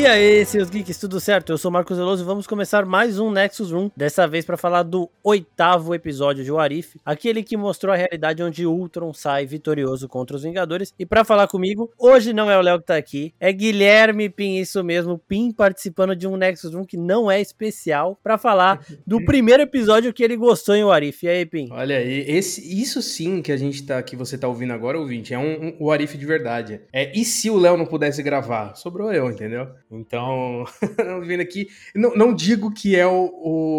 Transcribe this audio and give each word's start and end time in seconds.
E 0.00 0.06
aí, 0.06 0.46
seus 0.46 0.70
geeks, 0.70 0.96
tudo 0.96 1.20
certo? 1.20 1.52
Eu 1.52 1.58
sou 1.58 1.70
Marcos 1.70 1.98
Veloso 1.98 2.22
e 2.22 2.26
vamos 2.26 2.46
começar 2.46 2.86
mais 2.86 3.18
um 3.18 3.30
Nexus 3.30 3.70
Room, 3.70 3.90
dessa 3.94 4.26
vez 4.26 4.46
para 4.46 4.56
falar 4.56 4.82
do 4.82 5.10
oitavo 5.22 5.94
episódio 5.94 6.42
de 6.42 6.50
Warif, 6.50 6.98
aquele 7.04 7.42
que 7.42 7.54
mostrou 7.54 7.92
a 7.92 7.96
realidade 7.98 8.42
onde 8.42 8.64
Ultron 8.64 9.12
sai 9.12 9.44
vitorioso 9.44 10.08
contra 10.08 10.38
os 10.38 10.42
Vingadores. 10.42 10.94
E 10.98 11.04
para 11.04 11.22
falar 11.22 11.48
comigo, 11.48 11.92
hoje 11.98 12.32
não 12.32 12.50
é 12.50 12.56
o 12.56 12.62
Léo 12.62 12.80
que 12.80 12.86
tá 12.86 12.96
aqui, 12.96 13.34
é 13.38 13.52
Guilherme 13.52 14.30
Pim, 14.30 14.56
isso 14.56 14.82
mesmo, 14.82 15.18
Pim 15.18 15.52
participando 15.52 16.16
de 16.16 16.26
um 16.26 16.34
Nexus 16.34 16.72
Room 16.72 16.86
que 16.86 16.96
não 16.96 17.30
é 17.30 17.38
especial, 17.38 18.18
para 18.22 18.38
falar 18.38 18.82
do 19.06 19.22
primeiro 19.26 19.64
episódio 19.64 20.14
que 20.14 20.24
ele 20.24 20.34
gostou 20.34 20.74
em 20.74 20.82
Warif. 20.82 21.26
E 21.26 21.28
aí, 21.28 21.44
Pim? 21.44 21.68
Olha 21.72 21.98
aí, 21.98 22.24
esse, 22.26 22.80
isso 22.80 23.02
sim 23.02 23.42
que 23.42 23.52
a 23.52 23.56
gente 23.58 23.82
tá, 23.82 24.02
que 24.02 24.16
você 24.16 24.38
tá 24.38 24.48
ouvindo 24.48 24.72
agora, 24.72 24.98
ouvinte, 24.98 25.34
é 25.34 25.38
um, 25.38 25.76
um 25.78 25.88
Warif 25.88 26.16
de 26.16 26.24
verdade. 26.24 26.80
É, 26.90 27.12
e 27.14 27.22
se 27.22 27.50
o 27.50 27.58
Léo 27.58 27.76
não 27.76 27.84
pudesse 27.84 28.22
gravar? 28.22 28.74
Sobrou 28.76 29.12
eu, 29.12 29.30
entendeu? 29.30 29.68
Então, 29.90 30.64
vindo 31.26 31.40
aqui, 31.40 31.68
não, 31.94 32.14
não, 32.14 32.34
digo 32.34 32.72
que 32.72 32.94
é 32.94 33.06
o, 33.06 33.24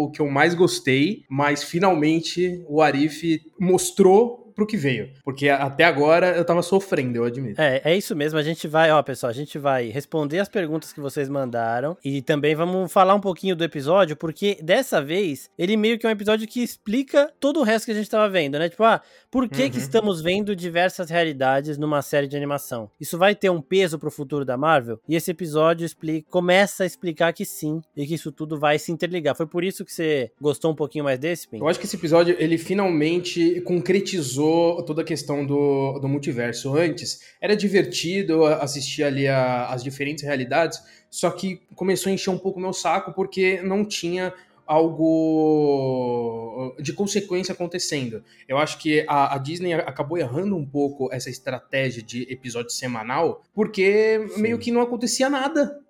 o, 0.04 0.10
que 0.10 0.20
eu 0.20 0.28
mais 0.28 0.54
gostei, 0.54 1.24
mas 1.28 1.64
finalmente 1.64 2.62
o 2.68 2.82
Arif 2.82 3.40
mostrou 3.58 4.41
pro 4.54 4.66
que 4.66 4.76
veio. 4.76 5.10
Porque 5.24 5.48
até 5.48 5.84
agora 5.84 6.36
eu 6.36 6.44
tava 6.44 6.62
sofrendo, 6.62 7.16
eu 7.16 7.24
admito. 7.24 7.60
É, 7.60 7.80
é 7.84 7.96
isso 7.96 8.14
mesmo. 8.14 8.38
A 8.38 8.42
gente 8.42 8.66
vai, 8.68 8.90
ó, 8.90 9.02
pessoal, 9.02 9.30
a 9.30 9.34
gente 9.34 9.58
vai 9.58 9.88
responder 9.88 10.38
as 10.38 10.48
perguntas 10.48 10.92
que 10.92 11.00
vocês 11.00 11.28
mandaram 11.28 11.96
e 12.04 12.22
também 12.22 12.54
vamos 12.54 12.92
falar 12.92 13.14
um 13.14 13.20
pouquinho 13.20 13.56
do 13.56 13.64
episódio, 13.64 14.16
porque 14.16 14.58
dessa 14.62 15.02
vez 15.02 15.50
ele 15.58 15.76
meio 15.76 15.98
que 15.98 16.06
é 16.06 16.08
um 16.08 16.12
episódio 16.12 16.46
que 16.46 16.62
explica 16.62 17.32
todo 17.40 17.60
o 17.60 17.62
resto 17.62 17.86
que 17.86 17.92
a 17.92 17.94
gente 17.94 18.10
tava 18.10 18.28
vendo, 18.28 18.58
né? 18.58 18.68
Tipo, 18.68 18.84
ah, 18.84 19.00
por 19.30 19.48
que, 19.48 19.64
uhum. 19.64 19.70
que 19.70 19.78
estamos 19.78 20.20
vendo 20.20 20.54
diversas 20.54 21.10
realidades 21.10 21.78
numa 21.78 22.02
série 22.02 22.26
de 22.26 22.36
animação? 22.36 22.90
Isso 23.00 23.16
vai 23.18 23.34
ter 23.34 23.50
um 23.50 23.60
peso 23.60 23.98
pro 23.98 24.10
futuro 24.10 24.44
da 24.44 24.56
Marvel? 24.56 25.00
E 25.08 25.16
esse 25.16 25.30
episódio 25.30 25.84
explica, 25.84 26.30
começa 26.30 26.82
a 26.84 26.86
explicar 26.86 27.32
que 27.32 27.44
sim, 27.44 27.80
e 27.96 28.06
que 28.06 28.14
isso 28.14 28.30
tudo 28.32 28.58
vai 28.58 28.78
se 28.78 28.92
interligar. 28.92 29.34
Foi 29.34 29.46
por 29.46 29.64
isso 29.64 29.84
que 29.84 29.92
você 29.92 30.30
gostou 30.40 30.72
um 30.72 30.74
pouquinho 30.74 31.04
mais 31.04 31.18
desse, 31.18 31.48
Pim? 31.48 31.58
Eu 31.58 31.68
acho 31.68 31.78
que 31.78 31.86
esse 31.86 31.96
episódio, 31.96 32.36
ele 32.38 32.58
finalmente 32.58 33.60
concretizou 33.62 34.41
toda 34.86 35.02
a 35.02 35.04
questão 35.04 35.44
do, 35.44 35.98
do 35.98 36.08
multiverso. 36.08 36.76
Antes, 36.76 37.20
era 37.40 37.56
divertido 37.56 38.44
assistir 38.44 39.04
ali 39.04 39.28
a, 39.28 39.66
as 39.66 39.82
diferentes 39.82 40.24
realidades, 40.24 40.82
só 41.10 41.30
que 41.30 41.60
começou 41.74 42.10
a 42.10 42.14
encher 42.14 42.30
um 42.30 42.38
pouco 42.38 42.60
meu 42.60 42.72
saco 42.72 43.12
porque 43.12 43.60
não 43.62 43.84
tinha 43.84 44.32
algo 44.66 46.74
de 46.80 46.92
consequência 46.92 47.52
acontecendo. 47.52 48.24
Eu 48.48 48.58
acho 48.58 48.78
que 48.78 49.04
a, 49.08 49.34
a, 49.34 49.38
Disney 49.38 49.74
acabou 49.74 50.16
errando 50.16 50.56
um 50.56 50.64
pouco 50.64 51.12
essa 51.12 51.28
estratégia 51.28 52.02
de 52.02 52.22
episódio 52.32 52.70
semanal, 52.70 53.42
porque 53.54 54.24
Sim. 54.34 54.40
meio 54.40 54.58
que 54.58 54.70
não 54.70 54.80
acontecia 54.80 55.28
nada 55.28 55.80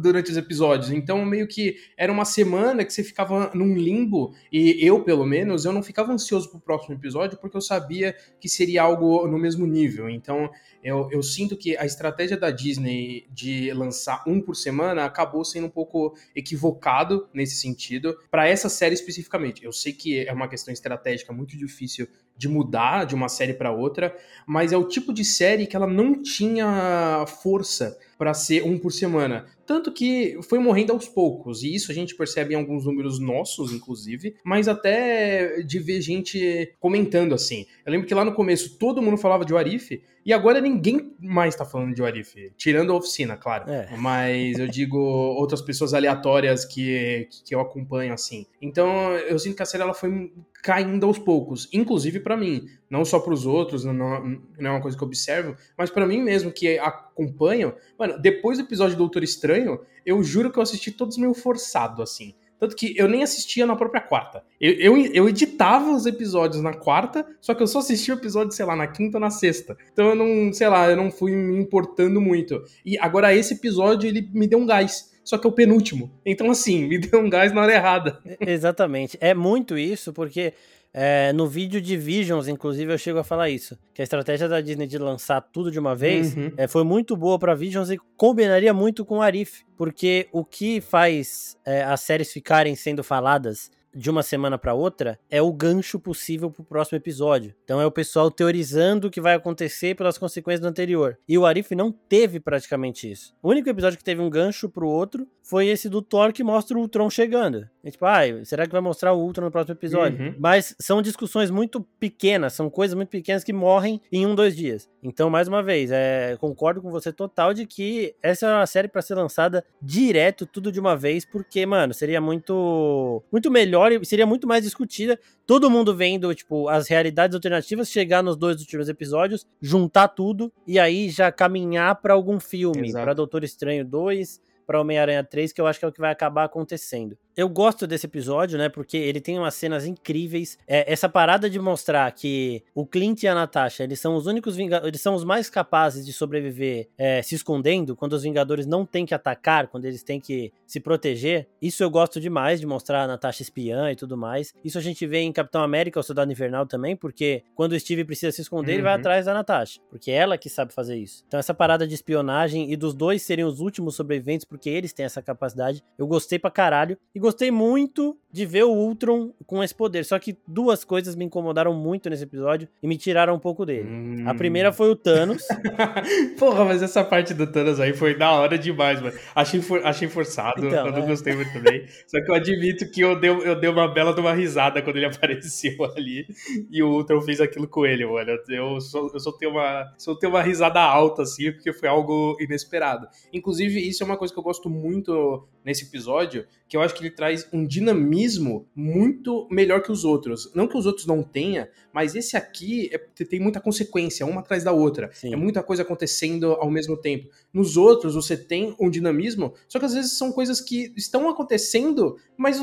durante 0.00 0.30
os 0.30 0.36
episódios. 0.36 0.90
Então, 0.90 1.24
meio 1.24 1.46
que 1.46 1.76
era 1.96 2.12
uma 2.12 2.24
semana 2.24 2.84
que 2.84 2.92
você 2.92 3.02
ficava 3.02 3.50
num 3.54 3.74
limbo, 3.76 4.34
e 4.52 4.76
eu, 4.84 5.02
pelo 5.02 5.26
menos, 5.26 5.64
eu 5.64 5.72
não 5.72 5.82
ficava 5.82 6.12
ansioso 6.12 6.50
pro 6.50 6.60
próximo 6.60 6.94
episódio, 6.94 7.38
porque 7.38 7.56
eu 7.56 7.60
sabia 7.60 8.14
que 8.40 8.48
seria 8.48 8.82
algo 8.82 9.26
no 9.26 9.38
mesmo 9.38 9.66
nível. 9.66 10.08
Então, 10.08 10.50
eu, 10.82 11.08
eu 11.10 11.22
sinto 11.22 11.56
que 11.56 11.76
a 11.76 11.84
estratégia 11.84 12.36
da 12.36 12.50
Disney 12.50 13.26
de 13.30 13.72
lançar 13.72 14.24
um 14.26 14.40
por 14.40 14.56
semana 14.56 15.04
acabou 15.04 15.44
sendo 15.44 15.66
um 15.66 15.70
pouco 15.70 16.14
equivocado 16.34 17.28
nesse 17.34 17.56
sentido, 17.56 18.16
para 18.30 18.48
essa 18.48 18.68
série 18.68 18.94
especificamente. 18.94 19.64
Eu 19.64 19.72
sei 19.72 19.92
que 19.92 20.26
é 20.26 20.32
uma 20.32 20.48
questão 20.48 20.72
estratégica 20.72 21.32
muito 21.32 21.56
difícil 21.56 22.08
de 22.36 22.48
mudar 22.48 23.04
de 23.04 23.14
uma 23.14 23.28
série 23.28 23.52
para 23.52 23.70
outra, 23.70 24.16
mas 24.46 24.72
é 24.72 24.76
o 24.76 24.88
tipo 24.88 25.12
de 25.12 25.24
série 25.24 25.66
que 25.66 25.76
ela 25.76 25.86
não 25.86 26.22
tinha 26.22 27.24
força 27.42 27.98
para 28.20 28.34
ser 28.34 28.62
um 28.64 28.78
por 28.78 28.92
semana. 28.92 29.46
Tanto 29.64 29.90
que 29.90 30.38
foi 30.42 30.58
morrendo 30.58 30.92
aos 30.92 31.08
poucos, 31.08 31.62
e 31.62 31.74
isso 31.74 31.90
a 31.90 31.94
gente 31.94 32.14
percebe 32.14 32.52
em 32.52 32.56
alguns 32.58 32.84
números 32.84 33.18
nossos, 33.18 33.72
inclusive, 33.72 34.34
mas 34.44 34.68
até 34.68 35.62
de 35.62 35.78
ver 35.78 36.02
gente 36.02 36.70
comentando 36.78 37.34
assim. 37.34 37.64
Eu 37.86 37.92
lembro 37.92 38.06
que 38.06 38.12
lá 38.12 38.22
no 38.22 38.34
começo 38.34 38.76
todo 38.76 39.00
mundo 39.00 39.16
falava 39.16 39.42
de 39.42 39.54
Warif, 39.54 40.02
e 40.24 40.32
agora 40.32 40.60
ninguém 40.60 41.14
mais 41.18 41.54
tá 41.56 41.64
falando 41.64 41.94
de 41.94 42.02
Warif, 42.02 42.52
tirando 42.56 42.92
a 42.92 42.96
oficina, 42.96 43.36
claro. 43.36 43.70
É. 43.70 43.96
Mas 43.96 44.58
eu 44.58 44.66
digo 44.68 44.98
outras 44.98 45.62
pessoas 45.62 45.94
aleatórias 45.94 46.64
que, 46.64 47.28
que 47.44 47.54
eu 47.54 47.60
acompanho 47.60 48.12
assim. 48.12 48.46
Então 48.60 49.12
eu 49.12 49.38
sinto 49.38 49.56
que 49.56 49.62
a 49.62 49.66
série 49.66 49.82
ela 49.82 49.94
foi 49.94 50.32
caindo 50.62 51.06
aos 51.06 51.18
poucos, 51.18 51.68
inclusive 51.72 52.20
para 52.20 52.36
mim, 52.36 52.66
não 52.88 53.04
só 53.04 53.18
para 53.18 53.32
os 53.32 53.46
outros, 53.46 53.84
não, 53.84 53.94
não, 53.94 54.40
é 54.58 54.70
uma 54.70 54.82
coisa 54.82 54.96
que 54.96 55.02
eu 55.02 55.08
observo, 55.08 55.56
mas 55.76 55.90
para 55.90 56.06
mim 56.06 56.22
mesmo 56.22 56.52
que 56.52 56.78
acompanho. 56.78 57.74
Mano, 57.98 58.20
depois 58.20 58.58
do 58.58 58.64
episódio 58.64 58.94
do 58.94 58.98
Doutor 58.98 59.22
Estranho, 59.22 59.80
eu 60.04 60.22
juro 60.22 60.50
que 60.50 60.58
eu 60.58 60.62
assisti 60.62 60.90
todos 60.90 61.16
meio 61.16 61.32
forçado 61.32 62.02
assim. 62.02 62.34
Tanto 62.60 62.76
que 62.76 62.94
eu 62.96 63.08
nem 63.08 63.22
assistia 63.22 63.64
na 63.64 63.74
própria 63.74 64.02
quarta. 64.02 64.44
Eu, 64.60 64.72
eu, 64.74 65.06
eu, 65.14 65.28
editava 65.28 65.90
os 65.90 66.04
episódios 66.04 66.62
na 66.62 66.74
quarta, 66.74 67.26
só 67.40 67.54
que 67.54 67.62
eu 67.62 67.66
só 67.66 67.78
assistia 67.78 68.14
o 68.14 68.18
episódio, 68.18 68.52
sei 68.52 68.66
lá, 68.66 68.76
na 68.76 68.86
quinta 68.86 69.16
ou 69.16 69.20
na 69.20 69.30
sexta. 69.30 69.76
Então 69.92 70.10
eu 70.10 70.14
não, 70.14 70.52
sei 70.52 70.68
lá, 70.68 70.88
eu 70.90 70.96
não 70.96 71.10
fui 71.10 71.32
me 71.34 71.58
importando 71.58 72.20
muito. 72.20 72.62
E 72.84 72.98
agora 72.98 73.34
esse 73.34 73.54
episódio, 73.54 74.06
ele 74.06 74.28
me 74.32 74.46
deu 74.46 74.58
um 74.58 74.66
gás 74.66 75.10
só 75.24 75.38
que 75.38 75.46
é 75.46 75.50
o 75.50 75.52
penúltimo. 75.52 76.10
Então, 76.26 76.50
assim, 76.50 76.86
me 76.88 76.98
deu 76.98 77.20
um 77.20 77.30
gás 77.30 77.52
na 77.52 77.62
hora 77.62 77.72
errada. 77.72 78.18
Exatamente. 78.40 79.16
É 79.20 79.32
muito 79.32 79.78
isso, 79.78 80.12
porque 80.12 80.54
é, 80.92 81.32
no 81.32 81.46
vídeo 81.46 81.80
de 81.80 81.96
Visions, 81.96 82.48
inclusive, 82.48 82.92
eu 82.92 82.98
chego 82.98 83.18
a 83.18 83.24
falar 83.24 83.48
isso. 83.48 83.78
Que 83.94 84.02
a 84.02 84.04
estratégia 84.04 84.48
da 84.48 84.60
Disney 84.60 84.86
de 84.86 84.98
lançar 84.98 85.40
tudo 85.40 85.70
de 85.70 85.78
uma 85.78 85.94
vez 85.94 86.34
uhum. 86.36 86.52
é, 86.56 86.66
foi 86.66 86.82
muito 86.82 87.16
boa 87.16 87.38
para 87.38 87.54
Visions 87.54 87.90
e 87.90 87.98
combinaria 88.16 88.74
muito 88.74 89.04
com 89.04 89.18
o 89.18 89.22
Arif. 89.22 89.62
Porque 89.76 90.28
o 90.32 90.44
que 90.44 90.80
faz 90.80 91.56
é, 91.64 91.82
as 91.84 92.00
séries 92.00 92.32
ficarem 92.32 92.74
sendo 92.74 93.04
faladas 93.04 93.70
de 93.94 94.10
uma 94.10 94.22
semana 94.22 94.58
para 94.58 94.74
outra 94.74 95.18
é 95.30 95.42
o 95.42 95.52
gancho 95.52 95.98
possível 95.98 96.50
pro 96.50 96.64
próximo 96.64 96.96
episódio. 96.96 97.54
Então 97.64 97.80
é 97.80 97.86
o 97.86 97.90
pessoal 97.90 98.30
teorizando 98.30 99.08
o 99.08 99.10
que 99.10 99.20
vai 99.20 99.34
acontecer 99.34 99.94
pelas 99.94 100.18
consequências 100.18 100.60
do 100.60 100.68
anterior. 100.68 101.18
E 101.28 101.36
o 101.36 101.46
Arif 101.46 101.74
não 101.74 101.90
teve 101.92 102.40
praticamente 102.40 103.10
isso. 103.10 103.34
O 103.42 103.50
único 103.50 103.68
episódio 103.68 103.98
que 103.98 104.04
teve 104.04 104.20
um 104.20 104.30
gancho 104.30 104.68
pro 104.68 104.88
outro 104.88 105.26
foi 105.42 105.66
esse 105.66 105.88
do 105.88 106.00
Thor 106.00 106.32
que 106.32 106.44
mostra 106.44 106.78
o 106.78 106.80
Ultron 106.80 107.10
chegando. 107.10 107.68
E, 107.82 107.90
tipo, 107.90 108.04
ah, 108.06 108.20
será 108.44 108.66
que 108.66 108.72
vai 108.72 108.80
mostrar 108.80 109.12
o 109.12 109.18
Ultron 109.20 109.46
no 109.46 109.50
próximo 109.50 109.74
episódio? 109.74 110.26
Uhum. 110.26 110.34
Mas 110.38 110.76
são 110.78 111.02
discussões 111.02 111.50
muito 111.50 111.80
pequenas, 111.98 112.52
são 112.52 112.70
coisas 112.70 112.94
muito 112.94 113.08
pequenas 113.08 113.42
que 113.42 113.52
morrem 113.52 114.00
em 114.12 114.26
um, 114.26 114.34
dois 114.34 114.54
dias. 114.54 114.88
Então, 115.02 115.28
mais 115.28 115.48
uma 115.48 115.62
vez, 115.62 115.90
é, 115.90 116.36
concordo 116.38 116.80
com 116.80 116.90
você 116.90 117.12
total 117.12 117.52
de 117.52 117.66
que 117.66 118.14
essa 118.22 118.46
é 118.46 118.54
uma 118.54 118.66
série 118.66 118.86
para 118.86 119.02
ser 119.02 119.14
lançada 119.14 119.64
direto, 119.82 120.46
tudo 120.46 120.70
de 120.70 120.78
uma 120.78 120.94
vez, 120.94 121.24
porque, 121.24 121.64
mano, 121.66 121.92
seria 121.92 122.20
muito 122.20 123.22
muito 123.32 123.50
melhor 123.50 123.79
e 123.88 124.04
seria 124.04 124.26
muito 124.26 124.46
mais 124.46 124.64
discutida. 124.64 125.18
Todo 125.46 125.70
mundo 125.70 125.94
vendo, 125.94 126.34
tipo, 126.34 126.68
as 126.68 126.88
realidades 126.88 127.34
alternativas, 127.34 127.90
chegar 127.90 128.22
nos 128.22 128.36
dois 128.36 128.60
últimos 128.60 128.88
episódios, 128.88 129.46
juntar 129.60 130.08
tudo 130.08 130.52
e 130.66 130.78
aí 130.78 131.08
já 131.08 131.30
caminhar 131.32 132.00
para 132.00 132.14
algum 132.14 132.38
filme, 132.38 132.92
para 132.92 133.14
Doutor 133.14 133.44
Estranho 133.44 133.84
2, 133.84 134.40
para 134.66 134.80
Homem-Aranha 134.80 135.24
3, 135.24 135.52
que 135.52 135.60
eu 135.60 135.66
acho 135.66 135.78
que 135.78 135.84
é 135.84 135.88
o 135.88 135.92
que 135.92 136.00
vai 136.00 136.12
acabar 136.12 136.44
acontecendo. 136.44 137.18
Eu 137.40 137.48
gosto 137.48 137.86
desse 137.86 138.04
episódio, 138.04 138.58
né? 138.58 138.68
Porque 138.68 138.98
ele 138.98 139.18
tem 139.18 139.38
umas 139.38 139.54
cenas 139.54 139.86
incríveis. 139.86 140.58
É, 140.68 140.92
essa 140.92 141.08
parada 141.08 141.48
de 141.48 141.58
mostrar 141.58 142.12
que 142.12 142.62
o 142.74 142.84
Clint 142.84 143.22
e 143.22 143.28
a 143.28 143.34
Natasha, 143.34 143.82
eles 143.82 143.98
são 143.98 144.14
os 144.14 144.26
únicos 144.26 144.56
Vingadores, 144.56 144.88
eles 144.88 145.00
são 145.00 145.14
os 145.14 145.24
mais 145.24 145.48
capazes 145.48 146.04
de 146.04 146.12
sobreviver 146.12 146.88
é, 146.98 147.22
se 147.22 147.34
escondendo, 147.34 147.96
quando 147.96 148.12
os 148.12 148.24
Vingadores 148.24 148.66
não 148.66 148.84
têm 148.84 149.06
que 149.06 149.14
atacar, 149.14 149.68
quando 149.68 149.86
eles 149.86 150.02
têm 150.02 150.20
que 150.20 150.52
se 150.66 150.80
proteger. 150.80 151.48
Isso 151.62 151.82
eu 151.82 151.88
gosto 151.88 152.20
demais 152.20 152.60
de 152.60 152.66
mostrar 152.66 153.04
a 153.04 153.06
Natasha 153.06 153.40
espiã 153.40 153.90
e 153.90 153.96
tudo 153.96 154.18
mais. 154.18 154.52
Isso 154.62 154.76
a 154.76 154.82
gente 154.82 155.06
vê 155.06 155.20
em 155.20 155.32
Capitão 155.32 155.62
América, 155.62 155.98
o 155.98 156.02
Soldado 156.02 156.30
Invernal 156.30 156.66
também, 156.66 156.94
porque 156.94 157.42
quando 157.54 157.72
o 157.72 157.80
Steve 157.80 158.04
precisa 158.04 158.32
se 158.32 158.42
esconder, 158.42 158.72
uhum. 158.72 158.76
ele 158.76 158.82
vai 158.82 158.92
uhum. 158.92 159.00
atrás 159.00 159.24
da 159.24 159.32
Natasha, 159.32 159.80
porque 159.88 160.10
é 160.10 160.16
ela 160.16 160.36
que 160.36 160.50
sabe 160.50 160.74
fazer 160.74 160.98
isso. 160.98 161.24
Então 161.26 161.40
essa 161.40 161.54
parada 161.54 161.86
de 161.86 161.94
espionagem 161.94 162.70
e 162.70 162.76
dos 162.76 162.92
dois 162.92 163.22
serem 163.22 163.46
os 163.46 163.60
últimos 163.60 163.96
sobreviventes, 163.96 164.44
porque 164.44 164.68
eles 164.68 164.92
têm 164.92 165.06
essa 165.06 165.22
capacidade, 165.22 165.82
eu 165.96 166.06
gostei 166.06 166.38
pra 166.38 166.50
caralho. 166.50 166.98
E 167.14 167.18
gostei 167.18 167.29
muito 167.50 168.16
de 168.32 168.46
ver 168.46 168.64
o 168.64 168.70
Ultron 168.70 169.32
com 169.46 169.62
esse 169.62 169.74
poder. 169.74 170.04
Só 170.04 170.18
que 170.18 170.36
duas 170.46 170.84
coisas 170.84 171.14
me 171.16 171.24
incomodaram 171.24 171.74
muito 171.74 172.08
nesse 172.08 172.22
episódio 172.22 172.68
e 172.82 172.86
me 172.86 172.96
tiraram 172.96 173.34
um 173.34 173.38
pouco 173.38 173.66
dele. 173.66 173.88
Hum. 173.88 174.24
A 174.26 174.34
primeira 174.34 174.72
foi 174.72 174.90
o 174.90 174.96
Thanos. 174.96 175.42
Porra, 176.38 176.64
mas 176.64 176.82
essa 176.82 177.02
parte 177.02 177.34
do 177.34 177.46
Thanos 177.46 177.80
aí 177.80 177.92
foi 177.92 178.16
da 178.16 178.30
hora 178.30 178.56
demais, 178.56 179.00
mano. 179.00 179.16
Achei, 179.34 179.60
for, 179.60 179.84
achei 179.84 180.08
forçado, 180.08 180.66
então, 180.66 180.86
eu 180.86 180.92
não 180.92 181.02
é... 181.02 181.06
gostei 181.06 181.34
muito 181.34 181.52
também. 181.52 181.84
Só 182.06 182.22
que 182.22 182.30
eu 182.30 182.34
admito 182.34 182.90
que 182.90 183.00
eu 183.00 183.18
dei, 183.18 183.30
eu 183.30 183.58
dei 183.58 183.68
uma 183.68 183.88
bela 183.88 184.14
de 184.14 184.20
uma 184.20 184.32
risada 184.32 184.80
quando 184.80 184.96
ele 184.96 185.06
apareceu 185.10 185.84
ali 185.96 186.26
e 186.70 186.82
o 186.82 186.88
Ultron 186.88 187.20
fez 187.22 187.40
aquilo 187.40 187.66
com 187.66 187.84
ele, 187.84 188.06
mano. 188.06 188.30
Eu 188.48 188.80
só, 188.80 189.08
eu 189.12 189.20
só 189.20 189.32
tenho 189.32 189.52
uma, 189.52 189.92
só 189.98 190.14
tenho 190.14 190.32
uma 190.32 190.42
risada 190.42 190.80
alta, 190.80 191.22
assim, 191.22 191.50
porque 191.52 191.72
foi 191.72 191.88
algo 191.88 192.36
inesperado. 192.40 193.08
Inclusive, 193.32 193.80
isso 193.80 194.02
é 194.02 194.06
uma 194.06 194.16
coisa 194.16 194.32
que 194.32 194.38
eu 194.38 194.44
gosto 194.44 194.70
muito 194.70 195.46
nesse 195.64 195.84
episódio, 195.84 196.46
que 196.68 196.76
eu 196.76 196.80
acho 196.80 196.94
que 196.94 197.02
ele 197.02 197.09
traz 197.10 197.48
um 197.52 197.66
dinamismo 197.66 198.66
muito 198.74 199.46
melhor 199.50 199.82
que 199.82 199.92
os 199.92 200.04
outros. 200.04 200.50
Não 200.54 200.66
que 200.66 200.76
os 200.76 200.86
outros 200.86 201.06
não 201.06 201.22
tenha, 201.22 201.68
mas 201.92 202.14
esse 202.14 202.36
aqui 202.36 202.90
é, 202.92 202.98
tem 203.24 203.40
muita 203.40 203.60
consequência, 203.60 204.24
uma 204.26 204.40
atrás 204.40 204.64
da 204.64 204.72
outra. 204.72 205.10
Sim. 205.12 205.32
É 205.32 205.36
muita 205.36 205.62
coisa 205.62 205.82
acontecendo 205.82 206.52
ao 206.52 206.70
mesmo 206.70 206.96
tempo. 206.96 207.28
Nos 207.52 207.76
outros, 207.76 208.14
você 208.14 208.36
tem 208.36 208.76
um 208.78 208.88
dinamismo, 208.88 209.54
só 209.68 209.78
que 209.78 209.84
às 209.84 209.94
vezes 209.94 210.12
são 210.12 210.30
coisas 210.30 210.60
que 210.60 210.92
estão 210.96 211.28
acontecendo, 211.28 212.16
mas 212.36 212.60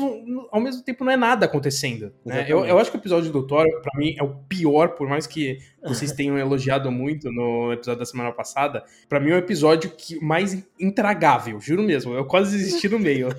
ao 0.50 0.60
mesmo 0.60 0.82
tempo 0.82 1.04
não 1.04 1.12
é 1.12 1.16
nada 1.16 1.44
acontecendo. 1.44 2.12
Né? 2.24 2.46
Eu, 2.48 2.64
eu, 2.64 2.78
acho 2.78 2.90
que 2.90 2.96
o 2.96 3.00
episódio 3.00 3.30
do 3.30 3.46
Thor, 3.46 3.66
para 3.82 3.98
mim, 3.98 4.14
é 4.18 4.22
o 4.22 4.34
pior, 4.48 4.94
por 4.94 5.06
mais 5.06 5.26
que 5.26 5.58
vocês 5.82 6.12
tenham 6.12 6.38
elogiado 6.38 6.90
muito 6.90 7.30
no 7.30 7.72
episódio 7.72 8.00
da 8.00 8.06
semana 8.06 8.32
passada. 8.32 8.84
para 9.08 9.20
mim, 9.20 9.30
é 9.30 9.34
o 9.34 9.38
episódio 9.38 9.90
que 9.90 10.18
mais 10.24 10.64
intragável, 10.80 11.60
juro 11.60 11.82
mesmo. 11.82 12.14
Eu 12.14 12.24
quase 12.24 12.56
desisti 12.56 12.88
no 12.88 12.98
meio. 12.98 13.28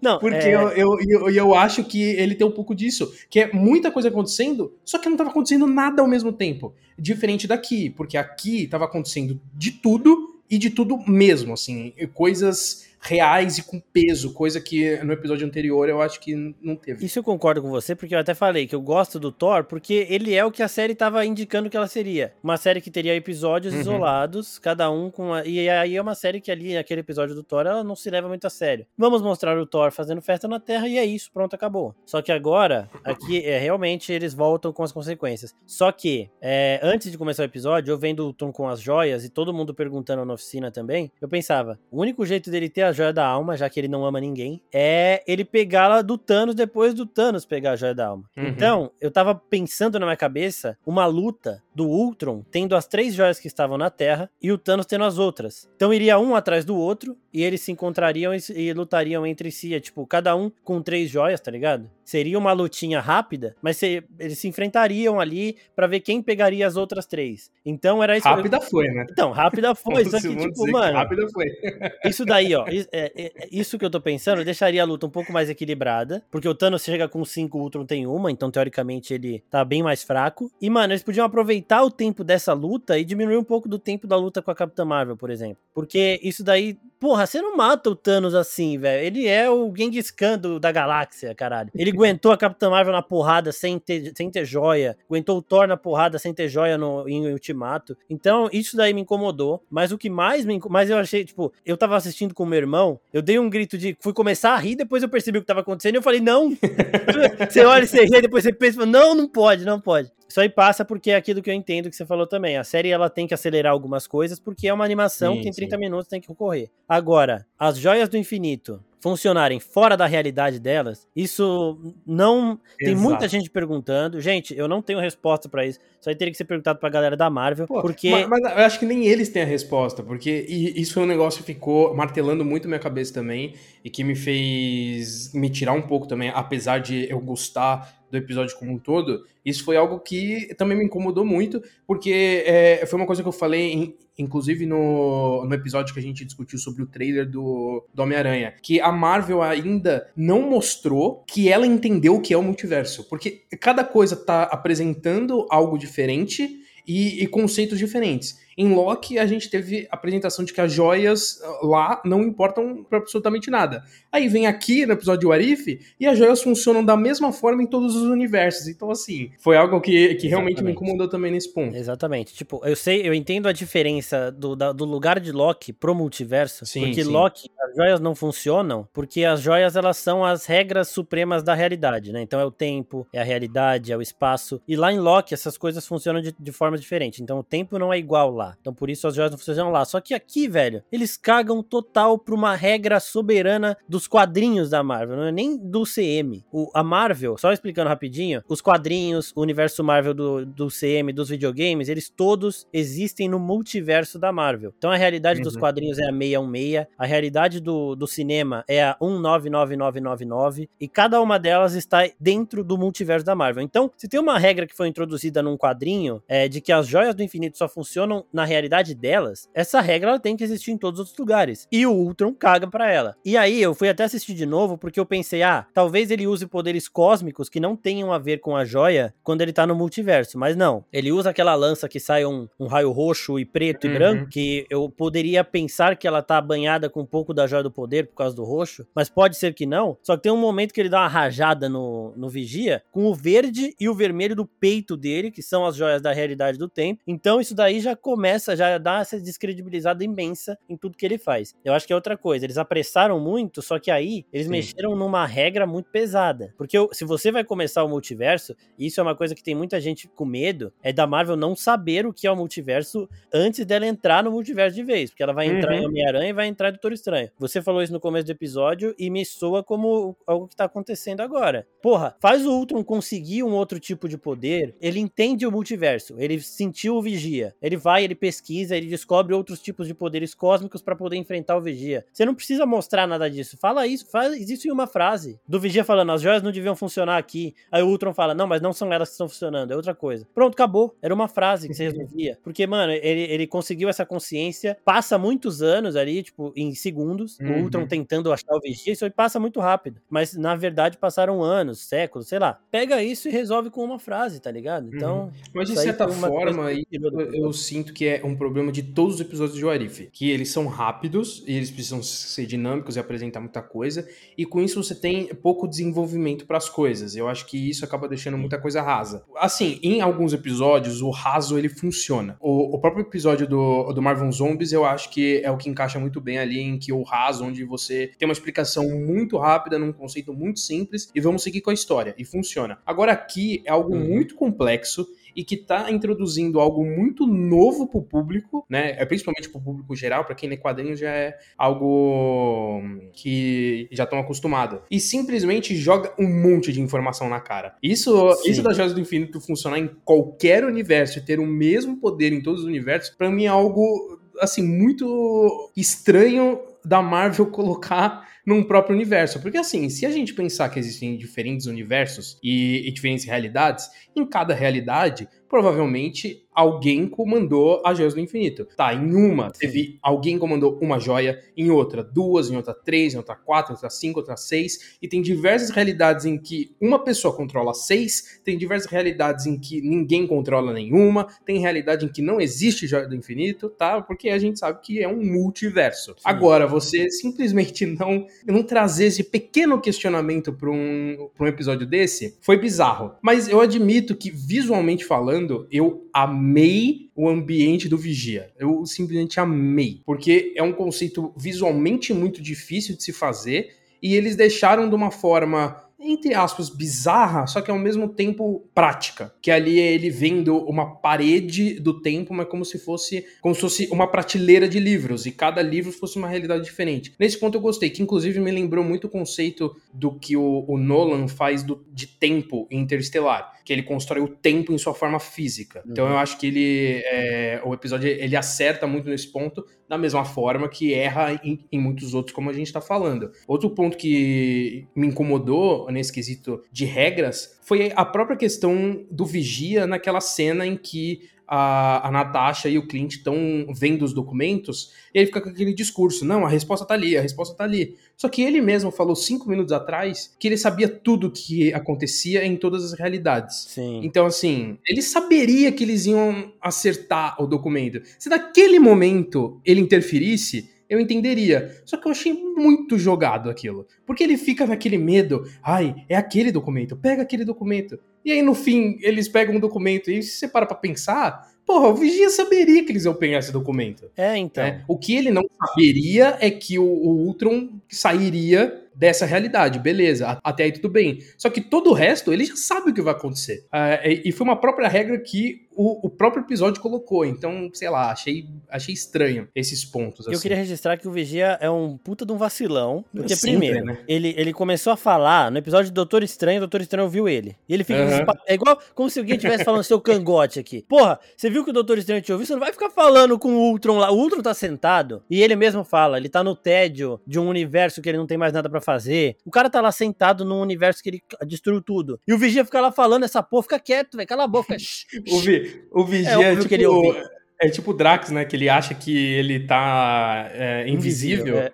Não, 0.00 0.18
Porque 0.18 0.36
é... 0.36 0.54
eu, 0.54 0.68
eu, 0.70 0.98
eu, 1.06 1.30
eu, 1.30 1.54
acho 1.54 1.84
que 1.84 2.02
ele 2.02 2.34
tem 2.34 2.46
um 2.46 2.50
pouco 2.50 2.74
disso, 2.74 3.12
que 3.28 3.40
é 3.40 3.52
muita 3.52 3.90
coisa 3.90 4.08
acontecendo, 4.08 4.74
só 4.84 4.98
que 4.98 5.06
não 5.06 5.14
estava 5.14 5.30
acontecendo 5.30 5.66
nada 5.66 6.02
ao 6.02 6.08
mesmo 6.08 6.32
tempo. 6.32 6.74
Diferente 6.98 7.46
daqui, 7.46 7.90
porque 7.90 8.16
aqui 8.16 8.64
estava 8.64 8.84
acontecendo 8.84 9.40
de 9.52 9.70
tudo 9.70 10.34
e 10.48 10.58
de 10.58 10.70
tudo 10.70 10.98
mesmo, 11.08 11.54
assim, 11.54 11.92
coisas 12.12 12.86
reais 13.04 13.58
e 13.58 13.62
com 13.62 13.78
peso, 13.80 14.32
coisa 14.32 14.60
que 14.60 14.96
no 15.04 15.12
episódio 15.12 15.46
anterior 15.46 15.88
eu 15.88 16.00
acho 16.00 16.18
que 16.20 16.34
não 16.60 16.74
teve. 16.74 17.04
Isso 17.04 17.18
eu 17.18 17.22
concordo 17.22 17.60
com 17.60 17.68
você, 17.68 17.94
porque 17.94 18.14
eu 18.14 18.18
até 18.18 18.34
falei 18.34 18.66
que 18.66 18.74
eu 18.74 18.80
gosto 18.80 19.20
do 19.20 19.30
Thor, 19.30 19.64
porque 19.64 20.06
ele 20.08 20.34
é 20.34 20.44
o 20.44 20.50
que 20.50 20.62
a 20.62 20.68
série 20.68 20.94
estava 20.94 21.24
indicando 21.24 21.68
que 21.68 21.76
ela 21.76 21.86
seria. 21.86 22.32
Uma 22.42 22.56
série 22.56 22.80
que 22.80 22.90
teria 22.90 23.14
episódios 23.14 23.74
uhum. 23.74 23.80
isolados, 23.80 24.58
cada 24.58 24.90
um 24.90 25.10
com. 25.10 25.36
E 25.40 25.68
aí 25.68 25.96
é 25.96 26.00
uma 26.00 26.14
série 26.14 26.40
que 26.40 26.50
ali, 26.50 26.76
aquele 26.76 27.00
episódio 27.00 27.34
do 27.34 27.42
Thor, 27.42 27.66
ela 27.66 27.84
não 27.84 27.94
se 27.94 28.08
leva 28.08 28.28
muito 28.28 28.46
a 28.46 28.50
sério. 28.50 28.86
Vamos 28.96 29.20
mostrar 29.20 29.56
o 29.58 29.66
Thor 29.66 29.90
fazendo 29.92 30.22
festa 30.22 30.48
na 30.48 30.58
Terra 30.58 30.88
e 30.88 30.96
é 30.96 31.04
isso, 31.04 31.30
pronto, 31.32 31.54
acabou. 31.54 31.94
Só 32.06 32.22
que 32.22 32.32
agora, 32.32 32.88
aqui, 33.04 33.44
é, 33.44 33.58
realmente 33.58 34.12
eles 34.12 34.32
voltam 34.32 34.72
com 34.72 34.82
as 34.82 34.92
consequências. 34.92 35.54
Só 35.66 35.92
que, 35.92 36.30
é, 36.40 36.80
antes 36.82 37.10
de 37.10 37.18
começar 37.18 37.42
o 37.42 37.46
episódio, 37.46 37.92
eu 37.92 37.98
vendo 37.98 38.26
o 38.26 38.32
Tom 38.32 38.50
com 38.50 38.68
as 38.68 38.80
joias 38.80 39.24
e 39.24 39.28
todo 39.28 39.52
mundo 39.52 39.74
perguntando 39.74 40.24
na 40.24 40.34
oficina 40.34 40.70
também, 40.70 41.12
eu 41.20 41.28
pensava, 41.28 41.78
o 41.90 42.00
único 42.00 42.24
jeito 42.24 42.50
dele 42.50 42.68
ter 42.68 42.82
a 42.82 42.93
joia 42.94 43.12
da 43.12 43.26
alma, 43.26 43.56
já 43.56 43.68
que 43.68 43.78
ele 43.78 43.88
não 43.88 44.06
ama 44.06 44.20
ninguém, 44.20 44.62
é 44.72 45.22
ele 45.26 45.44
pegá-la 45.44 46.00
do 46.00 46.16
Thanos 46.16 46.54
depois 46.54 46.94
do 46.94 47.04
Thanos 47.04 47.44
pegar 47.44 47.72
a 47.72 47.76
joia 47.76 47.94
da 47.94 48.06
alma. 48.06 48.24
Uhum. 48.36 48.46
Então, 48.46 48.90
eu 49.00 49.10
tava 49.10 49.34
pensando 49.34 49.98
na 49.98 50.06
minha 50.06 50.16
cabeça 50.16 50.78
uma 50.86 51.04
luta 51.04 51.62
do 51.74 51.86
Ultron 51.86 52.42
tendo 52.50 52.74
as 52.76 52.86
três 52.86 53.14
joias 53.14 53.38
que 53.38 53.48
estavam 53.48 53.76
na 53.76 53.90
Terra 53.90 54.30
e 54.40 54.52
o 54.52 54.58
Thanos 54.58 54.86
tendo 54.86 55.04
as 55.04 55.18
outras. 55.18 55.68
Então 55.76 55.92
iria 55.92 56.18
um 56.18 56.34
atrás 56.34 56.64
do 56.64 56.76
outro 56.76 57.16
e 57.34 57.42
eles 57.42 57.60
se 57.60 57.72
encontrariam 57.72 58.32
e, 58.32 58.38
e 58.54 58.72
lutariam 58.72 59.26
entre 59.26 59.50
si, 59.50 59.74
é, 59.74 59.80
tipo, 59.80 60.06
cada 60.06 60.36
um 60.36 60.50
com 60.62 60.80
três 60.80 61.10
joias, 61.10 61.40
tá 61.40 61.50
ligado? 61.50 61.90
Seria 62.04 62.38
uma 62.38 62.52
lutinha 62.52 63.00
rápida, 63.00 63.56
mas 63.60 63.78
se, 63.78 64.04
eles 64.20 64.38
se 64.38 64.46
enfrentariam 64.46 65.18
ali 65.18 65.56
para 65.74 65.86
ver 65.86 66.00
quem 66.00 66.22
pegaria 66.22 66.66
as 66.66 66.76
outras 66.76 67.06
três. 67.06 67.50
Então 67.64 68.02
era 68.02 68.16
isso. 68.16 68.28
Rápida 68.28 68.60
foi, 68.60 68.86
né? 68.88 69.06
Então, 69.10 69.32
rápida 69.32 69.74
foi. 69.74 70.04
só 70.06 70.20
que, 70.20 70.36
tipo, 70.36 70.70
mano. 70.70 70.96
Rápida 70.96 71.26
foi. 71.32 71.46
isso 72.04 72.24
daí, 72.24 72.54
ó. 72.54 72.66
É, 72.68 72.84
é, 72.92 73.12
é, 73.16 73.48
isso 73.50 73.78
que 73.78 73.84
eu 73.84 73.90
tô 73.90 74.00
pensando 74.00 74.44
deixaria 74.44 74.82
a 74.82 74.84
luta 74.84 75.06
um 75.06 75.10
pouco 75.10 75.32
mais 75.32 75.48
equilibrada. 75.48 76.22
Porque 76.30 76.48
o 76.48 76.54
Thanos 76.54 76.84
chega 76.84 77.08
com 77.08 77.24
cinco, 77.24 77.58
o 77.58 77.62
Ultron 77.62 77.86
tem 77.86 78.06
uma. 78.06 78.30
Então, 78.30 78.50
teoricamente, 78.50 79.14
ele 79.14 79.42
tá 79.50 79.64
bem 79.64 79.82
mais 79.82 80.02
fraco. 80.02 80.52
E, 80.60 80.68
mano, 80.68 80.92
eles 80.92 81.02
podiam 81.02 81.24
aproveitar 81.24 81.82
o 81.82 81.90
tempo 81.90 82.22
dessa 82.22 82.52
luta 82.52 82.98
e 82.98 83.04
diminuir 83.04 83.38
um 83.38 83.44
pouco 83.44 83.68
do 83.68 83.78
tempo 83.78 84.06
da 84.06 84.16
luta 84.16 84.42
com 84.42 84.50
a 84.50 84.54
Capitã 84.54 84.84
Marvel, 84.84 85.16
por 85.16 85.30
exemplo. 85.30 85.58
Porque 85.72 86.20
isso 86.22 86.44
daí. 86.44 86.76
Porra, 87.00 87.23
você 87.26 87.40
não 87.40 87.56
mata 87.56 87.90
o 87.90 87.96
Thanos 87.96 88.34
assim, 88.34 88.78
velho. 88.78 89.04
Ele 89.04 89.26
é 89.26 89.48
o 89.50 89.72
Genghis 89.76 90.10
Khan 90.10 90.38
do, 90.38 90.58
da 90.58 90.70
galáxia, 90.72 91.34
caralho. 91.34 91.70
Ele 91.74 91.90
aguentou 91.90 92.32
a 92.32 92.36
Capitã 92.36 92.70
Marvel 92.70 92.92
na 92.92 93.02
porrada 93.02 93.52
sem 93.52 93.78
ter, 93.78 94.12
sem 94.16 94.30
ter 94.30 94.44
joia, 94.44 94.96
aguentou 95.08 95.38
o 95.38 95.42
Thor 95.42 95.66
na 95.66 95.76
porrada 95.76 96.18
sem 96.18 96.32
ter 96.32 96.48
joia 96.48 96.78
no, 96.78 97.08
em 97.08 97.32
Ultimato. 97.32 97.96
Então, 98.08 98.48
isso 98.52 98.76
daí 98.76 98.92
me 98.92 99.00
incomodou. 99.00 99.62
Mas 99.70 99.92
o 99.92 99.98
que 99.98 100.10
mais 100.10 100.44
me 100.44 100.60
Mas 100.68 100.90
eu 100.90 100.98
achei, 100.98 101.24
tipo, 101.24 101.52
eu 101.64 101.76
tava 101.76 101.96
assistindo 101.96 102.34
com 102.34 102.44
o 102.44 102.46
meu 102.46 102.58
irmão, 102.58 103.00
eu 103.12 103.22
dei 103.22 103.38
um 103.38 103.50
grito 103.50 103.76
de. 103.76 103.96
Fui 104.00 104.12
começar 104.12 104.54
a 104.54 104.58
rir, 104.58 104.76
depois 104.76 105.02
eu 105.02 105.08
percebi 105.08 105.38
o 105.38 105.40
que 105.40 105.46
tava 105.46 105.60
acontecendo 105.60 105.94
e 105.94 105.98
eu 105.98 106.02
falei, 106.02 106.20
não! 106.20 106.50
você 107.48 107.64
olha 107.64 107.84
e 107.84 107.86
você 107.86 108.04
ri, 108.04 108.20
depois 108.20 108.44
você 108.44 108.52
pensa, 108.52 108.84
não, 108.86 109.14
não 109.14 109.28
pode, 109.28 109.64
não 109.64 109.80
pode. 109.80 110.10
Isso 110.28 110.40
aí 110.40 110.48
passa 110.48 110.84
porque 110.84 111.10
é 111.10 111.16
aquilo 111.16 111.42
que 111.42 111.50
eu 111.50 111.54
entendo 111.54 111.90
que 111.90 111.96
você 111.96 112.06
falou 112.06 112.26
também. 112.26 112.56
A 112.56 112.64
série 112.64 112.90
ela 112.90 113.10
tem 113.10 113.26
que 113.26 113.34
acelerar 113.34 113.72
algumas 113.72 114.06
coisas 114.06 114.40
porque 114.40 114.68
é 114.68 114.72
uma 114.72 114.84
animação 114.84 115.34
sim, 115.34 115.42
que 115.42 115.48
em 115.48 115.52
30 115.52 115.76
sim. 115.76 115.80
minutos 115.80 116.08
tem 116.08 116.20
que 116.20 116.30
ocorrer. 116.30 116.70
Agora, 116.88 117.46
as 117.58 117.78
joias 117.78 118.08
do 118.08 118.16
infinito 118.16 118.82
funcionarem 119.04 119.60
fora 119.60 119.98
da 119.98 120.06
realidade 120.06 120.58
delas, 120.58 121.06
isso 121.14 121.94
não. 122.06 122.52
Exato. 122.52 122.60
Tem 122.78 122.96
muita 122.96 123.28
gente 123.28 123.50
perguntando. 123.50 124.18
Gente, 124.18 124.56
eu 124.56 124.66
não 124.66 124.80
tenho 124.80 124.98
resposta 124.98 125.46
para 125.46 125.66
isso. 125.66 125.78
Isso 126.00 126.08
aí 126.08 126.16
teria 126.16 126.32
que 126.32 126.38
ser 126.38 126.46
perguntado 126.46 126.78
pra 126.78 126.88
galera 126.88 127.14
da 127.14 127.28
Marvel. 127.28 127.66
Pô, 127.66 127.82
porque. 127.82 128.10
Mas, 128.10 128.26
mas, 128.26 128.40
eu 128.40 128.64
acho 128.64 128.78
que 128.78 128.86
nem 128.86 129.04
eles 129.04 129.28
têm 129.28 129.42
a 129.42 129.44
resposta, 129.44 130.02
porque 130.02 130.30
isso 130.48 130.94
foi 130.94 131.02
um 131.02 131.06
negócio 131.06 131.44
que 131.44 131.52
ficou 131.52 131.94
martelando 131.94 132.46
muito 132.46 132.66
minha 132.66 132.80
cabeça 132.80 133.12
também 133.12 133.52
e 133.84 133.90
que 133.90 134.02
me 134.02 134.16
fez 134.16 135.34
me 135.34 135.50
tirar 135.50 135.74
um 135.74 135.82
pouco 135.82 136.08
também, 136.08 136.30
apesar 136.34 136.78
de 136.78 137.06
eu 137.10 137.20
gostar 137.20 138.02
do 138.10 138.16
episódio 138.16 138.56
como 138.56 138.72
um 138.72 138.78
todo, 138.78 139.26
isso 139.44 139.64
foi 139.64 139.76
algo 139.76 140.00
que 140.00 140.54
também 140.56 140.78
me 140.78 140.84
incomodou 140.84 141.26
muito, 141.26 141.62
porque 141.86 142.42
é, 142.46 142.86
foi 142.86 142.98
uma 142.98 143.06
coisa 143.06 143.22
que 143.22 143.28
eu 143.28 143.32
falei, 143.32 143.72
em, 143.72 143.96
inclusive 144.18 144.64
no, 144.66 145.44
no 145.44 145.54
episódio 145.54 145.92
que 145.92 146.00
a 146.00 146.02
gente 146.02 146.24
discutiu 146.24 146.58
sobre 146.58 146.82
o 146.82 146.86
trailer 146.86 147.28
do, 147.28 147.84
do 147.92 148.02
Homem-Aranha, 148.02 148.54
que 148.62 148.80
a 148.80 148.92
Marvel 148.92 149.42
ainda 149.42 150.08
não 150.16 150.48
mostrou 150.48 151.24
que 151.26 151.48
ela 151.48 151.66
entendeu 151.66 152.16
o 152.16 152.20
que 152.20 152.32
é 152.32 152.38
o 152.38 152.42
multiverso, 152.42 153.04
porque 153.08 153.42
cada 153.60 153.84
coisa 153.84 154.16
tá 154.16 154.44
apresentando 154.44 155.46
algo 155.50 155.76
diferente 155.76 156.60
e, 156.86 157.22
e 157.22 157.26
conceitos 157.26 157.78
diferentes. 157.78 158.43
Em 158.56 158.72
Loki, 158.72 159.18
a 159.18 159.26
gente 159.26 159.50
teve 159.50 159.86
a 159.90 159.96
apresentação 159.96 160.44
de 160.44 160.52
que 160.52 160.60
as 160.60 160.72
joias 160.72 161.40
ah, 161.42 161.58
lá 161.62 162.02
não 162.04 162.22
importam 162.22 162.84
para 162.84 162.98
absolutamente 162.98 163.50
nada. 163.50 163.82
Aí 164.12 164.28
vem 164.28 164.46
aqui 164.46 164.86
no 164.86 164.92
episódio 164.92 165.20
de 165.20 165.26
Warif 165.26 165.80
e 165.98 166.06
as 166.06 166.16
joias 166.16 166.42
funcionam 166.42 166.84
da 166.84 166.96
mesma 166.96 167.32
forma 167.32 167.62
em 167.62 167.66
todos 167.66 167.96
os 167.96 168.04
universos. 168.04 168.68
Então, 168.68 168.90
assim, 168.90 169.30
foi 169.38 169.56
algo 169.56 169.80
que, 169.80 170.14
que 170.14 170.28
realmente 170.28 170.62
me 170.62 170.72
incomodou 170.72 171.08
também 171.08 171.32
nesse 171.32 171.52
ponto. 171.52 171.76
Exatamente. 171.76 172.34
Tipo, 172.34 172.60
eu 172.64 172.76
sei, 172.76 173.06
eu 173.06 173.12
entendo 173.12 173.48
a 173.48 173.52
diferença 173.52 174.30
do, 174.30 174.54
da, 174.54 174.72
do 174.72 174.84
lugar 174.84 175.18
de 175.18 175.32
Loki 175.32 175.72
pro 175.72 175.94
multiverso. 175.94 176.64
Sim, 176.64 176.86
porque 176.86 177.04
sim. 177.04 177.10
Loki, 177.10 177.50
as 177.60 177.76
joias 177.76 178.00
não 178.00 178.14
funcionam 178.14 178.86
porque 178.92 179.24
as 179.24 179.40
joias 179.40 179.76
elas 179.76 179.96
são 179.96 180.24
as 180.24 180.46
regras 180.46 180.88
supremas 180.88 181.42
da 181.42 181.54
realidade, 181.54 182.12
né? 182.12 182.22
Então 182.22 182.38
é 182.38 182.44
o 182.44 182.50
tempo, 182.50 183.06
é 183.12 183.20
a 183.20 183.24
realidade, 183.24 183.92
é 183.92 183.96
o 183.96 184.02
espaço. 184.02 184.60
E 184.68 184.76
lá 184.76 184.92
em 184.92 184.98
Loki 184.98 185.34
essas 185.34 185.56
coisas 185.56 185.86
funcionam 185.86 186.20
de, 186.20 186.34
de 186.38 186.52
forma 186.52 186.78
diferente. 186.78 187.22
Então 187.22 187.38
o 187.38 187.42
tempo 187.42 187.78
não 187.78 187.92
é 187.92 187.98
igual 187.98 188.30
lá 188.30 188.43
lá. 188.44 188.56
Então 188.60 188.72
por 188.72 188.90
isso 188.90 189.06
as 189.06 189.14
joias 189.14 189.30
não 189.30 189.38
funcionam 189.38 189.70
lá. 189.70 189.84
Só 189.84 190.00
que 190.00 190.14
aqui, 190.14 190.48
velho, 190.48 190.82
eles 190.90 191.16
cagam 191.16 191.62
total 191.62 192.18
pra 192.18 192.34
uma 192.34 192.54
regra 192.54 193.00
soberana 193.00 193.76
dos 193.88 194.06
quadrinhos 194.06 194.70
da 194.70 194.82
Marvel, 194.82 195.16
não 195.16 195.24
é 195.24 195.32
nem 195.32 195.56
do 195.56 195.84
CM. 195.84 196.44
O, 196.52 196.70
a 196.74 196.82
Marvel, 196.82 197.36
só 197.38 197.52
explicando 197.52 197.88
rapidinho, 197.88 198.42
os 198.48 198.60
quadrinhos, 198.60 199.32
o 199.34 199.40
universo 199.40 199.82
Marvel 199.82 200.14
do, 200.14 200.46
do 200.46 200.68
CM, 200.68 201.12
dos 201.12 201.28
videogames, 201.28 201.88
eles 201.88 202.08
todos 202.08 202.66
existem 202.72 203.28
no 203.28 203.38
multiverso 203.38 204.18
da 204.18 204.32
Marvel. 204.32 204.72
Então 204.76 204.90
a 204.90 204.96
realidade 204.96 205.40
uhum. 205.40 205.44
dos 205.44 205.56
quadrinhos 205.56 205.98
é 205.98 206.04
a 206.04 206.12
616, 206.12 206.86
a 206.98 207.06
realidade 207.06 207.60
do, 207.60 207.94
do 207.94 208.06
cinema 208.06 208.64
é 208.68 208.82
a 208.82 208.96
199999 209.00 210.68
e 210.80 210.88
cada 210.88 211.20
uma 211.20 211.38
delas 211.38 211.74
está 211.74 212.08
dentro 212.18 212.64
do 212.64 212.76
multiverso 212.76 213.24
da 213.24 213.34
Marvel. 213.34 213.62
Então, 213.62 213.90
se 213.96 214.08
tem 214.08 214.20
uma 214.20 214.38
regra 214.38 214.66
que 214.66 214.76
foi 214.76 214.88
introduzida 214.88 215.42
num 215.42 215.56
quadrinho, 215.56 216.22
é 216.28 216.48
de 216.48 216.60
que 216.60 216.72
as 216.72 216.86
joias 216.86 217.14
do 217.14 217.22
infinito 217.22 217.58
só 217.58 217.68
funcionam 217.68 218.24
na 218.34 218.44
realidade 218.44 218.94
delas, 218.94 219.48
essa 219.54 219.80
regra 219.80 220.10
ela 220.10 220.18
tem 220.18 220.36
que 220.36 220.42
existir 220.42 220.72
em 220.72 220.76
todos 220.76 220.98
os 220.98 221.06
outros 221.06 221.18
lugares. 221.18 221.68
E 221.70 221.86
o 221.86 221.92
Ultron 221.92 222.34
caga 222.34 222.66
para 222.66 222.90
ela. 222.90 223.16
E 223.24 223.36
aí 223.36 223.62
eu 223.62 223.74
fui 223.74 223.88
até 223.88 224.04
assistir 224.04 224.34
de 224.34 224.44
novo 224.44 224.76
porque 224.76 224.98
eu 224.98 225.06
pensei, 225.06 225.42
ah, 225.42 225.66
talvez 225.72 226.10
ele 226.10 226.26
use 226.26 226.46
poderes 226.46 226.88
cósmicos 226.88 227.48
que 227.48 227.60
não 227.60 227.76
tenham 227.76 228.12
a 228.12 228.18
ver 228.18 228.38
com 228.38 228.56
a 228.56 228.64
joia 228.64 229.14
quando 229.22 229.40
ele 229.40 229.52
tá 229.52 229.66
no 229.66 229.74
multiverso. 229.74 230.36
Mas 230.36 230.56
não. 230.56 230.84
Ele 230.92 231.12
usa 231.12 231.30
aquela 231.30 231.54
lança 231.54 231.88
que 231.88 232.00
sai 232.00 232.26
um, 232.26 232.48
um 232.58 232.66
raio 232.66 232.90
roxo 232.90 233.38
e 233.38 233.44
preto 233.44 233.86
uhum. 233.86 233.90
e 233.90 233.94
branco, 233.94 234.28
que 234.28 234.66
eu 234.68 234.90
poderia 234.90 235.44
pensar 235.44 235.96
que 235.96 236.08
ela 236.08 236.20
tá 236.20 236.40
banhada 236.40 236.90
com 236.90 237.02
um 237.02 237.06
pouco 237.06 237.32
da 237.32 237.46
joia 237.46 237.62
do 237.62 237.70
poder 237.70 238.08
por 238.08 238.16
causa 238.16 238.34
do 238.34 238.44
roxo, 238.44 238.84
mas 238.94 239.08
pode 239.08 239.36
ser 239.36 239.54
que 239.54 239.64
não. 239.64 239.96
Só 240.02 240.16
que 240.16 240.24
tem 240.24 240.32
um 240.32 240.36
momento 240.36 240.74
que 240.74 240.80
ele 240.80 240.88
dá 240.88 241.00
uma 241.00 241.08
rajada 241.08 241.68
no, 241.68 242.12
no 242.16 242.28
vigia 242.28 242.82
com 242.90 243.06
o 243.06 243.14
verde 243.14 243.74
e 243.78 243.88
o 243.88 243.94
vermelho 243.94 244.34
do 244.34 244.44
peito 244.44 244.96
dele, 244.96 245.30
que 245.30 245.42
são 245.42 245.64
as 245.64 245.76
joias 245.76 246.02
da 246.02 246.12
realidade 246.12 246.58
do 246.58 246.68
tempo. 246.68 247.00
Então 247.06 247.40
isso 247.40 247.54
daí 247.54 247.78
já 247.78 247.94
começa 247.94 248.23
começa 248.24 248.56
já 248.56 248.74
a 248.74 248.78
dar 248.78 249.02
essa 249.02 249.20
descredibilizada 249.20 250.02
imensa 250.02 250.58
em 250.66 250.78
tudo 250.78 250.96
que 250.96 251.04
ele 251.04 251.18
faz. 251.18 251.54
Eu 251.62 251.74
acho 251.74 251.86
que 251.86 251.92
é 251.92 251.96
outra 251.96 252.16
coisa. 252.16 252.46
Eles 252.46 252.56
apressaram 252.56 253.20
muito, 253.20 253.60
só 253.60 253.78
que 253.78 253.90
aí 253.90 254.24
eles 254.32 254.46
Sim. 254.46 254.52
mexeram 254.52 254.96
numa 254.96 255.26
regra 255.26 255.66
muito 255.66 255.90
pesada. 255.90 256.54
Porque 256.56 256.78
se 256.92 257.04
você 257.04 257.30
vai 257.30 257.44
começar 257.44 257.84
o 257.84 257.88
multiverso, 257.88 258.56
isso 258.78 258.98
é 258.98 259.02
uma 259.02 259.14
coisa 259.14 259.34
que 259.34 259.42
tem 259.42 259.54
muita 259.54 259.78
gente 259.78 260.08
com 260.08 260.24
medo, 260.24 260.72
é 260.82 260.90
da 260.90 261.06
Marvel 261.06 261.36
não 261.36 261.54
saber 261.54 262.06
o 262.06 262.14
que 262.14 262.26
é 262.26 262.32
o 262.32 262.36
multiverso 262.36 263.06
antes 263.30 263.66
dela 263.66 263.86
entrar 263.86 264.24
no 264.24 264.30
multiverso 264.30 264.74
de 264.74 264.82
vez. 264.82 265.10
Porque 265.10 265.22
ela 265.22 265.34
vai 265.34 265.46
entrar 265.46 265.74
uhum. 265.74 265.82
em 265.82 265.86
Homem-Aranha 265.86 266.30
e 266.30 266.32
vai 266.32 266.46
entrar 266.46 266.70
em 266.70 266.72
Doutor 266.72 266.94
Estranho. 266.94 267.30
Você 267.38 267.60
falou 267.60 267.82
isso 267.82 267.92
no 267.92 268.00
começo 268.00 268.24
do 268.24 268.32
episódio 268.32 268.94
e 268.98 269.10
me 269.10 269.22
soa 269.26 269.62
como 269.62 270.16
algo 270.26 270.48
que 270.48 270.56
tá 270.56 270.64
acontecendo 270.64 271.20
agora. 271.20 271.66
Porra, 271.82 272.16
faz 272.22 272.46
o 272.46 272.52
Ultron 272.52 272.82
conseguir 272.82 273.42
um 273.42 273.52
outro 273.52 273.78
tipo 273.78 274.08
de 274.08 274.16
poder, 274.16 274.74
ele 274.80 274.98
entende 274.98 275.46
o 275.46 275.52
multiverso, 275.52 276.14
ele 276.18 276.40
sentiu 276.40 276.96
o 276.96 277.02
Vigia. 277.02 277.54
Ele 277.60 277.76
vai, 277.76 278.02
ele 278.02 278.13
pesquisa, 278.14 278.76
ele 278.76 278.86
descobre 278.86 279.34
outros 279.34 279.60
tipos 279.60 279.86
de 279.86 279.94
poderes 279.94 280.34
cósmicos 280.34 280.82
para 280.82 280.96
poder 280.96 281.16
enfrentar 281.16 281.56
o 281.56 281.60
Vigia. 281.60 282.04
Você 282.12 282.24
não 282.24 282.34
precisa 282.34 282.66
mostrar 282.66 283.06
nada 283.06 283.30
disso. 283.30 283.56
Fala 283.58 283.86
isso, 283.86 284.10
faz 284.10 284.48
isso 284.48 284.68
em 284.68 284.70
uma 284.70 284.86
frase. 284.86 285.38
Do 285.46 285.60
Vigia 285.60 285.84
falando, 285.84 286.12
as 286.12 286.22
joias 286.22 286.42
não 286.42 286.52
deviam 286.52 286.76
funcionar 286.76 287.18
aqui. 287.18 287.54
Aí 287.70 287.82
o 287.82 287.88
Ultron 287.88 288.14
fala, 288.14 288.34
não, 288.34 288.46
mas 288.46 288.60
não 288.60 288.72
são 288.72 288.92
elas 288.92 289.08
que 289.08 289.14
estão 289.14 289.28
funcionando, 289.28 289.72
é 289.72 289.76
outra 289.76 289.94
coisa. 289.94 290.26
Pronto, 290.34 290.54
acabou. 290.54 290.96
Era 291.00 291.14
uma 291.14 291.28
frase 291.28 291.68
que 291.68 291.74
você 291.74 291.84
resolvia. 291.84 292.38
Porque, 292.42 292.66
mano, 292.66 292.92
ele, 292.92 293.22
ele 293.22 293.46
conseguiu 293.46 293.88
essa 293.88 294.04
consciência, 294.04 294.76
passa 294.84 295.18
muitos 295.18 295.62
anos 295.62 295.96
ali, 295.96 296.22
tipo, 296.22 296.52
em 296.56 296.74
segundos, 296.74 297.38
uhum. 297.40 297.60
o 297.60 297.62
Ultron 297.64 297.86
tentando 297.86 298.32
achar 298.32 298.54
o 298.54 298.60
Vigia, 298.60 298.92
isso 298.92 299.04
aí 299.04 299.10
passa 299.10 299.38
muito 299.38 299.60
rápido. 299.60 300.00
Mas, 300.08 300.34
na 300.34 300.54
verdade, 300.54 300.98
passaram 300.98 301.42
anos, 301.42 301.80
séculos, 301.80 302.28
sei 302.28 302.38
lá. 302.38 302.60
Pega 302.70 303.02
isso 303.02 303.28
e 303.28 303.32
resolve 303.32 303.70
com 303.70 303.84
uma 303.84 303.98
frase, 303.98 304.40
tá 304.40 304.50
ligado? 304.50 304.88
Então. 304.94 305.24
Uhum. 305.24 305.30
Mas, 305.54 305.68
de 305.68 305.76
certa 305.78 306.08
forma, 306.08 306.72
eu, 306.72 307.20
eu, 307.32 307.52
sinto 307.52 307.92
que 307.92 308.03
é 308.06 308.20
um 308.24 308.36
problema 308.36 308.70
de 308.70 308.82
todos 308.82 309.16
os 309.16 309.20
episódios 309.20 309.56
de 309.56 309.64
Warif. 309.64 310.08
Que 310.12 310.30
eles 310.30 310.50
são 310.50 310.66
rápidos, 310.66 311.42
e 311.46 311.54
eles 311.54 311.70
precisam 311.70 312.02
ser 312.02 312.46
dinâmicos 312.46 312.96
e 312.96 312.98
apresentar 312.98 313.40
muita 313.40 313.62
coisa, 313.62 314.08
e 314.36 314.44
com 314.44 314.60
isso 314.60 314.82
você 314.82 314.94
tem 314.94 315.26
pouco 315.26 315.68
desenvolvimento 315.68 316.46
para 316.46 316.56
as 316.56 316.68
coisas. 316.68 317.16
Eu 317.16 317.28
acho 317.28 317.46
que 317.46 317.70
isso 317.70 317.84
acaba 317.84 318.08
deixando 318.08 318.38
muita 318.38 318.58
coisa 318.58 318.82
rasa. 318.82 319.24
Assim, 319.36 319.78
em 319.82 320.00
alguns 320.00 320.32
episódios, 320.32 321.02
o 321.02 321.10
raso 321.10 321.58
ele 321.58 321.68
funciona. 321.68 322.36
O, 322.40 322.76
o 322.76 322.78
próprio 322.78 323.02
episódio 323.02 323.46
do, 323.46 323.92
do 323.92 324.02
Marvel 324.02 324.30
Zombies, 324.32 324.72
eu 324.72 324.84
acho 324.84 325.10
que 325.10 325.40
é 325.42 325.50
o 325.50 325.56
que 325.56 325.68
encaixa 325.68 325.98
muito 325.98 326.20
bem 326.20 326.38
ali, 326.38 326.60
em 326.60 326.78
que 326.78 326.92
o 326.92 327.02
raso, 327.02 327.44
onde 327.44 327.64
você 327.64 328.10
tem 328.18 328.28
uma 328.28 328.32
explicação 328.32 328.88
muito 328.88 329.36
rápida, 329.38 329.78
num 329.78 329.92
conceito 329.92 330.32
muito 330.32 330.60
simples, 330.60 331.10
e 331.14 331.20
vamos 331.20 331.42
seguir 331.42 331.60
com 331.60 331.70
a 331.70 331.74
história. 331.74 332.14
E 332.18 332.24
funciona. 332.24 332.78
Agora 332.84 333.12
aqui 333.12 333.62
é 333.64 333.70
algo 333.70 333.94
uhum. 333.94 334.08
muito 334.08 334.34
complexo 334.34 335.06
e 335.34 335.44
que 335.44 335.54
está 335.54 335.90
introduzindo 335.90 336.60
algo 336.60 336.84
muito 336.84 337.26
novo 337.26 337.86
para 337.86 337.98
o 337.98 338.02
público, 338.02 338.64
né? 338.68 338.94
É 338.98 339.04
principalmente 339.04 339.48
para 339.48 339.60
o 339.60 339.62
público 339.62 339.94
geral, 339.96 340.24
para 340.24 340.34
quem 340.34 340.48
lê 340.48 340.56
quadrinhos 340.56 340.98
já 341.00 341.10
é 341.10 341.36
algo 341.56 342.82
que 343.12 343.88
já 343.90 344.04
estão 344.04 344.18
acostumados. 344.18 344.80
E 344.90 345.00
simplesmente 345.00 345.74
joga 345.76 346.12
um 346.18 346.28
monte 346.28 346.72
de 346.72 346.80
informação 346.80 347.28
na 347.28 347.40
cara. 347.40 347.76
Isso, 347.82 348.30
isso 348.44 348.62
das 348.62 348.76
Joias 348.76 348.92
do 348.92 349.00
Infinito 349.00 349.40
funcionar 349.40 349.78
em 349.78 349.90
qualquer 350.04 350.64
universo 350.64 351.18
e 351.18 351.22
ter 351.22 351.38
o 351.38 351.46
mesmo 351.46 351.96
poder 351.96 352.32
em 352.32 352.42
todos 352.42 352.60
os 352.60 352.66
universos, 352.66 353.10
para 353.10 353.30
mim 353.30 353.44
é 353.44 353.48
algo 353.48 354.18
assim 354.40 354.62
muito 354.62 355.70
estranho 355.76 356.60
da 356.84 357.02
Marvel 357.02 357.46
colocar 357.50 358.28
num 358.46 358.62
próprio 358.62 358.94
universo. 358.94 359.40
Porque 359.40 359.56
assim, 359.56 359.88
se 359.88 360.04
a 360.04 360.10
gente 360.10 360.34
pensar 360.34 360.68
que 360.68 360.78
existem 360.78 361.16
diferentes 361.16 361.66
universos 361.66 362.38
e, 362.42 362.86
e 362.86 362.92
diferentes 362.92 363.24
realidades, 363.24 363.88
em 364.14 364.24
cada 364.26 364.54
realidade, 364.54 365.28
provavelmente 365.48 366.44
alguém 366.52 367.08
comandou 367.08 367.82
as 367.84 367.98
joias 367.98 368.14
do 368.14 368.20
infinito. 368.20 368.66
Tá, 368.76 368.94
em 368.94 369.14
uma 369.14 369.50
teve 369.50 369.98
alguém 370.02 370.38
comandou 370.38 370.78
uma 370.80 370.98
joia, 370.98 371.40
em 371.56 371.70
outra 371.70 372.02
duas, 372.02 372.50
em 372.50 372.56
outra 372.56 372.74
três, 372.74 373.14
em 373.14 373.16
outra 373.16 373.34
quatro, 373.34 373.72
em 373.72 373.74
outra 373.74 373.90
cinco, 373.90 374.18
em 374.18 374.22
outra 374.22 374.36
seis, 374.36 374.96
e 375.02 375.08
tem 375.08 375.20
diversas 375.20 375.70
realidades 375.70 376.24
em 376.24 376.38
que 376.38 376.74
uma 376.80 376.98
pessoa 376.98 377.34
controla 377.36 377.74
seis, 377.74 378.40
tem 378.44 378.56
diversas 378.56 378.90
realidades 378.90 379.46
em 379.46 379.58
que 379.58 379.80
ninguém 379.80 380.26
controla 380.26 380.72
nenhuma, 380.72 381.26
tem 381.44 381.58
realidade 381.58 382.04
em 382.04 382.08
que 382.08 382.22
não 382.22 382.40
existe 382.40 382.86
joia 382.86 383.08
do 383.08 383.14
infinito, 383.14 383.68
tá? 383.68 384.00
Porque 384.00 384.30
a 384.30 384.38
gente 384.38 384.58
sabe 384.58 384.80
que 384.80 385.02
é 385.02 385.08
um 385.08 385.22
multiverso. 385.24 386.12
Sim. 386.12 386.22
Agora, 386.24 386.66
você 386.74 387.10
simplesmente 387.10 387.86
não, 387.86 388.26
não 388.46 388.62
trazer 388.62 389.06
esse 389.06 389.24
pequeno 389.24 389.80
questionamento 389.80 390.52
para 390.52 390.70
um, 390.70 391.28
um 391.38 391.46
episódio 391.46 391.86
desse 391.86 392.36
foi 392.40 392.58
bizarro. 392.58 393.12
Mas 393.22 393.48
eu 393.48 393.60
admito 393.60 394.14
que, 394.14 394.30
visualmente 394.30 395.04
falando, 395.04 395.66
eu 395.70 396.08
amei 396.12 397.10
o 397.14 397.28
ambiente 397.28 397.88
do 397.88 397.96
Vigia. 397.96 398.50
Eu 398.58 398.84
simplesmente 398.84 399.38
amei. 399.38 400.02
Porque 400.04 400.52
é 400.56 400.62
um 400.62 400.72
conceito 400.72 401.32
visualmente 401.36 402.12
muito 402.12 402.42
difícil 402.42 402.96
de 402.96 403.02
se 403.02 403.12
fazer. 403.12 403.70
E 404.02 404.14
eles 404.14 404.36
deixaram 404.36 404.88
de 404.88 404.94
uma 404.94 405.10
forma 405.10 405.83
entre 406.04 406.34
aspas, 406.34 406.68
bizarra, 406.68 407.46
só 407.46 407.60
que 407.60 407.70
ao 407.70 407.78
mesmo 407.78 408.08
tempo 408.08 408.68
prática. 408.74 409.34
Que 409.40 409.50
ali 409.50 409.80
é 409.80 409.92
ele 409.92 410.10
vendo 410.10 410.56
uma 410.58 410.96
parede 410.96 411.80
do 411.80 412.00
tempo, 412.00 412.34
mas 412.34 412.48
como 412.48 412.64
se 412.64 412.78
fosse 412.78 413.24
como 413.40 413.54
se 413.54 413.60
fosse 413.60 413.88
uma 413.90 414.06
prateleira 414.06 414.68
de 414.68 414.78
livros, 414.78 415.26
e 415.26 415.32
cada 415.32 415.62
livro 415.62 415.92
fosse 415.92 416.16
uma 416.16 416.28
realidade 416.28 416.64
diferente. 416.64 417.14
Nesse 417.18 417.38
ponto 417.38 417.56
eu 417.56 417.60
gostei, 417.60 417.90
que 417.90 418.02
inclusive 418.02 418.38
me 418.40 418.50
lembrou 418.50 418.84
muito 418.84 419.06
o 419.06 419.10
conceito 419.10 419.74
do 419.92 420.12
que 420.12 420.36
o, 420.36 420.64
o 420.68 420.76
Nolan 420.78 421.28
faz 421.28 421.62
do, 421.62 421.84
de 421.92 422.06
tempo 422.06 422.68
interestelar, 422.70 423.54
que 423.64 423.72
ele 423.72 423.82
constrói 423.82 424.20
o 424.22 424.28
tempo 424.28 424.72
em 424.72 424.78
sua 424.78 424.94
forma 424.94 425.18
física. 425.18 425.82
Uhum. 425.84 425.92
Então 425.92 426.08
eu 426.08 426.18
acho 426.18 426.38
que 426.38 426.46
ele 426.46 427.02
é, 427.06 427.60
o 427.64 427.72
episódio 427.72 428.08
ele 428.08 428.36
acerta 428.36 428.86
muito 428.86 429.08
nesse 429.08 429.30
ponto, 429.32 429.64
da 429.88 429.96
mesma 429.96 430.24
forma 430.24 430.68
que 430.68 430.92
erra 430.92 431.40
em, 431.42 431.64
em 431.72 431.80
muitos 431.80 432.14
outros, 432.14 432.34
como 432.34 432.50
a 432.50 432.52
gente 432.52 432.66
está 432.66 432.80
falando. 432.80 433.32
Outro 433.46 433.70
ponto 433.70 433.96
que 433.96 434.86
me 434.94 435.06
incomodou 435.06 435.90
nesse 435.90 436.12
quesito 436.12 436.62
de 436.70 436.84
regras 436.84 437.58
foi 437.62 437.92
a 437.96 438.04
própria 438.04 438.36
questão 438.36 439.04
do 439.10 439.24
vigia 439.24 439.86
naquela 439.86 440.20
cena 440.20 440.66
em 440.66 440.76
que 440.76 441.30
a, 441.54 442.08
a 442.08 442.10
Natasha 442.10 442.68
e 442.68 442.76
o 442.76 442.86
Clint 442.86 443.12
estão 443.12 443.36
vendo 443.72 444.04
os 444.04 444.12
documentos, 444.12 444.92
e 445.14 445.18
ele 445.18 445.26
fica 445.26 445.40
com 445.40 445.50
aquele 445.50 445.72
discurso: 445.72 446.24
não, 446.24 446.44
a 446.44 446.48
resposta 446.48 446.84
tá 446.84 446.94
ali, 446.94 447.16
a 447.16 447.20
resposta 447.20 447.54
tá 447.54 447.62
ali. 447.62 447.96
Só 448.16 448.28
que 448.28 448.42
ele 448.42 448.60
mesmo 448.60 448.90
falou 448.90 449.14
cinco 449.14 449.48
minutos 449.48 449.72
atrás 449.72 450.34
que 450.38 450.48
ele 450.48 450.56
sabia 450.56 450.88
tudo 450.88 451.30
que 451.30 451.72
acontecia 451.72 452.44
em 452.44 452.56
todas 452.56 452.84
as 452.84 452.98
realidades. 452.98 453.66
Sim. 453.68 454.00
Então, 454.02 454.26
assim, 454.26 454.78
ele 454.86 455.02
saberia 455.02 455.70
que 455.70 455.84
eles 455.84 456.06
iam 456.06 456.52
acertar 456.60 457.40
o 457.40 457.46
documento. 457.46 458.02
Se 458.18 458.28
naquele 458.28 458.78
momento 458.78 459.60
ele 459.64 459.80
interferisse, 459.80 460.70
eu 460.88 461.00
entenderia. 461.00 461.80
Só 461.84 461.96
que 461.96 462.06
eu 462.06 462.12
achei 462.12 462.32
muito 462.32 462.98
jogado 462.98 463.50
aquilo. 463.50 463.86
Porque 464.06 464.22
ele 464.22 464.36
fica 464.36 464.66
naquele 464.66 464.98
medo. 464.98 465.44
Ai, 465.62 465.94
é 466.08 466.16
aquele 466.16 466.52
documento, 466.52 466.96
pega 466.96 467.22
aquele 467.22 467.44
documento. 467.44 467.98
E 468.24 468.32
aí, 468.32 468.42
no 468.42 468.54
fim, 468.54 468.98
eles 469.02 469.28
pegam 469.28 469.56
um 469.56 469.60
documento. 469.60 470.10
E 470.10 470.22
se 470.22 470.38
você 470.38 470.48
para 470.48 470.64
pra 470.64 470.76
pensar, 470.76 471.52
porra, 471.66 471.88
o 471.88 471.94
Vigia 471.94 472.30
saberia 472.30 472.84
que 472.84 472.92
eles 472.92 473.04
iam 473.04 473.14
pegar 473.14 473.38
esse 473.38 473.52
documento. 473.52 474.10
É, 474.16 474.36
então. 474.36 474.64
É. 474.64 474.82
O 474.88 474.98
que 474.98 475.14
ele 475.14 475.30
não 475.30 475.44
saberia 475.60 476.36
é 476.40 476.50
que 476.50 476.78
o, 476.78 476.84
o 476.84 477.26
Ultron 477.26 477.68
sairia 477.88 478.82
dessa 478.94 479.26
realidade, 479.26 479.80
beleza, 479.80 480.38
até 480.42 480.64
aí 480.64 480.72
tudo 480.72 480.88
bem. 480.88 481.18
Só 481.36 481.50
que 481.50 481.60
todo 481.60 481.90
o 481.90 481.92
resto, 481.92 482.32
ele 482.32 482.44
já 482.44 482.54
sabe 482.54 482.90
o 482.90 482.94
que 482.94 483.02
vai 483.02 483.12
acontecer. 483.12 483.66
Uh, 483.66 484.22
e 484.24 484.30
foi 484.30 484.46
uma 484.46 484.56
própria 484.56 484.88
regra 484.88 485.18
que 485.18 485.63
o, 485.76 486.06
o, 486.06 486.10
próprio 486.10 486.42
episódio 486.42 486.80
colocou. 486.80 487.24
Então, 487.24 487.70
sei 487.72 487.90
lá, 487.90 488.10
achei, 488.10 488.46
achei 488.68 488.94
estranho 488.94 489.48
esses 489.54 489.84
pontos. 489.84 490.26
Eu 490.26 490.32
assim. 490.32 490.42
queria 490.42 490.56
registrar 490.56 490.96
que 490.96 491.08
o 491.08 491.10
Vigia 491.10 491.58
é 491.60 491.70
um 491.70 491.96
puta 491.96 492.24
de 492.24 492.32
um 492.32 492.36
vacilão. 492.36 493.04
Porque, 493.12 493.34
Sempre, 493.36 493.68
primeiro, 493.68 493.84
né? 493.84 493.98
ele, 494.08 494.34
ele 494.36 494.52
começou 494.52 494.92
a 494.92 494.96
falar 494.96 495.50
no 495.50 495.58
episódio 495.58 495.90
do 495.90 495.94
Doutor 495.94 496.22
Estranho, 496.22 496.58
o 496.58 496.60
Doutor 496.60 496.80
Estranho 496.80 497.04
ouviu 497.04 497.28
ele. 497.28 497.56
E 497.68 497.74
ele 497.74 497.84
fica. 497.84 498.02
Uhum. 498.02 498.24
É 498.46 498.54
igual 498.54 498.78
como 498.94 499.10
se 499.10 499.18
alguém 499.18 499.36
estivesse 499.36 499.64
falando 499.64 499.82
seu 499.82 500.00
cangote 500.00 500.58
aqui. 500.58 500.84
Porra, 500.88 501.18
você 501.36 501.50
viu 501.50 501.64
que 501.64 501.70
o 501.70 501.72
Doutor 501.72 501.98
Estranho 501.98 502.22
te 502.22 502.32
ouviu? 502.32 502.46
Você 502.46 502.52
não 502.52 502.60
vai 502.60 502.72
ficar 502.72 502.90
falando 502.90 503.38
com 503.38 503.54
o 503.54 503.70
Ultron 503.70 503.98
lá. 503.98 504.10
O 504.10 504.16
Ultron 504.16 504.42
tá 504.42 504.54
sentado 504.54 505.22
e 505.30 505.42
ele 505.42 505.56
mesmo 505.56 505.84
fala. 505.84 506.16
Ele 506.16 506.28
tá 506.28 506.42
no 506.42 506.54
tédio 506.54 507.20
de 507.26 507.38
um 507.38 507.48
universo 507.48 508.00
que 508.00 508.08
ele 508.08 508.18
não 508.18 508.26
tem 508.26 508.38
mais 508.38 508.52
nada 508.52 508.68
para 508.68 508.80
fazer. 508.80 509.36
O 509.44 509.50
cara 509.50 509.70
tá 509.70 509.80
lá 509.80 509.92
sentado 509.92 510.44
num 510.44 510.60
universo 510.60 511.02
que 511.02 511.10
ele 511.10 511.22
destruiu 511.46 511.82
tudo. 511.82 512.20
E 512.26 512.32
o 512.32 512.38
Vigia 512.38 512.64
fica 512.64 512.80
lá 512.80 512.92
falando 512.92 513.24
essa 513.24 513.42
porra, 513.42 513.62
fica 513.62 513.78
quieto, 513.78 514.16
velho, 514.16 514.28
cala 514.28 514.44
a 514.44 514.48
boca. 514.48 514.76
o, 515.30 515.40
Vi, 515.40 515.63
o 515.90 516.04
Vigia 516.04 516.48
é, 516.48 516.52
é 516.52 516.56
tipo... 516.56 517.34
É 517.60 517.68
tipo 517.68 517.92
o 517.92 517.94
Drax, 517.94 518.30
né? 518.30 518.44
Que 518.44 518.56
ele 518.56 518.68
acha 518.68 518.94
que 518.94 519.16
ele 519.16 519.60
tá 519.60 520.50
é, 520.52 520.88
invisível. 520.88 521.46
invisível 521.46 521.58
é. 521.58 521.72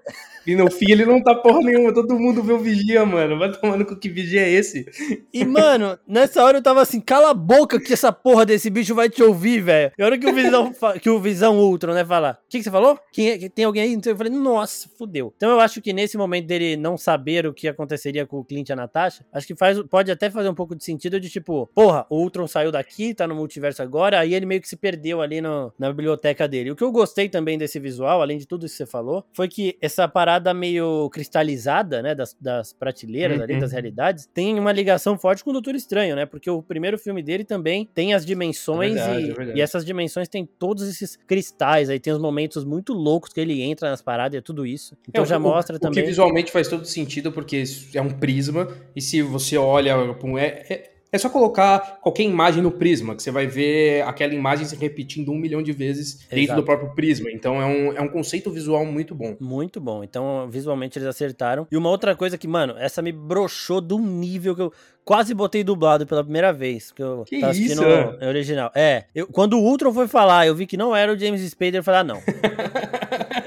E 0.50 0.56
no 0.56 0.68
fim 0.68 0.90
ele 0.90 1.06
não 1.06 1.22
tá 1.22 1.32
porra 1.32 1.60
nenhuma, 1.60 1.94
todo 1.94 2.18
mundo 2.18 2.42
vê 2.42 2.52
o 2.52 2.58
Vigia, 2.58 3.06
mano. 3.06 3.38
Vai 3.38 3.52
tomando 3.52 3.86
com 3.86 3.94
que 3.94 4.08
Vigia 4.08 4.42
é 4.42 4.50
esse? 4.50 4.84
E, 5.32 5.44
mano, 5.44 5.96
nessa 6.08 6.42
hora 6.42 6.58
eu 6.58 6.62
tava 6.62 6.82
assim, 6.82 7.00
cala 7.00 7.30
a 7.30 7.34
boca 7.34 7.78
que 7.78 7.92
essa 7.92 8.10
porra 8.10 8.44
desse 8.44 8.68
bicho 8.68 8.92
vai 8.92 9.08
te 9.08 9.22
ouvir, 9.22 9.60
velho. 9.60 9.92
E 9.96 10.02
a 10.02 10.06
hora 10.06 10.18
que 10.18 10.26
o 10.26 10.34
Visão, 10.34 10.72
que 11.00 11.08
o 11.08 11.20
Visão 11.20 11.56
Ultron, 11.60 11.94
né, 11.94 12.04
fala, 12.04 12.38
o 12.44 12.48
que, 12.48 12.58
que 12.58 12.64
você 12.64 12.70
falou? 12.70 12.98
Quem 13.12 13.30
é, 13.30 13.48
tem 13.48 13.64
alguém 13.64 13.82
aí? 13.82 14.00
Eu 14.04 14.16
falei, 14.16 14.32
nossa, 14.32 14.88
fudeu. 14.98 15.32
Então 15.36 15.50
eu 15.50 15.60
acho 15.60 15.80
que 15.80 15.92
nesse 15.92 16.18
momento 16.18 16.48
dele 16.48 16.76
não 16.76 16.98
saber 16.98 17.46
o 17.46 17.54
que 17.54 17.68
aconteceria 17.68 18.26
com 18.26 18.38
o 18.38 18.44
Clint 18.44 18.70
e 18.70 18.72
a 18.72 18.76
Natasha, 18.76 19.24
acho 19.32 19.46
que 19.46 19.54
faz, 19.54 19.80
pode 19.84 20.10
até 20.10 20.28
fazer 20.30 20.48
um 20.48 20.54
pouco 20.54 20.74
de 20.74 20.84
sentido 20.84 21.20
de 21.20 21.30
tipo, 21.30 21.70
porra, 21.72 22.06
o 22.10 22.16
Ultron 22.16 22.48
saiu 22.48 22.72
daqui, 22.72 23.14
tá 23.14 23.24
no 23.24 23.36
multiverso 23.36 23.82
agora, 23.82 24.18
aí 24.18 24.34
ele 24.34 24.46
meio 24.46 24.60
que 24.60 24.68
se 24.68 24.76
perdeu 24.76 25.20
ali 25.20 25.40
no, 25.40 25.72
na 25.78 25.90
biblioteca 25.90 26.48
dele. 26.48 26.72
O 26.72 26.76
que 26.76 26.82
eu 26.82 26.90
gostei 26.90 27.28
também 27.28 27.56
desse 27.56 27.78
visual, 27.78 28.20
além 28.20 28.36
de 28.36 28.46
tudo 28.46 28.66
isso 28.66 28.74
que 28.74 28.84
você 28.84 28.90
falou, 28.90 29.24
foi 29.32 29.46
que 29.46 29.78
essa 29.80 30.08
parada 30.08 30.39
meio 30.54 31.08
cristalizada, 31.10 32.02
né, 32.02 32.14
das, 32.14 32.36
das 32.40 32.72
prateleiras 32.72 33.38
uhum. 33.38 33.44
ali, 33.44 33.60
das 33.60 33.72
realidades, 33.72 34.26
tem 34.32 34.58
uma 34.58 34.72
ligação 34.72 35.18
forte 35.18 35.44
com 35.44 35.50
o 35.50 35.52
Doutor 35.52 35.74
Estranho, 35.74 36.16
né? 36.16 36.26
Porque 36.26 36.50
o 36.50 36.62
primeiro 36.62 36.98
filme 36.98 37.22
dele 37.22 37.44
também 37.44 37.88
tem 37.94 38.14
as 38.14 38.24
dimensões 38.24 38.96
é 38.96 39.20
verdade, 39.20 39.50
e, 39.50 39.52
é 39.52 39.56
e, 39.56 39.60
essas 39.60 39.84
dimensões 39.84 40.28
tem 40.28 40.46
todos 40.46 40.88
esses 40.88 41.16
cristais, 41.16 41.90
aí 41.90 42.00
tem 42.00 42.12
os 42.12 42.18
momentos 42.18 42.64
muito 42.64 42.92
loucos 42.92 43.32
que 43.32 43.40
ele 43.40 43.62
entra 43.62 43.90
nas 43.90 44.02
paradas 44.02 44.38
e 44.38 44.42
tudo 44.42 44.66
isso. 44.66 44.96
Então 45.08 45.24
é, 45.24 45.26
já 45.26 45.38
o, 45.38 45.40
mostra 45.40 45.76
o, 45.76 45.78
também. 45.78 46.02
Que 46.02 46.08
visualmente 46.08 46.50
faz 46.50 46.68
todo 46.68 46.84
sentido, 46.84 47.30
porque 47.32 47.62
é 47.94 48.00
um 48.00 48.10
prisma, 48.10 48.68
e 48.94 49.00
se 49.00 49.22
você 49.22 49.56
olha, 49.56 49.94
é, 50.38 50.89
é 51.12 51.18
só 51.18 51.28
colocar 51.28 51.98
qualquer 52.00 52.22
imagem 52.22 52.62
no 52.62 52.70
prisma, 52.70 53.14
que 53.14 53.22
você 53.22 53.30
vai 53.30 53.46
ver 53.46 54.02
aquela 54.02 54.34
imagem 54.34 54.66
se 54.66 54.76
repetindo 54.76 55.32
um 55.32 55.36
milhão 55.36 55.62
de 55.62 55.72
vezes 55.72 56.20
Exato. 56.20 56.34
dentro 56.34 56.56
do 56.56 56.62
próprio 56.62 56.94
prisma. 56.94 57.30
Então 57.30 57.60
é 57.60 57.66
um, 57.66 57.92
é 57.92 58.00
um 58.00 58.08
conceito 58.08 58.50
visual 58.50 58.84
muito 58.84 59.14
bom. 59.14 59.36
Muito 59.40 59.80
bom. 59.80 60.04
Então, 60.04 60.48
visualmente 60.50 60.98
eles 60.98 61.08
acertaram. 61.08 61.66
E 61.70 61.76
uma 61.76 61.90
outra 61.90 62.14
coisa 62.14 62.38
que, 62.38 62.46
mano, 62.46 62.74
essa 62.78 63.02
me 63.02 63.12
broxou 63.12 63.80
do 63.80 63.98
nível 63.98 64.54
que 64.54 64.62
eu 64.62 64.72
quase 65.04 65.34
botei 65.34 65.64
dublado 65.64 66.06
pela 66.06 66.22
primeira 66.22 66.52
vez. 66.52 66.92
Que 66.92 67.02
eu 67.02 67.24
que 67.26 67.40
tava 67.40 67.52
assistindo 67.52 67.82
isso? 67.82 68.24
original. 68.24 68.70
É, 68.74 69.06
eu, 69.14 69.26
quando 69.26 69.54
o 69.58 69.62
Ultron 69.62 69.92
foi 69.92 70.06
falar, 70.06 70.46
eu 70.46 70.54
vi 70.54 70.66
que 70.66 70.76
não 70.76 70.94
era 70.94 71.12
o 71.12 71.18
James 71.18 71.40
Spader, 71.42 71.76
eu 71.76 71.84
falei, 71.84 72.00
ah, 72.00 72.04
não. 72.04 72.20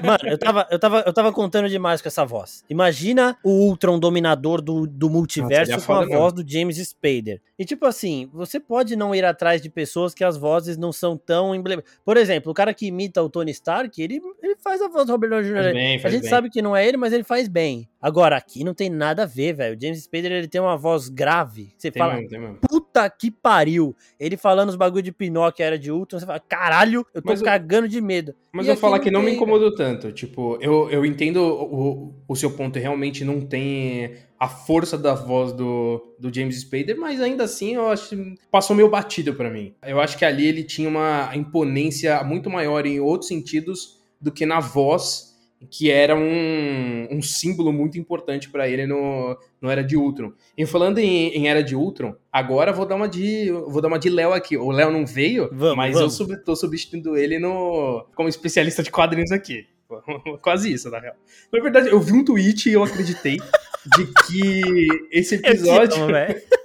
Mano, 0.04 0.18
eu 0.24 0.38
tava, 0.38 0.66
eu, 0.70 0.78
tava, 0.78 1.04
eu 1.06 1.12
tava 1.12 1.32
contando 1.32 1.68
demais 1.68 2.00
com 2.00 2.08
essa 2.08 2.24
voz. 2.24 2.64
Imagina 2.68 3.36
o 3.42 3.50
Ultron 3.50 3.98
dominador 3.98 4.60
do, 4.60 4.86
do 4.86 5.08
multiverso 5.08 5.72
Nossa, 5.72 5.86
com 5.86 5.92
a 5.94 6.06
voz 6.06 6.32
do 6.32 6.48
James 6.48 6.76
Spader. 6.76 7.40
E 7.58 7.64
tipo 7.64 7.86
assim, 7.86 8.28
você 8.32 8.58
pode 8.58 8.96
não 8.96 9.14
ir 9.14 9.24
atrás 9.24 9.62
de 9.62 9.70
pessoas 9.70 10.12
que 10.12 10.24
as 10.24 10.36
vozes 10.36 10.76
não 10.76 10.92
são 10.92 11.16
tão 11.16 11.54
emblemáticas. 11.54 11.98
Por 12.04 12.16
exemplo, 12.16 12.50
o 12.52 12.54
cara 12.54 12.74
que 12.74 12.86
imita 12.86 13.22
o 13.22 13.30
Tony 13.30 13.52
Stark, 13.52 14.00
ele, 14.02 14.20
ele 14.42 14.56
faz 14.56 14.82
a 14.82 14.88
voz 14.88 15.06
do 15.06 15.12
Robert 15.12 15.30
Downey 15.30 15.48
Jr. 15.48 15.72
Bem, 15.72 16.00
a 16.02 16.08
gente 16.08 16.22
bem. 16.22 16.30
sabe 16.30 16.50
que 16.50 16.60
não 16.60 16.76
é 16.76 16.86
ele, 16.86 16.96
mas 16.96 17.12
ele 17.12 17.24
faz 17.24 17.48
bem. 17.48 17.88
Agora, 18.00 18.36
aqui 18.36 18.64
não 18.64 18.74
tem 18.74 18.90
nada 18.90 19.22
a 19.22 19.26
ver, 19.26 19.54
velho. 19.54 19.76
O 19.76 19.80
James 19.80 20.02
Spader, 20.02 20.30
ele 20.30 20.48
tem 20.48 20.60
uma 20.60 20.76
voz 20.76 21.08
grave. 21.08 21.72
Você 21.76 21.90
tem 21.90 22.02
fala, 22.02 22.16
mesmo, 22.16 22.58
puta 22.94 23.10
que 23.10 23.30
pariu. 23.30 23.94
Ele 24.18 24.36
falando 24.36 24.68
os 24.68 24.76
bagulho 24.76 25.02
de 25.02 25.10
Pinóquio 25.12 25.64
era 25.64 25.78
de 25.78 25.90
Ultron, 25.90 26.20
você 26.20 26.26
fala, 26.26 26.40
caralho, 26.40 27.04
eu 27.12 27.20
tô 27.20 27.30
mas 27.30 27.42
cagando 27.42 27.86
eu, 27.86 27.90
de 27.90 28.00
medo. 28.00 28.34
Mas 28.52 28.66
e 28.66 28.70
eu 28.70 28.76
falar 28.76 29.00
que 29.00 29.10
não 29.10 29.20
tem, 29.20 29.30
me 29.30 29.36
incomodou 29.36 29.74
tanto. 29.74 30.12
Tipo, 30.12 30.56
eu, 30.60 30.88
eu 30.90 31.04
entendo 31.04 31.38
o, 31.42 32.14
o 32.28 32.36
seu 32.36 32.52
ponto, 32.52 32.78
realmente 32.78 33.24
não 33.24 33.40
tem 33.40 34.14
a 34.38 34.48
força 34.48 34.96
da 34.96 35.14
voz 35.14 35.52
do, 35.52 36.14
do 36.18 36.32
James 36.32 36.60
Spader, 36.60 36.98
mas 36.98 37.20
ainda 37.20 37.44
assim 37.44 37.74
eu 37.74 37.88
acho 37.88 38.10
que 38.10 38.34
passou 38.50 38.76
meio 38.76 38.88
batido 38.88 39.34
para 39.34 39.50
mim. 39.50 39.74
Eu 39.84 40.00
acho 40.00 40.16
que 40.16 40.24
ali 40.24 40.46
ele 40.46 40.62
tinha 40.62 40.88
uma 40.88 41.30
imponência 41.34 42.22
muito 42.22 42.48
maior 42.48 42.86
em 42.86 43.00
outros 43.00 43.28
sentidos 43.28 44.00
do 44.20 44.30
que 44.30 44.46
na 44.46 44.60
voz 44.60 45.33
que 45.70 45.90
era 45.90 46.14
um, 46.16 47.08
um 47.10 47.22
símbolo 47.22 47.72
muito 47.72 47.98
importante 47.98 48.48
para 48.50 48.68
ele 48.68 48.86
no, 48.86 49.36
no 49.60 49.70
Era 49.70 49.82
de 49.82 49.96
Ultron. 49.96 50.32
E 50.56 50.66
falando 50.66 50.98
em, 50.98 51.28
em, 51.28 51.48
Era 51.48 51.62
de 51.62 51.74
Ultron, 51.74 52.14
agora 52.32 52.72
vou 52.72 52.86
dar 52.86 52.96
uma 52.96 53.08
de 53.08 53.50
vou 53.50 53.80
dar 53.80 53.88
uma 53.88 53.98
de 53.98 54.08
Léo 54.08 54.32
aqui. 54.32 54.56
O 54.56 54.70
Léo 54.70 54.90
não 54.90 55.06
veio, 55.06 55.48
vamos, 55.52 55.76
mas 55.76 55.94
vamos. 55.94 56.20
eu 56.20 56.44
tô 56.44 56.56
substituindo 56.56 57.16
ele 57.16 57.38
no 57.38 58.06
como 58.14 58.28
especialista 58.28 58.82
de 58.82 58.90
quadrinhos 58.90 59.32
aqui. 59.32 59.66
Quase 60.42 60.72
isso, 60.72 60.90
na 60.90 60.98
real. 60.98 61.14
Na 61.52 61.62
verdade, 61.62 61.88
eu 61.88 62.00
vi 62.00 62.12
um 62.12 62.24
tweet 62.24 62.68
e 62.68 62.72
eu 62.72 62.82
acreditei 62.82 63.38
de 63.96 64.06
que 64.26 64.88
esse 65.10 65.34
episódio. 65.36 66.06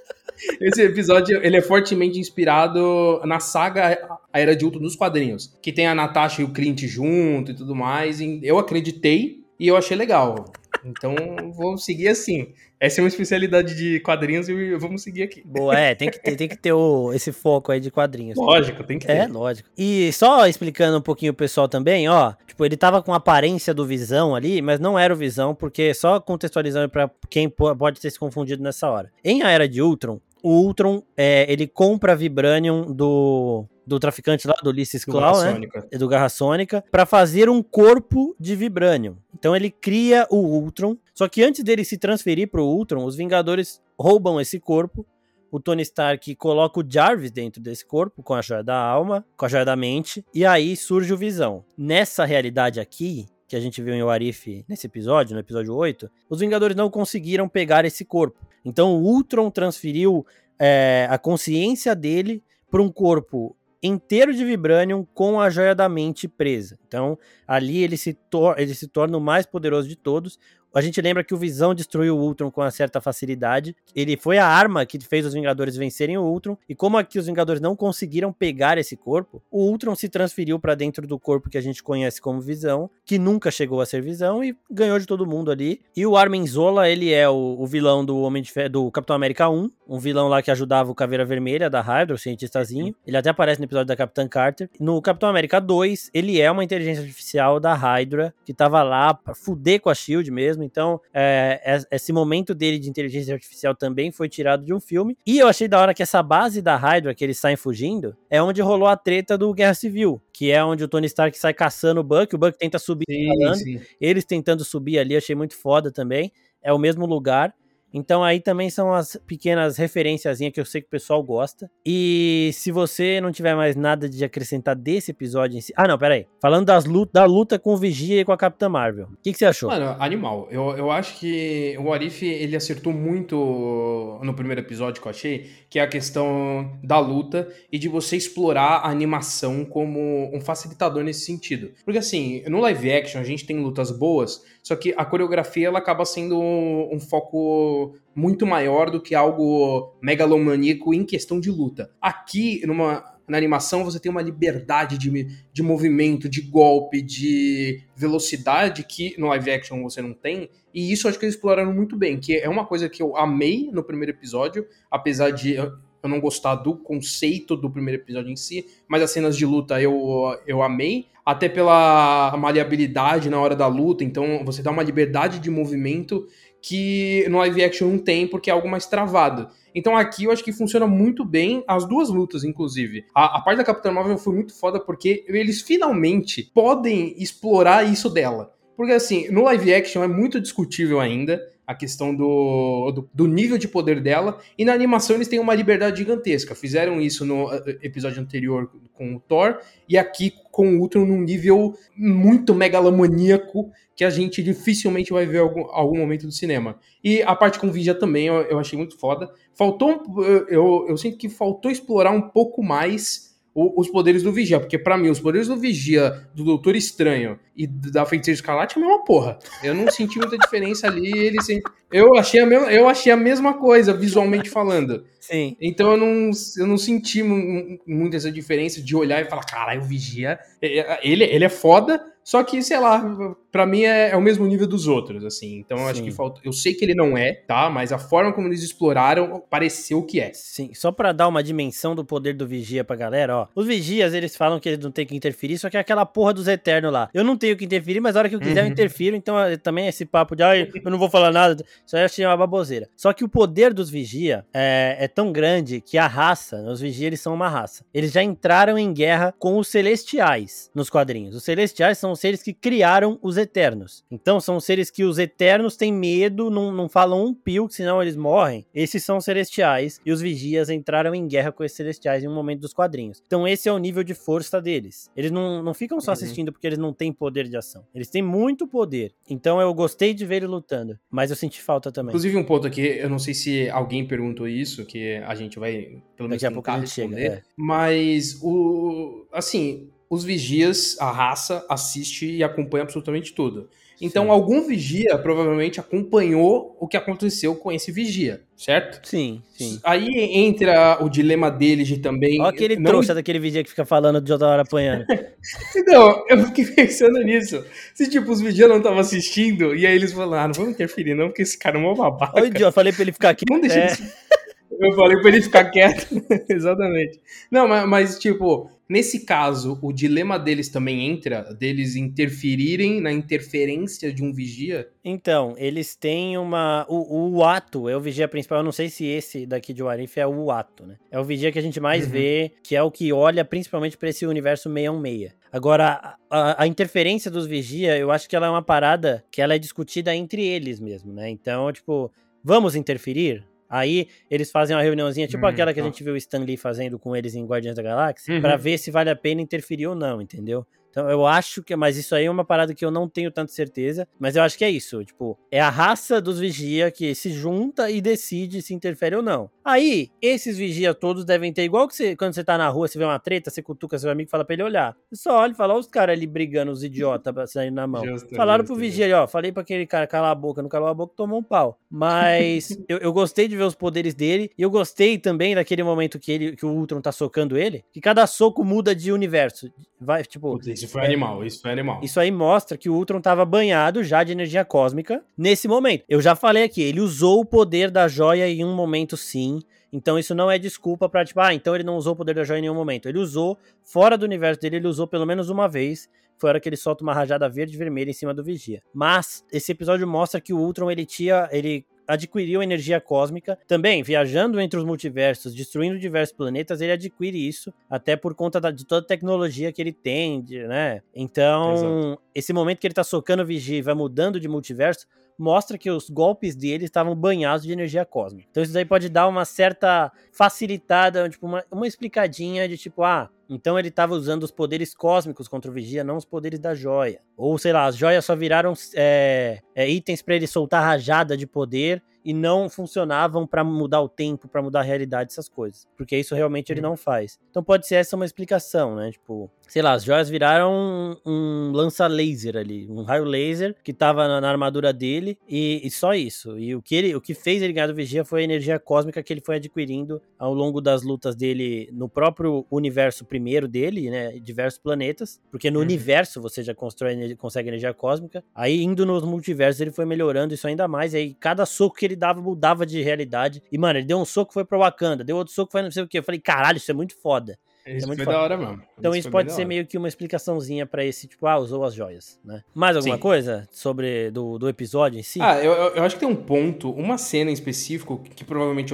Esse 0.59 0.83
episódio 0.83 1.39
ele 1.43 1.57
é 1.57 1.61
fortemente 1.61 2.19
inspirado 2.19 3.21
na 3.25 3.39
saga 3.39 4.19
A 4.31 4.39
Era 4.39 4.55
de 4.55 4.65
Ultron 4.65 4.81
dos 4.81 4.95
quadrinhos, 4.95 5.57
que 5.61 5.71
tem 5.71 5.87
a 5.87 5.95
Natasha 5.95 6.41
e 6.41 6.45
o 6.45 6.53
Clint 6.53 6.83
junto 6.83 7.51
e 7.51 7.55
tudo 7.55 7.75
mais. 7.75 8.19
E 8.19 8.39
eu 8.43 8.57
acreditei 8.57 9.43
e 9.59 9.67
eu 9.67 9.75
achei 9.75 9.97
legal. 9.97 10.45
Então 10.85 11.15
vou 11.51 11.77
seguir 11.77 12.07
assim. 12.07 12.53
Essa 12.79 13.01
é 13.01 13.03
uma 13.03 13.09
especialidade 13.09 13.75
de 13.75 13.99
quadrinhos 13.99 14.47
e 14.47 14.75
vamos 14.77 15.03
seguir 15.03 15.23
aqui. 15.23 15.41
Boa, 15.43 15.77
é, 15.77 15.93
tem 15.93 16.09
que 16.09 16.21
ter, 16.21 16.35
tem 16.37 16.47
que 16.47 16.57
ter 16.57 16.71
o, 16.71 17.11
esse 17.11 17.29
foco 17.33 17.73
aí 17.73 17.79
de 17.81 17.91
quadrinhos. 17.91 18.37
Lógico, 18.37 18.81
tem 18.85 18.97
que 18.97 19.05
ter. 19.05 19.17
É, 19.17 19.27
lógico. 19.27 19.69
E 19.77 20.13
só 20.13 20.47
explicando 20.47 20.97
um 20.97 21.01
pouquinho 21.01 21.33
o 21.33 21.35
pessoal 21.35 21.67
também, 21.67 22.07
ó, 22.07 22.33
tipo, 22.47 22.63
ele 22.63 22.77
tava 22.77 23.03
com 23.03 23.13
a 23.13 23.17
aparência 23.17 23.73
do 23.73 23.85
Visão 23.85 24.33
ali, 24.33 24.61
mas 24.61 24.79
não 24.79 24.97
era 24.97 25.13
o 25.13 25.17
Visão, 25.17 25.53
porque 25.53 25.93
só 25.93 26.21
contextualizando 26.21 26.87
para 26.87 27.11
quem 27.29 27.49
pode 27.49 27.99
ter 27.99 28.09
se 28.09 28.17
confundido 28.17 28.63
nessa 28.63 28.89
hora. 28.89 29.11
Em 29.25 29.43
A 29.43 29.51
Era 29.51 29.67
de 29.67 29.81
Ultron, 29.81 30.21
o 30.43 30.51
Ultron, 30.51 31.03
é, 31.15 31.51
ele 31.51 31.67
compra 31.67 32.15
Vibranium 32.15 32.93
do, 32.93 33.65
do 33.85 33.99
traficante 33.99 34.47
lá, 34.47 34.55
do 34.63 34.69
Ulysses 34.69 35.03
Claw, 35.03 35.43
né? 35.43 35.61
Do 35.97 36.07
Garra 36.07 36.29
Sônica, 36.29 36.83
para 36.91 37.05
fazer 37.05 37.49
um 37.49 37.61
corpo 37.61 38.35
de 38.39 38.55
Vibranium. 38.55 39.17
Então 39.33 39.55
ele 39.55 39.71
cria 39.71 40.27
o 40.29 40.37
Ultron, 40.37 40.97
só 41.13 41.27
que 41.27 41.43
antes 41.43 41.63
dele 41.63 41.83
se 41.83 41.97
transferir 41.97 42.49
pro 42.49 42.65
Ultron, 42.65 43.03
os 43.05 43.15
Vingadores 43.15 43.81
roubam 43.97 44.39
esse 44.39 44.59
corpo, 44.59 45.05
o 45.51 45.59
Tony 45.59 45.81
Stark 45.81 46.35
coloca 46.35 46.79
o 46.79 46.85
Jarvis 46.87 47.31
dentro 47.31 47.61
desse 47.61 47.85
corpo, 47.85 48.21
com 48.21 48.33
a 48.33 48.41
joia 48.41 48.63
da 48.63 48.77
alma, 48.77 49.25
com 49.35 49.45
a 49.45 49.49
joia 49.49 49.65
da 49.65 49.75
mente, 49.75 50.23
e 50.33 50.45
aí 50.45 50.75
surge 50.75 51.11
o 51.11 51.17
Visão. 51.17 51.65
Nessa 51.77 52.23
realidade 52.23 52.79
aqui, 52.79 53.25
que 53.47 53.55
a 53.55 53.59
gente 53.59 53.81
viu 53.81 53.95
em 53.95 54.03
Warif 54.03 54.63
nesse 54.69 54.85
episódio, 54.85 55.33
no 55.33 55.39
episódio 55.39 55.73
8, 55.73 56.09
os 56.29 56.39
Vingadores 56.39 56.75
não 56.75 56.89
conseguiram 56.89 57.49
pegar 57.49 57.83
esse 57.83 58.05
corpo. 58.05 58.39
Então 58.63 58.95
o 58.95 59.03
Ultron 59.03 59.49
transferiu 59.49 60.25
é, 60.59 61.07
a 61.09 61.17
consciência 61.17 61.95
dele 61.95 62.43
para 62.69 62.81
um 62.81 62.91
corpo 62.91 63.55
inteiro 63.81 64.33
de 64.33 64.43
Vibranium 64.43 65.05
com 65.13 65.39
a 65.39 65.49
joia 65.49 65.73
da 65.73 65.87
mente 65.87 66.27
presa. 66.27 66.77
Então, 66.87 67.17
ali 67.47 67.81
ele 67.81 67.97
se, 67.97 68.17
ele 68.57 68.75
se 68.75 68.87
torna 68.87 69.17
o 69.17 69.21
mais 69.21 69.45
poderoso 69.45 69.87
de 69.87 69.95
todos. 69.95 70.37
A 70.73 70.81
gente 70.81 71.01
lembra 71.01 71.23
que 71.23 71.33
o 71.33 71.37
Visão 71.37 71.73
destruiu 71.73 72.15
o 72.15 72.21
Ultron 72.21 72.51
com 72.51 72.61
uma 72.61 72.69
certa 72.69 73.01
facilidade. 73.01 73.75
Ele 73.95 74.15
foi 74.15 74.37
a 74.37 74.45
arma 74.45 74.85
que 74.85 74.99
fez 74.99 75.25
os 75.25 75.33
Vingadores 75.33 75.75
vencerem 75.75 76.17
o 76.17 76.23
Ultron. 76.23 76.57
E 76.67 76.75
como 76.75 76.97
aqui 76.97 77.17
os 77.17 77.25
Vingadores 77.25 77.61
não 77.61 77.75
conseguiram 77.75 78.31
pegar 78.31 78.77
esse 78.77 78.95
corpo, 78.95 79.41
o 79.49 79.63
Ultron 79.63 79.95
se 79.95 80.07
transferiu 80.07 80.59
para 80.59 80.75
dentro 80.75 81.07
do 81.07 81.17
corpo 81.17 81.49
que 81.49 81.57
a 81.57 81.61
gente 81.61 81.81
conhece 81.81 82.21
como 82.21 82.39
Visão, 82.39 82.89
que 83.03 83.17
nunca 83.17 83.49
chegou 83.49 83.81
a 83.81 83.85
ser 83.85 84.01
Visão 84.01 84.43
e 84.43 84.55
ganhou 84.69 84.99
de 84.99 85.05
todo 85.05 85.25
mundo 85.25 85.51
ali. 85.51 85.81
E 85.95 86.05
o 86.05 86.15
Armin 86.15 86.45
Zola, 86.45 86.87
ele 86.87 87.11
é 87.11 87.27
o, 87.27 87.55
o 87.59 87.65
vilão 87.65 88.05
do 88.05 88.19
Homem 88.19 88.43
de 88.43 88.51
Fé, 88.51 88.69
do 88.69 88.91
Capitão 88.91 89.15
América 89.15 89.49
1, 89.49 89.71
um 89.87 89.97
vilão 89.97 90.27
lá 90.27 90.41
que 90.41 90.51
ajudava 90.51 90.91
o 90.91 90.95
Caveira 90.95 91.25
Vermelha 91.25 91.69
da 91.69 91.81
Hydra, 91.81 92.15
o 92.15 92.19
cientistazinho. 92.19 92.95
Ele 93.05 93.17
até 93.17 93.29
aparece 93.29 93.59
no 93.59 93.65
episódio 93.65 93.87
da 93.87 93.95
Capitã 93.95 94.27
Carter. 94.27 94.69
No 94.79 95.01
Capitão 95.01 95.27
América 95.29 95.59
2, 95.59 96.11
ele 96.13 96.39
é 96.39 96.51
uma 96.51 96.63
inteligência 96.63 97.01
artificial 97.01 97.59
da 97.59 97.73
Hydra 97.73 98.33
que 98.45 98.53
tava 98.53 98.83
lá 98.83 99.13
pra 99.13 99.33
fuder 99.33 99.81
com 99.81 99.89
a 99.89 99.95
Shield 99.95 100.29
mesmo 100.29 100.58
mesmo. 100.59 100.63
Então, 100.63 100.99
é, 101.13 101.79
esse 101.91 102.11
momento 102.11 102.53
dele 102.53 102.77
de 102.77 102.89
inteligência 102.89 103.33
artificial 103.33 103.73
também 103.73 104.11
foi 104.11 104.27
tirado 104.27 104.65
de 104.65 104.73
um 104.73 104.79
filme. 104.79 105.17
E 105.25 105.39
eu 105.39 105.47
achei 105.47 105.67
da 105.67 105.79
hora 105.79 105.93
que 105.93 106.03
essa 106.03 106.21
base 106.21 106.61
da 106.61 106.75
Hydra, 106.75 107.15
que 107.15 107.23
eles 107.23 107.37
saem 107.37 107.55
fugindo, 107.55 108.15
é 108.29 108.41
onde 108.41 108.61
rolou 108.61 108.87
a 108.87 108.97
treta 108.97 109.37
do 109.37 109.53
Guerra 109.53 109.73
Civil, 109.73 110.21
que 110.33 110.51
é 110.51 110.63
onde 110.63 110.83
o 110.83 110.87
Tony 110.87 111.07
Stark 111.07 111.37
sai 111.37 111.53
caçando 111.53 112.01
o 112.01 112.03
Buck, 112.03 112.35
o 112.35 112.37
Buck 112.37 112.57
tenta 112.57 112.77
subir 112.77 113.05
sim, 113.07 113.55
sim. 113.55 113.81
eles 113.99 114.25
tentando 114.25 114.63
subir 114.63 114.99
ali, 114.99 115.15
achei 115.15 115.35
muito 115.35 115.55
foda 115.55 115.91
também. 115.91 116.31
É 116.61 116.73
o 116.73 116.77
mesmo 116.77 117.05
lugar. 117.05 117.53
Então 117.93 118.23
aí 118.23 118.39
também 118.39 118.69
são 118.69 118.93
as 118.93 119.19
pequenas 119.27 119.77
referências 119.77 120.39
que 120.39 120.59
eu 120.59 120.65
sei 120.65 120.81
que 120.81 120.87
o 120.87 120.91
pessoal 120.91 121.21
gosta. 121.23 121.69
E 121.85 122.51
se 122.53 122.71
você 122.71 123.19
não 123.19 123.31
tiver 123.31 123.55
mais 123.55 123.75
nada 123.75 124.09
de 124.09 124.23
acrescentar 124.23 124.75
desse 124.75 125.11
episódio 125.11 125.57
em 125.57 125.61
si. 125.61 125.73
Ah, 125.75 125.87
não, 125.87 125.97
peraí. 125.97 126.25
Falando 126.41 126.65
das 126.65 126.85
luta, 126.85 127.11
da 127.13 127.25
luta 127.25 127.59
com 127.59 127.73
o 127.73 127.77
Vigia 127.77 128.21
e 128.21 128.25
com 128.25 128.31
a 128.31 128.37
Capitã 128.37 128.69
Marvel. 128.69 129.07
O 129.07 129.17
que, 129.23 129.31
que, 129.31 129.37
você 129.37 129.45
achou? 129.45 129.69
Mano, 129.69 129.95
animal. 129.99 130.47
Eu, 130.51 130.77
eu 130.77 130.91
acho 130.91 131.19
que 131.19 131.75
o 131.79 131.91
Arif 131.91 132.25
ele 132.25 132.55
acertou 132.55 132.93
muito 132.93 134.19
no 134.23 134.33
primeiro 134.33 134.61
episódio 134.61 135.01
que 135.01 135.07
eu 135.07 135.11
achei, 135.11 135.49
que 135.69 135.79
é 135.79 135.81
a 135.81 135.87
questão 135.87 136.79
da 136.83 136.99
luta 136.99 137.47
e 137.71 137.77
de 137.77 137.87
você 137.87 138.15
explorar 138.15 138.79
a 138.79 138.89
animação 138.89 139.65
como 139.65 140.29
um 140.35 140.39
facilitador 140.41 141.03
nesse 141.03 141.25
sentido. 141.25 141.71
Porque 141.83 141.99
assim, 141.99 142.43
no 142.47 142.59
live 142.59 142.91
action 142.91 143.21
a 143.21 143.23
gente 143.23 143.45
tem 143.45 143.59
lutas 143.59 143.91
boas, 143.91 144.43
só 144.63 144.75
que 144.75 144.93
a 144.95 145.05
coreografia 145.05 145.67
ela 145.67 145.79
acaba 145.79 146.05
sendo 146.05 146.39
um, 146.39 146.89
um 146.93 146.99
foco 146.99 147.78
muito 148.15 148.45
maior 148.45 148.89
do 148.89 149.01
que 149.01 149.15
algo 149.15 149.95
megalomaníaco 150.01 150.93
em 150.93 151.05
questão 151.05 151.39
de 151.39 151.49
luta. 151.49 151.91
Aqui, 152.01 152.65
numa 152.65 153.03
na 153.29 153.37
animação 153.37 153.85
você 153.85 153.99
tem 153.99 154.11
uma 154.11 154.21
liberdade 154.21 154.97
de, 154.97 155.27
de 155.53 155.63
movimento, 155.63 156.27
de 156.27 156.41
golpe, 156.41 157.01
de 157.01 157.83
velocidade 157.95 158.83
que 158.83 159.13
no 159.19 159.27
live 159.27 159.51
action 159.51 159.83
você 159.83 160.01
não 160.01 160.13
tem. 160.13 160.49
E 160.73 160.91
isso 160.91 161.07
acho 161.07 161.17
que 161.17 161.25
eles 161.25 161.35
exploraram 161.35 161.73
muito 161.73 161.95
bem, 161.95 162.19
que 162.19 162.35
é 162.35 162.49
uma 162.49 162.65
coisa 162.65 162.89
que 162.89 163.01
eu 163.01 163.15
amei 163.15 163.69
no 163.71 163.83
primeiro 163.83 164.11
episódio, 164.11 164.67
apesar 164.89 165.31
de 165.31 165.53
eu 165.53 166.09
não 166.09 166.19
gostar 166.19 166.55
do 166.55 166.75
conceito 166.75 167.55
do 167.55 167.69
primeiro 167.69 168.01
episódio 168.01 168.31
em 168.31 168.35
si, 168.35 168.65
mas 168.87 169.01
as 169.03 169.11
cenas 169.11 169.35
de 169.37 169.45
luta 169.45 169.81
eu, 169.81 170.37
eu 170.47 170.61
amei 170.61 171.07
até 171.25 171.47
pela 171.49 172.35
maleabilidade 172.37 173.29
na 173.29 173.39
hora 173.39 173.55
da 173.55 173.67
luta, 173.67 174.03
então 174.03 174.43
você 174.43 174.63
dá 174.63 174.71
uma 174.71 174.81
liberdade 174.81 175.39
de 175.39 175.49
movimento 175.49 176.25
que 176.61 177.25
no 177.29 177.37
live 177.39 177.63
action 177.63 177.87
não 177.87 177.97
tem, 177.97 178.27
porque 178.27 178.49
é 178.49 178.53
algo 178.53 178.69
mais 178.69 178.85
travado. 178.85 179.47
Então 179.73 179.95
aqui 179.95 180.25
eu 180.25 180.31
acho 180.31 180.43
que 180.43 180.51
funciona 180.51 180.87
muito 180.87 181.23
bem 181.23 181.63
as 181.67 181.87
duas 181.87 182.09
lutas, 182.09 182.43
inclusive. 182.43 183.05
A, 183.13 183.37
a 183.37 183.41
parte 183.41 183.57
da 183.57 183.63
Capitã 183.63 183.91
Marvel 183.91 184.17
foi 184.17 184.33
muito 184.33 184.53
foda 184.53 184.79
porque 184.79 185.23
eles 185.27 185.61
finalmente 185.61 186.51
podem 186.53 187.15
explorar 187.21 187.87
isso 187.87 188.09
dela. 188.09 188.53
Porque 188.75 188.93
assim, 188.93 189.29
no 189.29 189.43
live 189.43 189.73
action 189.73 190.03
é 190.03 190.07
muito 190.07 190.39
discutível 190.39 190.99
ainda 190.99 191.41
a 191.69 191.75
questão 191.75 192.15
do, 192.15 192.91
do, 192.91 193.09
do, 193.13 193.27
nível 193.27 193.55
de 193.55 193.67
poder 193.67 194.01
dela. 194.01 194.39
E 194.57 194.65
na 194.65 194.73
animação 194.73 195.15
eles 195.15 195.27
têm 195.27 195.37
uma 195.37 195.53
liberdade 195.53 195.99
gigantesca. 195.99 196.55
Fizeram 196.55 196.99
isso 196.99 197.23
no 197.23 197.53
eh, 197.53 197.77
episódio 197.83 198.19
anterior 198.19 198.71
com 198.91 199.15
o 199.15 199.19
Thor, 199.19 199.59
e 199.87 199.95
aqui 199.95 200.33
com 200.51 200.67
o 200.67 200.79
Ultron 200.79 201.05
num 201.05 201.21
nível 201.21 201.75
muito 201.95 202.55
megalomaníaco 202.55 203.69
que 203.95 204.03
a 204.03 204.09
gente 204.09 204.41
dificilmente 204.41 205.13
vai 205.13 205.27
ver 205.27 205.41
algum, 205.41 205.61
algum 205.69 205.95
momento 205.95 206.25
do 206.25 206.31
cinema. 206.31 206.79
E 207.03 207.21
a 207.21 207.35
parte 207.35 207.59
com 207.59 207.71
Vigia 207.71 207.93
também 207.93 208.25
eu, 208.25 208.41
eu 208.41 208.57
achei 208.57 208.75
muito 208.75 208.97
foda. 208.97 209.31
Faltou. 209.53 210.03
Eu, 210.25 210.47
eu, 210.47 210.85
eu 210.89 210.97
sinto 210.97 211.19
que 211.19 211.29
faltou 211.29 211.69
explorar 211.69 212.09
um 212.09 212.29
pouco 212.29 212.63
mais 212.63 213.28
os 213.53 213.89
poderes 213.89 214.23
do 214.23 214.31
Vigia, 214.31 214.59
porque 214.59 214.77
para 214.77 214.97
mim 214.97 215.09
os 215.09 215.19
poderes 215.19 215.47
do 215.47 215.57
Vigia, 215.57 216.27
do 216.33 216.43
Doutor 216.43 216.75
Estranho 216.75 217.39
e 217.55 217.67
da 217.67 218.05
Feiticeira 218.05 218.35
Escarlate 218.35 218.77
é 218.77 218.81
a 218.81 218.85
mesma 218.85 219.03
porra. 219.03 219.39
Eu 219.63 219.73
não 219.73 219.89
senti 219.91 220.17
muita 220.17 220.37
diferença 220.37 220.87
ali, 220.87 221.11
eles 221.17 221.47
eu 221.91 222.15
achei 222.15 222.39
a 222.39 222.45
mesma, 222.45 222.71
eu 222.71 222.87
achei 222.87 223.11
a 223.11 223.17
mesma 223.17 223.55
coisa 223.55 223.93
visualmente 223.93 224.49
falando. 224.49 225.03
Sim. 225.19 225.57
Então 225.59 225.91
eu 225.91 225.97
não, 225.97 226.31
eu 226.57 226.67
não 226.67 226.77
senti 226.77 227.23
muito 227.23 228.15
essa 228.15 228.31
diferença 228.31 228.81
de 228.81 228.95
olhar 228.95 229.21
e 229.21 229.25
falar, 229.25 229.43
caralho, 229.43 229.81
o 229.81 229.85
Vigia, 229.85 230.39
é, 230.61 230.79
é, 230.79 230.99
ele, 231.01 231.23
ele 231.23 231.45
é 231.45 231.49
foda, 231.49 231.99
só 232.23 232.43
que, 232.43 232.61
sei 232.61 232.79
lá, 232.79 233.35
para 233.51 233.65
mim 233.65 233.83
é, 233.83 234.11
é, 234.11 234.15
o 234.15 234.21
mesmo 234.21 234.45
nível 234.45 234.67
dos 234.67 234.87
outros, 234.87 235.23
assim. 235.25 235.57
Então 235.57 235.77
eu 235.77 235.87
acho 235.87 236.03
que 236.03 236.11
falta. 236.11 236.41
Eu 236.43 236.53
sei 236.53 236.73
que 236.73 236.85
ele 236.85 236.95
não 236.95 237.17
é, 237.17 237.33
tá? 237.33 237.69
Mas 237.69 237.91
a 237.91 237.97
forma 237.97 238.33
como 238.33 238.47
eles 238.47 238.63
exploraram 238.63 239.41
pareceu 239.49 240.03
que 240.03 240.19
é. 240.19 240.31
Sim, 240.33 240.71
só 240.73 240.91
para 240.91 241.11
dar 241.11 241.27
uma 241.27 241.43
dimensão 241.43 241.95
do 241.95 242.05
poder 242.05 242.33
do 242.33 242.47
Vigia 242.47 242.83
pra 242.83 242.95
galera, 242.95 243.35
ó. 243.35 243.47
Os 243.55 243.65
Vigias, 243.65 244.13
eles 244.13 244.35
falam 244.35 244.59
que 244.59 244.69
eles 244.69 244.79
não 244.79 244.91
tem 244.91 245.05
que 245.05 245.15
interferir, 245.15 245.57
só 245.57 245.69
que 245.69 245.77
é 245.77 245.79
aquela 245.79 246.05
porra 246.05 246.33
dos 246.33 246.47
Eternos 246.47 246.91
lá. 246.91 247.09
Eu 247.13 247.23
não 247.23 247.37
tenho 247.37 247.57
que 247.57 247.65
interferir, 247.65 247.99
mas 247.99 248.15
a 248.15 248.19
hora 248.19 248.29
que 248.29 248.35
eu 248.35 248.39
quiser 248.39 248.61
uhum. 248.61 248.67
eu 248.67 248.71
interfiro. 248.71 249.15
Então 249.15 249.35
também 249.61 249.87
esse 249.87 250.05
papo 250.05 250.35
de, 250.35 250.43
ai, 250.43 250.69
eu 250.83 250.91
não 250.91 250.97
vou 250.97 251.09
falar 251.09 251.31
nada. 251.31 251.63
Isso 251.85 251.95
aí 251.95 252.01
eu 252.01 252.05
achei 252.05 252.25
uma 252.25 252.37
baboseira. 252.37 252.87
Só 252.95 253.13
que 253.13 253.23
o 253.23 253.29
poder 253.29 253.73
dos 253.73 253.89
Vigia 253.89 254.45
é, 254.53 254.97
é 254.99 255.07
tão 255.07 255.31
grande 255.31 255.81
que 255.81 255.97
a 255.97 256.07
raça, 256.07 256.57
os 256.69 256.81
Vigia, 256.81 257.07
eles 257.07 257.21
são 257.21 257.33
uma 257.33 257.49
raça. 257.49 257.83
Eles 257.93 258.11
já 258.11 258.21
entraram 258.21 258.77
em 258.77 258.93
guerra 258.93 259.33
com 259.37 259.57
os 259.57 259.67
Celestiais 259.67 260.69
nos 260.73 260.89
quadrinhos. 260.89 261.35
Os 261.35 261.43
Celestiais 261.43 261.97
são 261.97 262.11
os 262.11 262.19
seres 262.19 262.43
que 262.43 262.53
criaram 262.53 263.17
os 263.21 263.37
Eternos. 263.39 264.03
Então 264.11 264.39
são 264.39 264.59
seres 264.59 264.91
que 264.91 265.03
os 265.03 265.17
Eternos 265.17 265.75
têm 265.75 265.91
medo, 265.91 266.49
não, 266.49 266.71
não 266.71 266.87
falam 266.87 267.25
um 267.25 267.33
pio, 267.33 267.67
senão 267.69 268.01
eles 268.01 268.15
morrem. 268.15 268.65
Esses 268.73 269.03
são 269.03 269.19
Celestiais 269.19 269.99
e 270.05 270.11
os 270.11 270.21
Vigias 270.21 270.69
entraram 270.69 271.15
em 271.15 271.27
guerra 271.27 271.51
com 271.51 271.63
esses 271.63 271.77
Celestiais 271.77 272.23
em 272.23 272.27
um 272.27 272.35
momento 272.35 272.61
dos 272.61 272.73
quadrinhos. 272.73 273.23
Então 273.25 273.47
esse 273.47 273.67
é 273.67 273.71
o 273.71 273.77
nível 273.77 274.03
de 274.03 274.13
força 274.13 274.61
deles. 274.61 275.09
Eles 275.15 275.31
não, 275.31 275.63
não 275.63 275.73
ficam 275.73 275.99
só 275.99 276.11
uhum. 276.11 276.13
assistindo 276.13 276.51
porque 276.51 276.67
eles 276.67 276.77
não 276.77 276.93
têm 276.93 277.11
poder 277.11 277.47
de 277.47 277.57
ação. 277.57 277.85
Eles 277.95 278.09
têm 278.09 278.21
muito 278.21 278.67
poder. 278.67 279.13
Então 279.29 279.59
eu 279.59 279.73
gostei 279.73 280.13
de 280.13 280.25
ver 280.25 280.37
ele 280.37 280.47
lutando, 280.47 280.99
mas 281.09 281.29
eu 281.29 281.35
senti 281.35 281.61
falta 281.61 281.91
também. 281.91 282.09
Inclusive 282.09 282.37
um 282.37 282.43
ponto 282.43 282.67
aqui, 282.67 282.81
eu 282.81 283.09
não 283.09 283.19
sei 283.19 283.33
se 283.33 283.69
alguém 283.69 284.05
perguntou 284.05 284.47
isso, 284.47 284.85
que 284.85 285.15
a 285.15 285.35
gente 285.35 285.57
vai 285.57 286.01
pelo 286.15 286.27
menos 286.27 286.41
Daqui 286.41 286.45
a 286.45 286.51
pouco 286.51 286.69
a 286.69 286.73
gente 286.73 286.81
responder, 286.81 287.21
chega, 287.21 287.35
é. 287.35 287.41
mas 287.55 288.37
o 288.41 289.25
assim, 289.31 289.89
os 290.09 290.23
vigias, 290.23 290.97
a 290.99 291.11
raça, 291.11 291.65
assiste 291.69 292.25
e 292.29 292.43
acompanha 292.43 292.83
absolutamente 292.83 293.33
tudo. 293.33 293.69
Então, 294.01 294.23
Sim. 294.23 294.29
algum 294.29 294.65
vigia 294.65 295.17
provavelmente 295.17 295.79
acompanhou 295.79 296.75
o 296.79 296.87
que 296.87 296.95
aconteceu 296.95 297.53
com 297.53 297.69
esse 297.69 297.91
vigia, 297.91 298.41
certo? 298.55 299.05
Sim, 299.05 299.41
sim. 299.57 299.77
Aí 299.83 300.07
entra 300.15 301.03
o 301.03 301.09
dilema 301.09 301.51
deles 301.51 301.85
de 301.85 301.97
também. 301.97 302.39
Olha 302.39 302.49
aquele 302.49 302.77
não... 302.77 302.85
trouxa 302.85 303.13
daquele 303.13 303.39
vigia 303.39 303.61
que 303.61 303.69
fica 303.69 303.85
falando 303.85 304.21
de 304.21 304.31
outra 304.31 304.47
hora 304.47 304.61
apanhando. 304.61 305.05
então, 305.75 306.23
eu 306.29 306.45
fiquei 306.45 306.65
pensando 306.65 307.19
nisso. 307.19 307.63
Se, 307.93 308.09
tipo, 308.09 308.31
os 308.31 308.39
vigias 308.39 308.69
não 308.69 308.77
estavam 308.77 308.99
assistindo, 308.99 309.75
e 309.75 309.85
aí 309.85 309.95
eles 309.95 310.13
falaram, 310.13 310.43
ah, 310.45 310.47
não 310.47 310.53
vamos 310.53 310.71
interferir, 310.71 311.13
não, 311.13 311.27
porque 311.27 311.41
esse 311.41 311.59
cara 311.59 311.77
é 311.77 311.81
uma 311.81 311.93
babaca. 311.93 312.39
Eu 312.57 312.71
falei 312.71 312.93
pra 312.93 313.01
ele 313.01 313.11
ficar 313.11 313.31
aqui. 313.31 313.43
Não 313.49 313.59
deixa 313.59 313.79
é. 313.79 313.97
Eu 314.79 314.93
falei 314.93 315.19
pra 315.19 315.29
ele 315.29 315.41
ficar 315.41 315.65
quieto. 315.65 316.07
Exatamente. 316.47 317.19
Não, 317.51 317.67
mas, 317.67 317.85
mas 317.85 318.19
tipo 318.19 318.71
Nesse 318.89 319.23
caso, 319.23 319.77
o 319.83 319.93
dilema 319.93 320.39
deles 320.39 320.67
também 320.67 321.07
entra, 321.07 321.53
deles 321.53 321.95
interferirem 321.95 322.99
na 322.99 323.11
interferência 323.11 324.11
de 324.11 324.23
um 324.23 324.33
vigia? 324.33 324.89
Então, 325.05 325.53
eles 325.59 325.95
têm 325.95 326.39
uma. 326.39 326.87
O, 326.89 327.37
o 327.37 327.43
ato 327.43 327.87
é 327.87 327.95
o 327.95 328.01
vigia 328.01 328.27
principal. 328.27 328.57
Eu 328.57 328.63
não 328.63 328.71
sei 328.71 328.89
se 328.89 329.05
esse 329.05 329.45
daqui 329.45 329.73
de 329.73 329.83
Warif 329.83 330.19
é 330.19 330.25
o 330.25 330.49
ato, 330.49 330.87
né? 330.87 330.97
É 331.11 331.19
o 331.19 331.23
vigia 331.23 331.51
que 331.51 331.59
a 331.59 331.61
gente 331.61 331.79
mais 331.79 332.05
uhum. 332.05 332.11
vê, 332.11 332.51
que 332.63 332.75
é 332.75 332.81
o 332.81 332.89
que 332.89 333.13
olha 333.13 333.45
principalmente 333.45 333.95
para 333.95 334.09
esse 334.09 334.25
universo 334.25 334.67
616. 334.67 335.35
Agora, 335.51 336.17
a, 336.27 336.63
a, 336.63 336.65
interferência 336.65 337.29
dos 337.29 337.45
vigia, 337.45 337.95
eu 337.95 338.09
acho 338.09 338.27
que 338.27 338.35
ela 338.35 338.47
é 338.47 338.49
uma 338.49 338.61
parada 338.63 339.23
que 339.29 339.39
ela 339.39 339.53
é 339.53 339.59
discutida 339.59 340.15
entre 340.15 340.43
eles 340.43 340.79
mesmo, 340.79 341.13
né? 341.13 341.29
Então, 341.29 341.71
tipo, 341.71 342.11
vamos 342.43 342.75
interferir? 342.75 343.43
Aí 343.69 344.07
eles 344.29 344.51
fazem 344.51 344.75
uma 344.75 344.81
reuniãozinha, 344.81 345.27
tipo 345.27 345.45
hum, 345.45 345.49
aquela 345.49 345.73
que 345.73 345.79
a 345.79 345.83
tá. 345.83 345.89
gente 345.89 346.03
viu 346.03 346.13
o 346.13 346.17
Stan 346.17 346.39
Lee 346.39 346.57
fazendo 346.57 346.97
com 346.97 347.15
eles 347.15 347.35
em 347.35 347.45
Guardiões 347.45 347.75
da 347.75 347.83
Galáxia, 347.83 348.33
uhum. 348.33 348.41
para 348.41 348.57
ver 348.57 348.77
se 348.79 348.89
vale 348.89 349.09
a 349.09 349.15
pena 349.15 349.41
interferir 349.41 349.87
ou 349.87 349.95
não, 349.95 350.21
entendeu? 350.21 350.65
Então 350.89 351.09
eu 351.09 351.25
acho 351.25 351.63
que. 351.63 351.75
Mas 351.75 351.97
isso 351.97 352.15
aí 352.15 352.25
é 352.25 352.31
uma 352.31 352.45
parada 352.45 352.73
que 352.73 352.83
eu 352.83 352.91
não 352.91 353.07
tenho 353.07 353.31
tanta 353.31 353.51
certeza. 353.51 354.07
Mas 354.19 354.35
eu 354.35 354.43
acho 354.43 354.57
que 354.57 354.65
é 354.65 354.69
isso. 354.69 355.03
Tipo, 355.03 355.37
é 355.51 355.59
a 355.59 355.69
raça 355.69 356.21
dos 356.21 356.39
vigia 356.39 356.91
que 356.91 357.13
se 357.15 357.31
junta 357.31 357.89
e 357.89 358.01
decide 358.01 358.61
se 358.61 358.73
interfere 358.73 359.15
ou 359.15 359.21
não. 359.21 359.49
Aí, 359.63 360.09
esses 360.21 360.57
vigia 360.57 360.93
todos 360.93 361.23
devem 361.23 361.53
ter, 361.53 361.63
igual 361.63 361.87
que 361.87 361.95
você, 361.95 362.15
quando 362.15 362.33
você 362.33 362.43
tá 362.43 362.57
na 362.57 362.67
rua, 362.69 362.87
você 362.87 362.97
vê 362.97 363.05
uma 363.05 363.19
treta, 363.19 363.51
você 363.51 363.61
cutuca 363.61 363.99
seu 363.99 364.09
amigo 364.09 364.27
e 364.27 364.31
fala 364.31 364.43
pra 364.43 364.55
ele 364.55 364.63
olhar. 364.63 364.95
Você 365.11 365.21
só 365.21 365.37
olha 365.37 365.51
e 365.51 365.55
fala, 365.55 365.73
olha 365.73 365.81
os 365.81 365.87
caras 365.87 366.17
ali 366.17 366.25
brigando, 366.25 366.71
os 366.71 366.83
idiotas 366.83 367.51
saindo 367.51 367.75
na 367.75 367.85
mão. 367.85 368.03
Justo, 368.03 368.35
Falaram 368.35 368.63
justo, 368.63 368.73
pro 368.73 368.81
vigia 368.81 369.05
ali, 369.05 369.13
ó. 369.13 369.27
Falei 369.27 369.51
pra 369.51 369.61
aquele 369.61 369.85
cara 369.85 370.07
calar 370.07 370.31
a 370.31 370.35
boca, 370.35 370.61
não 370.63 370.69
calou 370.69 370.87
a 370.87 370.93
boca, 370.93 371.13
tomou 371.15 371.39
um 371.39 371.43
pau. 371.43 371.79
Mas 371.89 372.75
eu, 372.89 372.97
eu, 372.97 373.13
gostei 373.13 373.47
de 373.47 373.55
ver 373.55 373.63
os 373.63 373.75
poderes 373.75 374.15
dele. 374.15 374.49
E 374.57 374.61
eu 374.61 374.71
gostei 374.71 375.19
também 375.19 375.53
daquele 375.53 375.83
momento 375.83 376.17
que, 376.17 376.31
ele, 376.31 376.55
que 376.55 376.65
o 376.65 376.69
Ultron 376.69 376.99
tá 376.99 377.11
socando 377.11 377.55
ele. 377.55 377.85
Que 377.91 378.01
cada 378.01 378.25
soco 378.25 378.63
muda 378.63 378.95
de 378.95 379.11
universo. 379.11 379.71
Vai, 380.01 380.23
tipo. 380.23 380.51
Putz, 380.51 380.78
isso 380.83 380.93
foi 380.93 381.01
é, 381.01 381.05
animal, 381.05 381.45
isso 381.45 381.61
foi 381.61 381.71
animal. 381.71 381.99
Isso 382.03 382.19
aí 382.19 382.31
mostra 382.31 382.77
que 382.77 382.89
o 382.89 382.93
Ultron 382.93 383.21
tava 383.21 383.45
banhado 383.45 384.03
já 384.03 384.23
de 384.23 384.31
energia 384.31 384.63
cósmica 384.65 385.23
nesse 385.37 385.67
momento. 385.67 386.03
Eu 386.07 386.21
já 386.21 386.35
falei 386.35 386.63
aqui, 386.63 386.81
ele 386.81 386.99
usou 386.99 387.41
o 387.41 387.45
poder 387.45 387.91
da 387.91 388.07
joia 388.07 388.47
em 388.47 388.63
um 388.63 388.73
momento 388.73 389.15
sim. 389.15 389.59
Então 389.91 390.19
isso 390.19 390.35
não 390.35 390.49
é 390.51 390.57
desculpa 390.59 391.09
pra, 391.09 391.25
tipo, 391.25 391.39
ah, 391.39 391.53
então 391.53 391.75
ele 391.75 391.83
não 391.83 391.97
usou 391.97 392.13
o 392.13 392.15
poder 392.15 392.33
da 392.33 392.43
joia 392.43 392.59
em 392.59 392.61
nenhum 392.61 392.75
momento. 392.75 393.07
Ele 393.09 393.17
usou, 393.17 393.57
fora 393.83 394.17
do 394.17 394.23
universo 394.23 394.61
dele, 394.61 394.77
ele 394.77 394.87
usou 394.87 395.07
pelo 395.07 395.25
menos 395.25 395.49
uma 395.49 395.67
vez. 395.67 396.09
Foi 396.37 396.49
a 396.49 396.51
hora 396.51 396.59
que 396.59 396.69
ele 396.69 396.77
solta 396.77 397.03
uma 397.03 397.13
rajada 397.13 397.49
verde 397.49 397.73
e 397.73 397.77
vermelha 397.77 398.09
em 398.09 398.13
cima 398.13 398.33
do 398.33 398.43
Vigia. 398.43 398.81
Mas 398.93 399.43
esse 399.51 399.71
episódio 399.71 400.07
mostra 400.07 400.39
que 400.39 400.53
o 400.53 400.57
Ultron, 400.57 400.89
ele 400.89 401.05
tinha. 401.05 401.49
Ele 401.51 401.85
adquiriu 402.09 402.63
energia 402.63 402.99
cósmica. 402.99 403.57
Também, 403.67 404.01
viajando 404.01 404.59
entre 404.59 404.79
os 404.79 404.85
multiversos, 404.85 405.53
destruindo 405.53 405.99
diversos 405.99 406.35
planetas, 406.35 406.81
ele 406.81 406.91
adquire 406.91 407.47
isso, 407.47 407.71
até 407.89 408.15
por 408.15 408.33
conta 408.33 408.59
da, 408.59 408.71
de 408.71 408.85
toda 408.85 409.05
a 409.05 409.07
tecnologia 409.07 409.71
que 409.71 409.81
ele 409.81 409.93
tem, 409.93 410.41
de, 410.41 410.67
né? 410.67 411.01
Então, 411.13 411.73
Exato. 411.73 412.21
esse 412.33 412.51
momento 412.51 412.79
que 412.79 412.87
ele 412.87 412.93
tá 412.93 413.03
socando 413.03 413.43
o 413.43 413.45
Vigia 413.45 413.77
e 413.77 413.81
vai 413.81 413.93
mudando 413.93 414.39
de 414.39 414.47
multiverso, 414.47 415.05
mostra 415.37 415.77
que 415.77 415.89
os 415.89 416.09
golpes 416.09 416.53
dele 416.55 416.83
estavam 416.83 417.15
banhados 417.15 417.65
de 417.65 417.71
energia 417.71 418.03
cósmica. 418.03 418.47
Então 418.51 418.61
isso 418.61 418.73
daí 418.73 418.83
pode 418.83 419.07
dar 419.07 419.27
uma 419.27 419.45
certa 419.45 420.11
facilitada, 420.33 421.29
tipo, 421.29 421.45
uma, 421.45 421.63
uma 421.71 421.87
explicadinha 421.87 422.67
de 422.67 422.77
tipo, 422.77 423.03
ah, 423.03 423.29
Então 423.49 423.79
ele 423.79 423.87
estava 423.87 424.13
usando 424.13 424.43
os 424.43 424.51
poderes 424.51 424.93
cósmicos 424.93 425.47
contra 425.47 425.71
o 425.71 425.73
Vigia, 425.73 426.03
não 426.03 426.17
os 426.17 426.25
poderes 426.25 426.59
da 426.59 426.75
joia. 426.75 427.19
Ou 427.35 427.57
sei 427.57 427.73
lá, 427.73 427.85
as 427.85 427.97
joias 427.97 428.23
só 428.23 428.35
viraram 428.35 428.73
é, 428.95 429.59
é, 429.73 429.89
itens 429.89 430.21
para 430.21 430.35
ele 430.35 430.45
soltar 430.45 430.83
rajada 430.83 431.35
de 431.35 431.47
poder 431.47 432.03
e 432.23 432.33
não 432.33 432.69
funcionavam 432.69 433.47
para 433.47 433.63
mudar 433.63 434.01
o 434.01 434.09
tempo, 434.09 434.47
para 434.47 434.61
mudar 434.61 434.79
a 434.81 434.83
realidade, 434.83 435.31
essas 435.31 435.49
coisas. 435.49 435.87
Porque 435.97 436.17
isso 436.17 436.35
realmente 436.35 436.71
ele 436.71 436.81
uhum. 436.81 436.89
não 436.89 436.97
faz. 436.97 437.39
Então 437.49 437.63
pode 437.63 437.87
ser 437.87 437.95
essa 437.95 438.15
uma 438.15 438.25
explicação, 438.25 438.95
né? 438.95 439.11
Tipo, 439.11 439.49
sei 439.67 439.81
lá, 439.81 439.93
as 439.93 440.03
joias 440.03 440.29
viraram 440.29 440.71
um, 440.73 441.15
um 441.25 441.71
lança-laser 441.71 442.57
ali, 442.57 442.87
um 442.89 443.03
raio 443.03 443.23
laser 443.23 443.75
que 443.83 443.93
tava 443.93 444.27
na, 444.27 444.41
na 444.41 444.49
armadura 444.49 444.91
dele 444.91 445.37
e, 445.47 445.81
e, 445.83 445.91
só 445.91 446.13
isso. 446.13 446.57
E 446.57 446.75
o 446.75 446.81
que, 446.81 446.95
ele, 446.95 447.15
o 447.15 447.21
que 447.21 447.33
fez 447.33 447.61
ele 447.61 447.73
ganhar 447.73 447.87
do 447.87 447.95
Vigia 447.95 448.25
foi 448.25 448.41
a 448.41 448.43
energia 448.43 448.79
cósmica 448.79 449.21
que 449.21 449.31
ele 449.31 449.41
foi 449.41 449.57
adquirindo 449.57 450.21
ao 450.37 450.53
longo 450.53 450.81
das 450.81 451.03
lutas 451.03 451.35
dele 451.35 451.89
no 451.93 452.09
próprio 452.09 452.65
universo 452.71 453.23
primeiro 453.23 453.67
dele, 453.67 454.09
né? 454.09 454.39
Diversos 454.39 454.79
planetas. 454.79 455.39
Porque 455.51 455.69
no 455.69 455.79
uhum. 455.79 455.85
universo 455.85 456.41
você 456.41 456.63
já 456.63 456.73
constrói, 456.73 457.35
consegue 457.35 457.69
energia 457.69 457.93
cósmica. 457.93 458.43
Aí 458.55 458.81
indo 458.81 459.05
nos 459.05 459.23
multiversos 459.23 459.79
ele 459.81 459.91
foi 459.91 460.05
melhorando 460.05 460.53
isso 460.53 460.67
ainda 460.67 460.87
mais. 460.87 461.13
E 461.13 461.17
aí 461.17 461.33
cada 461.33 461.65
soco 461.65 461.95
que 461.95 462.05
ele 462.09 462.15
dava 462.15 462.41
mudava 462.41 462.85
de 462.85 463.01
realidade. 463.01 463.61
E, 463.71 463.77
mano, 463.77 463.99
ele 463.99 464.05
deu 464.05 464.17
um 464.17 464.25
soco 464.25 464.53
foi 464.53 464.65
pro 464.65 464.79
Wakanda, 464.79 465.23
deu 465.23 465.37
outro 465.37 465.53
soco 465.53 465.71
foi 465.71 465.81
não 465.81 465.91
sei 465.91 466.03
o 466.03 466.07
que. 466.07 466.17
Eu 466.17 466.23
falei, 466.23 466.39
caralho, 466.39 466.77
isso 466.77 466.91
é 466.91 466.93
muito 466.93 467.15
foda. 467.21 467.57
Isso 467.85 468.05
é 468.05 468.07
muito 468.07 468.17
foi 468.17 468.25
foda. 468.25 468.37
da 468.37 468.43
hora 468.43 468.57
mesmo. 468.57 468.83
Então 468.97 469.11
isso, 469.11 469.19
isso 469.19 469.31
pode 469.31 469.51
ser 469.51 469.65
meio 469.65 469.85
que 469.85 469.97
uma 469.97 470.07
explicaçãozinha 470.07 470.85
para 470.85 471.03
esse, 471.03 471.27
tipo, 471.27 471.47
ah, 471.47 471.57
usou 471.57 471.83
as 471.83 471.93
joias, 471.93 472.39
né? 472.43 472.61
Mais 472.73 472.95
alguma 472.95 473.15
Sim. 473.15 473.21
coisa 473.21 473.67
sobre 473.71 474.29
do, 474.31 474.59
do 474.59 474.69
episódio 474.69 475.19
em 475.19 475.23
si? 475.23 475.41
Ah, 475.41 475.63
eu, 475.63 475.73
eu 475.73 476.03
acho 476.03 476.15
que 476.15 476.19
tem 476.19 476.29
um 476.29 476.35
ponto, 476.35 476.91
uma 476.91 477.17
cena 477.17 477.49
em 477.49 477.53
específico 477.53 478.21
que 478.35 478.43
provavelmente 478.43 478.93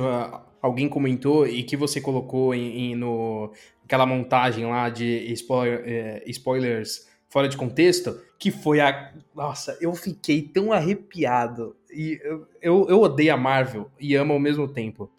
alguém 0.61 0.87
comentou 0.87 1.45
e 1.47 1.63
que 1.63 1.75
você 1.75 1.99
colocou 1.99 2.53
em, 2.53 2.91
em 2.91 2.95
no 2.95 3.51
aquela 3.83 4.05
montagem 4.05 4.65
lá 4.65 4.89
de 4.89 5.31
spoiler, 5.33 5.83
eh, 5.85 6.23
spoilers 6.27 7.07
fora 7.29 7.47
de 7.47 7.57
contexto, 7.57 8.19
que 8.39 8.49
foi 8.49 8.79
a. 8.79 9.13
Nossa, 9.35 9.77
eu 9.81 9.93
fiquei 9.93 10.41
tão 10.41 10.71
arrepiado. 10.71 11.75
E 11.95 12.19
eu, 12.61 12.87
eu, 12.89 13.01
odeio 13.01 13.33
a 13.33 13.37
Marvel 13.37 13.89
e 13.99 14.15
amo 14.15 14.33
ao 14.33 14.39
mesmo 14.39 14.67
tempo. 14.67 15.09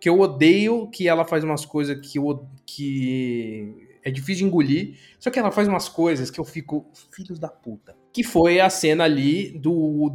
Que 0.00 0.08
eu 0.08 0.18
odeio 0.20 0.90
que 0.90 1.08
ela 1.08 1.24
faz 1.24 1.44
umas 1.44 1.64
coisas 1.64 1.98
que, 2.04 2.18
eu, 2.18 2.46
que 2.66 3.98
é 4.02 4.10
difícil 4.10 4.38
de 4.38 4.44
engolir. 4.44 4.98
Só 5.18 5.30
que 5.30 5.38
ela 5.38 5.52
faz 5.52 5.68
umas 5.68 5.88
coisas 5.88 6.30
que 6.30 6.40
eu 6.40 6.44
fico. 6.44 6.90
Filhos 7.12 7.38
da 7.38 7.48
puta. 7.48 7.96
Que 8.12 8.24
foi 8.24 8.60
a 8.60 8.68
cena 8.68 9.04
ali 9.04 9.56
do. 9.58 10.12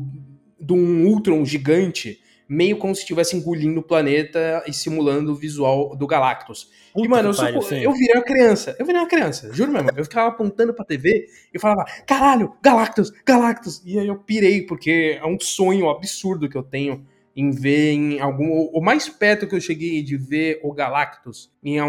de 0.60 0.74
um 0.74 1.08
Ultron 1.08 1.46
gigante 1.46 2.22
meio 2.50 2.78
como 2.78 2.96
se 2.96 3.02
estivesse 3.02 3.36
engolindo 3.36 3.80
o 3.80 3.84
planeta 3.84 4.64
e 4.66 4.74
simulando 4.74 5.32
o 5.32 5.36
visual 5.36 5.96
do 5.96 6.08
Galactus. 6.08 6.72
Puta 6.92 7.06
e, 7.06 7.08
mano, 7.08 7.30
eu, 7.30 7.36
pariu, 7.36 7.62
sou, 7.62 7.78
eu 7.78 7.94
virei 7.94 8.16
uma 8.16 8.24
criança. 8.24 8.76
Eu 8.80 8.86
virei 8.88 9.00
uma 9.00 9.08
criança, 9.08 9.54
juro 9.54 9.72
mesmo. 9.72 9.92
Eu 9.96 10.04
ficava 10.04 10.30
apontando 10.30 10.74
pra 10.74 10.84
TV 10.84 11.28
e 11.54 11.60
falava, 11.60 11.86
caralho, 12.08 12.54
Galactus, 12.62 13.12
Galactus. 13.24 13.84
E 13.86 14.00
aí 14.00 14.08
eu 14.08 14.18
pirei, 14.18 14.64
porque 14.64 15.20
é 15.22 15.26
um 15.26 15.40
sonho 15.40 15.88
absurdo 15.88 16.50
que 16.50 16.58
eu 16.58 16.64
tenho 16.64 17.06
em 17.36 17.52
ver 17.52 17.92
em 17.92 18.20
algum. 18.20 18.70
O 18.74 18.82
mais 18.82 19.08
perto 19.10 19.48
que 19.48 19.56
eu 19.56 19.62
cheguei 19.62 20.02
de 20.04 20.18
ver 20.18 20.60
o 20.64 20.74
Galactus 20.74 21.52
em, 21.64 21.80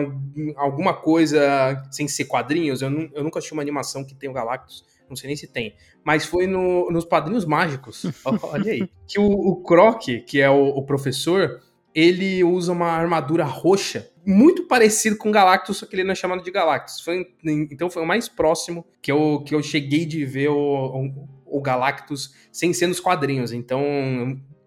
alguma 0.57 0.94
coisa 0.94 1.83
sem 1.90 2.07
ser 2.07 2.26
quadrinhos, 2.26 2.83
eu, 2.83 2.90
eu 3.12 3.24
nunca 3.24 3.38
achei 3.38 3.53
uma 3.53 3.62
animação 3.62 4.05
que 4.05 4.14
tem 4.14 4.29
o 4.29 4.33
Galactus 4.33 4.85
não 5.11 5.16
sei 5.16 5.26
nem 5.26 5.37
se 5.37 5.48
tem, 5.48 5.74
mas 6.05 6.24
foi 6.24 6.46
no, 6.46 6.88
nos 6.90 7.05
Padrinhos 7.05 7.44
Mágicos, 7.44 8.07
olha 8.44 8.70
aí, 8.70 8.88
que 9.09 9.18
o, 9.18 9.26
o 9.26 9.57
Croc, 9.57 10.05
que 10.24 10.40
é 10.40 10.48
o, 10.48 10.68
o, 10.68 10.85
professor, 10.85 11.61
ele 11.92 12.44
usa 12.44 12.72
uma 12.72 12.92
armadura 12.92 13.44
roxa, 13.44 14.09
muito 14.24 14.68
parecido 14.68 15.16
com 15.16 15.33
Galactus, 15.33 15.79
só 15.79 15.87
que 15.87 15.96
ele 15.96 16.05
não 16.05 16.12
é 16.12 16.14
chamado 16.14 16.42
de 16.42 16.50
Galactus. 16.50 17.00
Foi, 17.00 17.26
então 17.44 17.90
foi 17.90 18.03
o 18.03 18.07
mais 18.07 18.29
próximo 18.29 18.87
que 19.03 19.11
eu, 19.11 19.42
que 19.44 19.55
eu 19.55 19.62
cheguei 19.62 20.07
de 20.07 20.24
ver 20.24 20.48
o, 20.48 20.57
o, 20.57 21.59
o 21.59 21.61
Galactus 21.61 22.33
sem 22.53 22.72
ser 22.72 22.87
nos 22.87 23.00
quadrinhos, 23.00 23.53
então 23.53 23.83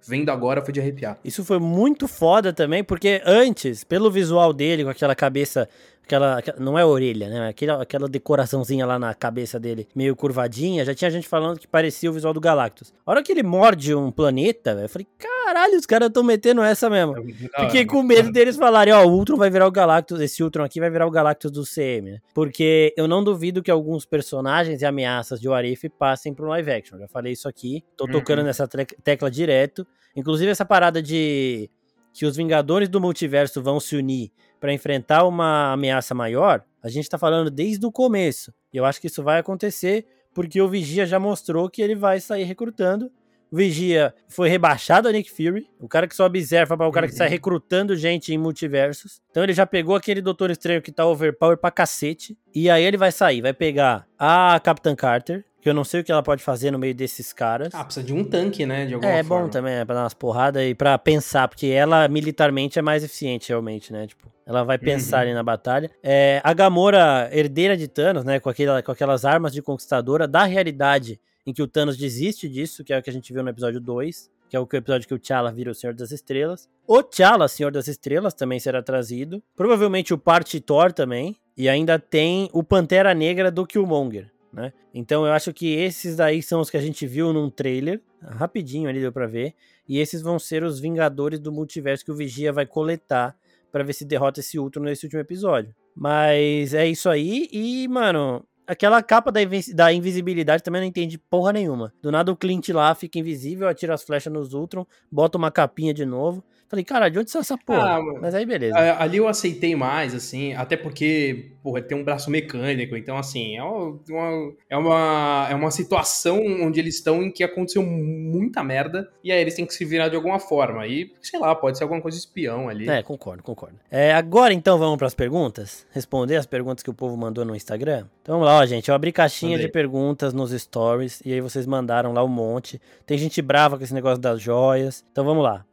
vendo 0.06 0.30
agora 0.30 0.62
foi 0.62 0.74
de 0.74 0.80
arrepiar. 0.80 1.18
Isso 1.24 1.44
foi 1.44 1.60
muito 1.60 2.08
foda 2.08 2.52
também, 2.52 2.84
porque 2.84 3.22
antes, 3.26 3.84
pelo 3.84 4.12
visual 4.12 4.54
dele, 4.54 4.84
com 4.84 4.90
aquela 4.90 5.16
cabeça 5.16 5.68
aquela, 6.06 6.42
não 6.60 6.78
é 6.78 6.86
orelha, 6.86 7.30
né? 7.30 7.50
Aquela, 7.50 7.82
aquela 7.82 8.08
decoraçãozinha 8.08 8.86
lá 8.86 9.00
na 9.00 9.14
cabeça 9.14 9.60
dele, 9.60 9.88
meio 9.96 10.16
curvadinha, 10.16 10.86
já 10.86 10.94
tinha 10.94 11.10
gente 11.10 11.28
falando 11.28 11.60
que 11.60 11.68
parecia 11.68 12.10
o 12.10 12.14
visual 12.14 12.34
do 12.34 12.42
Galactus. 12.42 12.94
A 13.06 13.12
hora 13.12 13.24
que 13.24 13.32
ele 13.32 13.44
morde 13.44 13.96
um 13.96 14.12
planeta, 14.12 14.72
eu 14.72 14.90
falei, 14.90 15.08
caralho, 15.18 15.78
os 15.78 15.86
caras 15.86 16.10
estão 16.10 16.24
metendo 16.24 16.62
essa 16.62 16.90
mesmo. 16.90 17.16
É 17.56 17.66
Fiquei 17.66 17.86
com 17.86 18.04
medo 18.04 18.32
deles 18.32 18.58
falarem, 18.58 18.94
ó, 18.94 19.04
oh, 19.04 19.08
o 19.08 19.14
Ultron 19.14 19.38
vai 19.38 19.50
virar 19.50 19.68
o 19.68 19.72
Galactus, 19.72 20.20
esse 20.20 20.44
Ultron 20.44 20.64
aqui 20.64 20.80
vai 20.80 20.90
virar 20.90 21.08
o 21.08 21.12
Galactus 21.12 21.52
do 21.52 21.64
CM, 21.64 22.12
né? 22.12 22.20
Porque 22.34 22.94
eu 22.98 23.08
não 23.08 23.24
duvido 23.24 23.64
que 23.64 23.72
alguns 23.72 24.06
personagens 24.06 24.82
e 24.82 24.86
ameaças 24.86 25.40
de 25.40 25.48
Warif 25.48 25.90
passem 25.90 26.34
pro 26.34 26.48
live 26.48 26.72
action. 26.72 27.00
Já 27.00 27.08
falei 27.08 27.34
isso 27.34 27.48
aqui, 27.48 27.84
tô 27.98 28.08
tocando 28.08 28.40
uhum. 28.40 28.46
nessa 28.46 28.68
tecla 28.68 29.32
direto. 29.32 29.86
Inclusive 30.16 30.52
essa 30.52 30.64
parada 30.64 31.02
de 31.02 31.70
que 32.14 32.26
os 32.26 32.38
Vingadores 32.38 32.88
do 32.88 33.02
Multiverso 33.02 33.62
vão 33.62 33.80
se 33.80 33.96
unir 33.96 34.32
para 34.60 34.72
enfrentar 34.72 35.26
uma 35.26 35.74
ameaça 35.74 36.14
maior, 36.16 36.64
a 36.82 36.88
gente 36.88 37.04
está 37.04 37.18
falando 37.18 37.52
desde 37.52 37.86
o 37.86 37.92
começo. 37.92 38.54
E 38.72 38.78
eu 38.78 38.86
acho 38.86 39.02
que 39.02 39.08
isso 39.08 39.24
vai 39.24 39.40
acontecer 39.40 40.06
porque 40.34 40.62
o 40.62 40.68
Vigia 40.68 41.06
já 41.06 41.20
mostrou 41.20 41.70
que 41.70 41.82
ele 41.82 41.96
vai 41.96 42.20
sair 42.20 42.44
recrutando. 42.44 43.12
O 43.52 43.56
Vigia 43.56 44.14
foi 44.28 44.50
rebaixado 44.50 45.08
a 45.08 45.12
Nick 45.12 45.30
Fury, 45.30 45.70
o 45.80 45.88
cara 45.88 46.08
que 46.08 46.16
só 46.16 46.26
observa 46.26 46.76
para 46.76 46.88
o 46.88 46.92
cara 46.92 47.08
que 47.08 47.14
sai 47.14 47.28
uhum. 47.28 47.34
recrutando 47.34 47.96
gente 47.96 48.34
em 48.34 48.38
multiversos. 48.38 49.22
Então 49.30 49.44
ele 49.44 49.54
já 49.54 49.66
pegou 49.66 49.96
aquele 49.96 50.22
Doutor 50.22 50.50
Estranho 50.50 50.82
que 50.82 50.92
tá 50.92 51.06
overpower 51.06 51.58
pra 51.58 51.70
cacete. 51.70 52.36
E 52.54 52.70
aí 52.70 52.84
ele 52.84 52.98
vai 52.98 53.12
sair, 53.12 53.42
vai 53.42 53.54
pegar 53.54 54.08
a 54.18 54.60
Capitã 54.64 54.96
Carter, 54.96 55.46
que 55.64 55.70
eu 55.70 55.74
não 55.74 55.86
sei 55.86 56.02
o 56.02 56.04
que 56.04 56.12
ela 56.12 56.22
pode 56.22 56.44
fazer 56.44 56.72
no 56.72 56.78
meio 56.78 56.94
desses 56.94 57.32
caras. 57.32 57.74
Ah, 57.74 57.86
precisa 57.86 58.06
de 58.06 58.14
um 58.14 58.22
tanque, 58.22 58.66
né? 58.66 58.86
De 58.86 58.96
alguma 58.96 59.10
é, 59.10 59.24
forma. 59.24 59.44
é 59.44 59.46
bom 59.46 59.50
também, 59.50 59.74
é 59.76 59.86
pra 59.86 59.96
dar 59.96 60.04
umas 60.04 60.14
porradas 60.14 60.62
e 60.62 60.76
pra 60.76 60.98
pensar, 60.98 61.48
porque 61.48 61.68
ela 61.68 62.06
militarmente 62.10 62.78
é 62.78 62.82
mais 62.82 63.02
eficiente, 63.02 63.48
realmente, 63.48 63.94
né? 63.94 64.06
Tipo, 64.06 64.30
ela 64.46 64.64
vai 64.64 64.78
pensar 64.78 65.18
uhum. 65.18 65.22
ali 65.24 65.34
na 65.34 65.42
batalha. 65.42 65.90
É, 66.04 66.42
a 66.44 66.54
Gamora, 66.54 67.30
herdeira 67.32 67.78
de 67.78 67.88
Thanos, 67.88 68.26
né? 68.26 68.42
Com, 68.42 68.50
aquela, 68.50 68.84
com 68.84 68.92
aquelas 68.92 69.24
armas 69.24 69.54
de 69.54 69.62
conquistadora, 69.62 70.28
da 70.28 70.44
realidade 70.44 71.18
em 71.48 71.54
que 71.54 71.62
o 71.62 71.68
Thanos 71.68 71.96
desiste 71.96 72.50
disso, 72.50 72.84
que 72.84 72.92
é 72.92 73.00
o 73.00 73.02
que 73.02 73.10
a 73.10 73.14
gente 73.14 73.32
viu 73.32 73.42
no 73.42 73.50
episódio 73.50 73.80
2, 73.80 74.30
que 74.50 74.58
é 74.58 74.60
o 74.60 74.68
episódio 74.74 75.08
que 75.08 75.14
o 75.14 75.20
T'Challa 75.20 75.50
vira 75.50 75.72
o 75.72 75.76
Senhor 75.76 75.94
das 75.94 76.12
Estrelas. 76.12 76.70
O 76.86 77.02
T'Challa, 77.02 77.48
Senhor 77.48 77.72
das 77.72 77.88
Estrelas, 77.88 78.34
também 78.34 78.60
será 78.60 78.84
trazido. 78.84 79.42
Provavelmente 79.56 80.14
o 80.14 80.18
Partitor 80.18 80.92
também. 80.92 81.38
E 81.56 81.70
ainda 81.70 81.98
tem 81.98 82.50
o 82.52 82.64
Pantera 82.64 83.14
Negra 83.14 83.50
do 83.50 83.66
Killmonger 83.66 84.33
né? 84.54 84.72
Então 84.94 85.26
eu 85.26 85.34
acho 85.34 85.52
que 85.52 85.74
esses 85.74 86.16
daí 86.16 86.42
são 86.42 86.62
os 86.62 86.70
que 86.70 86.78
a 86.78 86.82
gente 86.82 87.08
viu 87.08 87.34
num 87.34 87.50
trailer, 87.50 88.00
rapidinho 88.22 88.88
ali 88.88 89.02
deu 89.02 89.12
pra 89.12 89.26
ver, 89.26 89.56
e 89.90 90.00
esses 90.00 90.22
vão 90.22 90.38
ser 90.38 90.64
os 90.64 90.80
Vingadores 90.80 91.40
do 91.40 91.52
Multiverso 91.52 92.06
que 92.06 92.12
o 92.12 92.16
Vigia 92.16 92.54
vai 92.54 92.66
coletar 92.66 93.36
para 93.72 93.84
ver 93.84 93.94
se 93.94 94.06
derrota 94.06 94.40
esse 94.40 94.60
Ultron 94.60 94.84
nesse 94.84 95.06
último 95.06 95.20
episódio. 95.22 95.76
Mas 95.96 96.74
é 96.74 96.88
isso 96.88 97.10
aí, 97.10 97.50
e, 97.52 97.88
mano, 97.88 98.46
aquela 98.68 99.02
capa 99.02 99.32
da, 99.32 99.40
da 99.74 99.92
invisibilidade 99.92 100.64
também 100.64 100.82
não 100.82 100.88
entendi 100.88 101.18
porra 101.18 101.52
nenhuma. 101.52 101.94
Do 102.02 102.12
nada 102.12 102.32
o 102.32 102.36
Clint 102.36 102.70
lá 102.70 102.94
fica 102.94 103.20
invisível, 103.20 103.68
atira 103.68 103.94
as 103.94 104.04
flechas 104.04 104.32
nos 104.32 104.54
Ultron, 104.54 104.86
bota 105.12 105.38
uma 105.38 105.52
capinha 105.52 105.94
de 105.94 106.06
novo. 106.06 106.44
Falei, 106.74 106.84
cara, 106.84 107.08
de 107.08 107.20
onde 107.20 107.30
saiu 107.30 107.42
essa 107.42 107.56
porra? 107.56 107.98
Ah, 107.98 108.02
Mas 108.20 108.34
aí 108.34 108.48
beleza. 108.48 108.76
Ali 108.98 109.18
eu 109.18 109.28
aceitei 109.28 109.76
mais, 109.76 110.16
assim, 110.16 110.56
até 110.56 110.76
porque, 110.76 111.52
porra, 111.62 111.84
tem 111.84 111.96
um 111.96 112.04
braço 112.04 112.32
mecânico, 112.32 112.98
então, 112.98 113.16
assim, 113.16 113.56
é 113.56 113.62
uma, 113.64 114.54
é 114.72 114.76
uma, 114.76 115.48
é 115.52 115.54
uma 115.54 115.70
situação 115.70 116.40
onde 116.64 116.80
eles 116.80 116.96
estão 116.96 117.22
em 117.22 117.30
que 117.30 117.44
aconteceu 117.44 117.84
muita 117.84 118.64
merda 118.64 119.08
e 119.24 119.32
aí 119.32 119.40
eles 119.40 119.54
têm 119.54 119.68
que 119.68 119.74
se 119.76 119.86
virar 119.86 120.10
de 120.10 120.16
alguma 120.16 120.40
forma. 120.40 120.88
E, 120.88 121.14
sei 121.22 121.40
lá, 121.40 121.54
pode 121.54 121.78
ser 121.78 121.84
alguma 121.84 122.02
coisa 122.02 122.18
espião 122.18 122.68
ali. 122.68 122.90
É, 122.90 123.04
concordo, 123.04 123.44
concordo. 123.44 123.76
É, 123.92 124.12
agora 124.12 124.52
então 124.52 124.80
vamos 124.80 124.98
para 124.98 125.06
as 125.06 125.14
perguntas? 125.14 125.86
Responder 125.92 126.38
as 126.38 126.48
perguntas 126.48 126.82
que 126.82 126.90
o 126.90 126.94
povo 126.96 127.16
mandou 127.16 127.46
no 127.46 127.56
Instagram? 127.56 128.08
Então 128.24 128.40
vamos 128.40 128.48
lá, 128.48 128.58
ó, 128.58 128.66
gente. 128.66 128.90
Eu 128.90 128.96
abri 128.96 129.12
caixinha 129.12 129.60
de 129.60 129.68
perguntas 129.68 130.34
nos 130.34 130.50
stories 130.50 131.22
e 131.24 131.34
aí 131.34 131.40
vocês 131.40 131.68
mandaram 131.68 132.14
lá 132.14 132.24
um 132.24 132.28
monte. 132.28 132.82
Tem 133.06 133.16
gente 133.16 133.44
brava 133.44 133.78
com 133.78 133.84
esse 133.84 133.94
negócio 133.94 134.20
das 134.20 134.42
joias. 134.42 135.06
Então 135.12 135.24
vamos 135.24 135.44
lá 135.44 135.64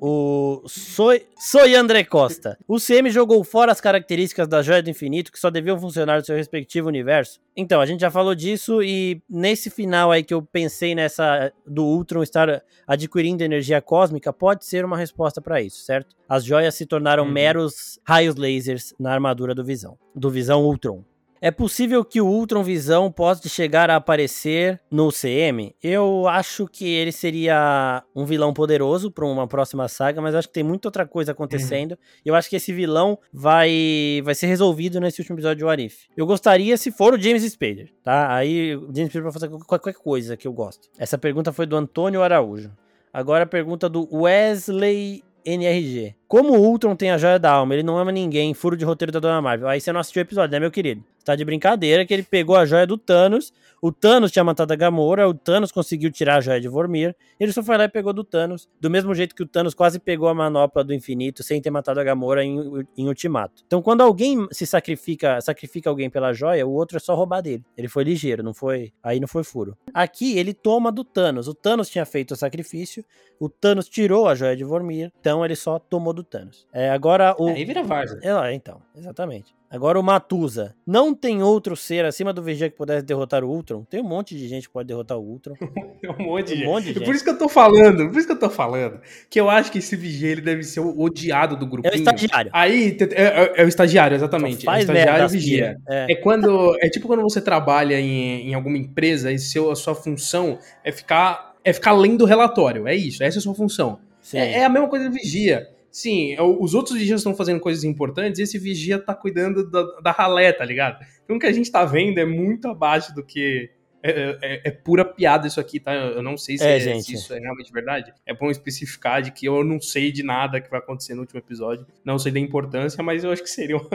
o 0.00 0.62
Soy, 0.66 1.26
Soy 1.38 1.74
André 1.74 2.04
Costa. 2.04 2.58
O 2.66 2.78
CM 2.78 3.10
jogou 3.10 3.42
fora 3.44 3.72
as 3.72 3.80
características 3.80 4.48
da 4.48 4.62
Joia 4.62 4.82
do 4.82 4.90
Infinito 4.90 5.32
que 5.32 5.38
só 5.38 5.50
deviam 5.50 5.78
funcionar 5.78 6.18
no 6.18 6.24
seu 6.24 6.36
respectivo 6.36 6.88
universo. 6.88 7.40
Então, 7.56 7.80
a 7.80 7.86
gente 7.86 8.00
já 8.00 8.10
falou 8.10 8.34
disso 8.34 8.82
e 8.82 9.22
nesse 9.28 9.70
final 9.70 10.10
aí 10.10 10.22
que 10.22 10.34
eu 10.34 10.42
pensei 10.42 10.94
nessa 10.94 11.52
do 11.66 11.84
Ultron 11.84 12.22
estar 12.22 12.62
adquirindo 12.86 13.42
energia 13.42 13.80
cósmica, 13.80 14.32
pode 14.32 14.64
ser 14.64 14.84
uma 14.84 14.96
resposta 14.96 15.40
para 15.40 15.60
isso, 15.62 15.84
certo? 15.84 16.16
As 16.28 16.44
joias 16.44 16.74
se 16.74 16.86
tornaram 16.86 17.24
uhum. 17.24 17.30
meros 17.30 17.98
raios 18.04 18.36
lasers 18.36 18.94
na 18.98 19.12
armadura 19.12 19.54
do 19.54 19.64
Visão, 19.64 19.98
do 20.14 20.30
Visão 20.30 20.64
Ultron. 20.64 21.04
É 21.44 21.50
possível 21.50 22.02
que 22.02 22.22
o 22.22 22.26
Ultron 22.26 22.62
Visão 22.62 23.12
possa 23.12 23.50
chegar 23.50 23.90
a 23.90 23.96
aparecer 23.96 24.80
no 24.90 25.10
CM? 25.12 25.76
Eu 25.82 26.26
acho 26.26 26.66
que 26.66 26.88
ele 26.88 27.12
seria 27.12 28.02
um 28.16 28.24
vilão 28.24 28.54
poderoso 28.54 29.10
para 29.10 29.26
uma 29.26 29.46
próxima 29.46 29.86
saga, 29.86 30.22
mas 30.22 30.34
acho 30.34 30.48
que 30.48 30.54
tem 30.54 30.62
muita 30.62 30.88
outra 30.88 31.06
coisa 31.06 31.32
acontecendo. 31.32 31.90
Uhum. 31.92 31.98
Eu 32.24 32.34
acho 32.34 32.48
que 32.48 32.56
esse 32.56 32.72
vilão 32.72 33.18
vai 33.30 34.22
vai 34.24 34.34
ser 34.34 34.46
resolvido 34.46 34.98
nesse 34.98 35.20
último 35.20 35.36
episódio 35.36 35.58
de 35.58 35.64
Warif. 35.64 36.06
Eu 36.16 36.24
gostaria 36.24 36.78
se 36.78 36.90
for 36.90 37.12
o 37.12 37.20
James 37.20 37.42
Spader, 37.42 37.92
tá? 38.02 38.34
Aí 38.34 38.74
o 38.74 38.86
James 38.86 39.10
Spader 39.10 39.24
vai 39.24 39.32
fazer 39.32 39.50
qualquer 39.50 39.92
coisa 39.92 40.38
que 40.38 40.48
eu 40.48 40.52
gosto. 40.54 40.88
Essa 40.98 41.18
pergunta 41.18 41.52
foi 41.52 41.66
do 41.66 41.76
Antônio 41.76 42.22
Araújo. 42.22 42.72
Agora 43.12 43.44
a 43.44 43.46
pergunta 43.46 43.86
do 43.86 44.08
Wesley 44.10 45.22
NRG. 45.44 46.16
Como 46.26 46.54
o 46.54 46.60
Ultron 46.60 46.96
tem 46.96 47.10
a 47.10 47.18
joia 47.18 47.38
da 47.38 47.50
alma, 47.50 47.74
ele 47.74 47.82
não 47.82 47.98
ama 47.98 48.10
ninguém, 48.10 48.54
furo 48.54 48.76
de 48.76 48.84
roteiro 48.84 49.12
da 49.12 49.20
Dona 49.20 49.42
Marvel. 49.42 49.68
Aí 49.68 49.80
você 49.80 49.92
não 49.92 50.00
assistiu 50.00 50.20
o 50.20 50.24
episódio, 50.24 50.52
né, 50.52 50.60
meu 50.60 50.70
querido? 50.70 51.04
Tá 51.24 51.34
de 51.34 51.44
brincadeira 51.44 52.04
que 52.04 52.12
ele 52.12 52.22
pegou 52.22 52.54
a 52.54 52.66
joia 52.66 52.86
do 52.86 52.98
Thanos. 52.98 53.50
O 53.80 53.90
Thanos 53.90 54.30
tinha 54.30 54.44
matado 54.44 54.72
a 54.74 54.76
Gamora, 54.76 55.26
o 55.26 55.32
Thanos 55.32 55.72
conseguiu 55.72 56.10
tirar 56.10 56.36
a 56.36 56.40
joia 56.40 56.60
de 56.60 56.68
Vormir. 56.68 57.16
Ele 57.40 57.50
só 57.50 57.62
foi 57.62 57.78
lá 57.78 57.84
e 57.84 57.88
pegou 57.88 58.12
do 58.12 58.22
Thanos. 58.22 58.68
Do 58.78 58.90
mesmo 58.90 59.14
jeito 59.14 59.34
que 59.34 59.42
o 59.42 59.46
Thanos 59.46 59.74
quase 59.74 59.98
pegou 59.98 60.28
a 60.28 60.34
manopla 60.34 60.84
do 60.84 60.92
infinito 60.92 61.42
sem 61.42 61.62
ter 61.62 61.70
matado 61.70 61.98
a 61.98 62.04
Gamora 62.04 62.44
em, 62.44 62.86
em 62.96 63.08
Ultimato. 63.08 63.62
Então, 63.66 63.80
quando 63.80 64.02
alguém 64.02 64.46
se 64.52 64.66
sacrifica, 64.66 65.40
sacrifica 65.40 65.88
alguém 65.88 66.10
pela 66.10 66.32
joia, 66.34 66.66
o 66.66 66.72
outro 66.72 66.98
é 66.98 67.00
só 67.00 67.14
roubar 67.14 67.40
dele. 67.40 67.64
Ele 67.76 67.88
foi 67.88 68.04
ligeiro, 68.04 68.42
não 68.42 68.52
foi. 68.52 68.92
Aí 69.02 69.18
não 69.18 69.28
foi 69.28 69.44
furo. 69.44 69.76
Aqui 69.94 70.38
ele 70.38 70.52
toma 70.52 70.92
do 70.92 71.04
Thanos. 71.04 71.48
O 71.48 71.54
Thanos 71.54 71.88
tinha 71.88 72.04
feito 72.04 72.32
o 72.32 72.36
sacrifício. 72.36 73.02
O 73.40 73.48
Thanos 73.48 73.88
tirou 73.88 74.28
a 74.28 74.34
joia 74.34 74.56
de 74.56 74.64
Vormir. 74.64 75.10
Então 75.20 75.44
ele 75.44 75.56
só 75.56 75.78
tomou 75.78 76.12
do 76.14 76.24
Thanos. 76.24 76.66
É, 76.72 76.90
agora 76.90 77.34
o. 77.38 77.48
É, 77.48 77.54
aí 77.54 77.64
vira 77.64 77.82
Varsa. 77.82 78.18
É, 78.22 78.54
então, 78.54 78.80
exatamente. 78.96 79.54
Agora 79.74 79.98
o 79.98 80.02
Matusa. 80.04 80.72
Não 80.86 81.12
tem 81.12 81.42
outro 81.42 81.74
ser 81.74 82.04
acima 82.04 82.32
do 82.32 82.40
Vigia 82.40 82.70
que 82.70 82.76
pudesse 82.76 83.04
derrotar 83.04 83.42
o 83.42 83.48
Ultron? 83.48 83.82
Tem 83.82 84.00
um 84.00 84.04
monte 84.04 84.36
de 84.36 84.46
gente 84.46 84.68
que 84.68 84.72
pode 84.72 84.86
derrotar 84.86 85.18
o 85.18 85.20
Ultron. 85.20 85.56
um 86.16 86.22
monte 86.26 86.54
de, 86.54 86.62
um 86.62 86.66
monte 86.66 86.84
de 86.84 86.92
gente. 86.92 87.04
Por 87.04 87.12
isso 87.12 87.24
que 87.24 87.30
eu 87.30 87.36
tô 87.36 87.48
falando, 87.48 88.08
por 88.08 88.16
isso 88.16 88.26
que 88.28 88.32
eu 88.32 88.38
tô 88.38 88.48
falando, 88.48 89.00
que 89.28 89.40
eu 89.40 89.50
acho 89.50 89.72
que 89.72 89.78
esse 89.78 89.96
Vigia 89.96 90.30
ele 90.30 90.42
deve 90.42 90.62
ser 90.62 90.78
o 90.78 91.00
odiado 91.00 91.56
do 91.56 91.66
grupo. 91.66 91.88
É 91.88 91.90
o 91.90 91.94
estagiário. 91.96 92.52
Aí, 92.54 92.96
é, 93.00 93.22
é, 93.22 93.52
é 93.62 93.64
o 93.64 93.68
estagiário, 93.68 94.14
exatamente. 94.14 94.62
Então 94.62 94.72
faz 94.72 94.88
é 94.88 94.92
o 94.92 94.94
estagiário 94.94 95.28
Vigia. 95.28 95.76
É. 95.88 96.12
é. 96.12 96.14
quando, 96.14 96.78
é 96.80 96.88
tipo 96.88 97.08
quando 97.08 97.22
você 97.22 97.40
trabalha 97.40 97.98
em, 97.98 98.50
em 98.50 98.54
alguma 98.54 98.78
empresa 98.78 99.32
e 99.32 99.40
seu, 99.40 99.72
a 99.72 99.74
sua 99.74 99.96
função 99.96 100.56
é 100.84 100.92
ficar, 100.92 101.52
é 101.64 101.72
ficar 101.72 101.90
lendo 101.94 102.22
o 102.22 102.26
relatório. 102.26 102.86
É 102.86 102.94
isso, 102.94 103.24
essa 103.24 103.38
é 103.38 103.40
a 103.40 103.42
sua 103.42 103.56
função. 103.56 103.98
É, 104.32 104.60
é, 104.60 104.64
a 104.64 104.68
mesma 104.68 104.88
coisa 104.88 105.08
do 105.08 105.12
Vigia. 105.12 105.68
Sim, 105.94 106.32
é 106.32 106.42
os 106.42 106.74
outros 106.74 106.98
vigias 106.98 107.20
estão 107.20 107.36
fazendo 107.36 107.60
coisas 107.60 107.84
importantes 107.84 108.40
e 108.40 108.42
esse 108.42 108.58
vigia 108.58 108.98
tá 108.98 109.14
cuidando 109.14 109.70
da, 109.70 110.00
da 110.00 110.10
ralé, 110.10 110.52
tá 110.52 110.64
ligado? 110.64 110.98
Então 111.22 111.36
o 111.36 111.38
que 111.38 111.46
a 111.46 111.52
gente 111.52 111.70
tá 111.70 111.84
vendo 111.84 112.18
é 112.18 112.24
muito 112.24 112.66
abaixo 112.66 113.14
do 113.14 113.24
que. 113.24 113.70
É, 114.02 114.36
é, 114.42 114.60
é 114.64 114.70
pura 114.72 115.04
piada 115.04 115.46
isso 115.46 115.60
aqui, 115.60 115.78
tá? 115.78 115.94
Eu 115.94 116.20
não 116.20 116.36
sei 116.36 116.58
se, 116.58 116.64
é, 116.64 116.76
é, 116.76 117.00
se, 117.00 117.14
isso 117.14 117.32
é 117.32 117.38
realmente 117.38 117.72
verdade. 117.72 118.12
É 118.26 118.34
bom 118.34 118.50
especificar 118.50 119.22
de 119.22 119.30
que 119.30 119.46
eu 119.46 119.62
não 119.62 119.80
sei 119.80 120.10
de 120.10 120.24
nada 120.24 120.60
que 120.60 120.68
vai 120.68 120.80
acontecer 120.80 121.14
no 121.14 121.20
último 121.20 121.38
episódio. 121.38 121.86
Não 122.04 122.18
sei 122.18 122.32
da 122.32 122.40
importância, 122.40 123.00
mas 123.00 123.22
eu 123.22 123.30
acho 123.30 123.44
que 123.44 123.48
seria 123.48 123.76
uma, 123.76 123.88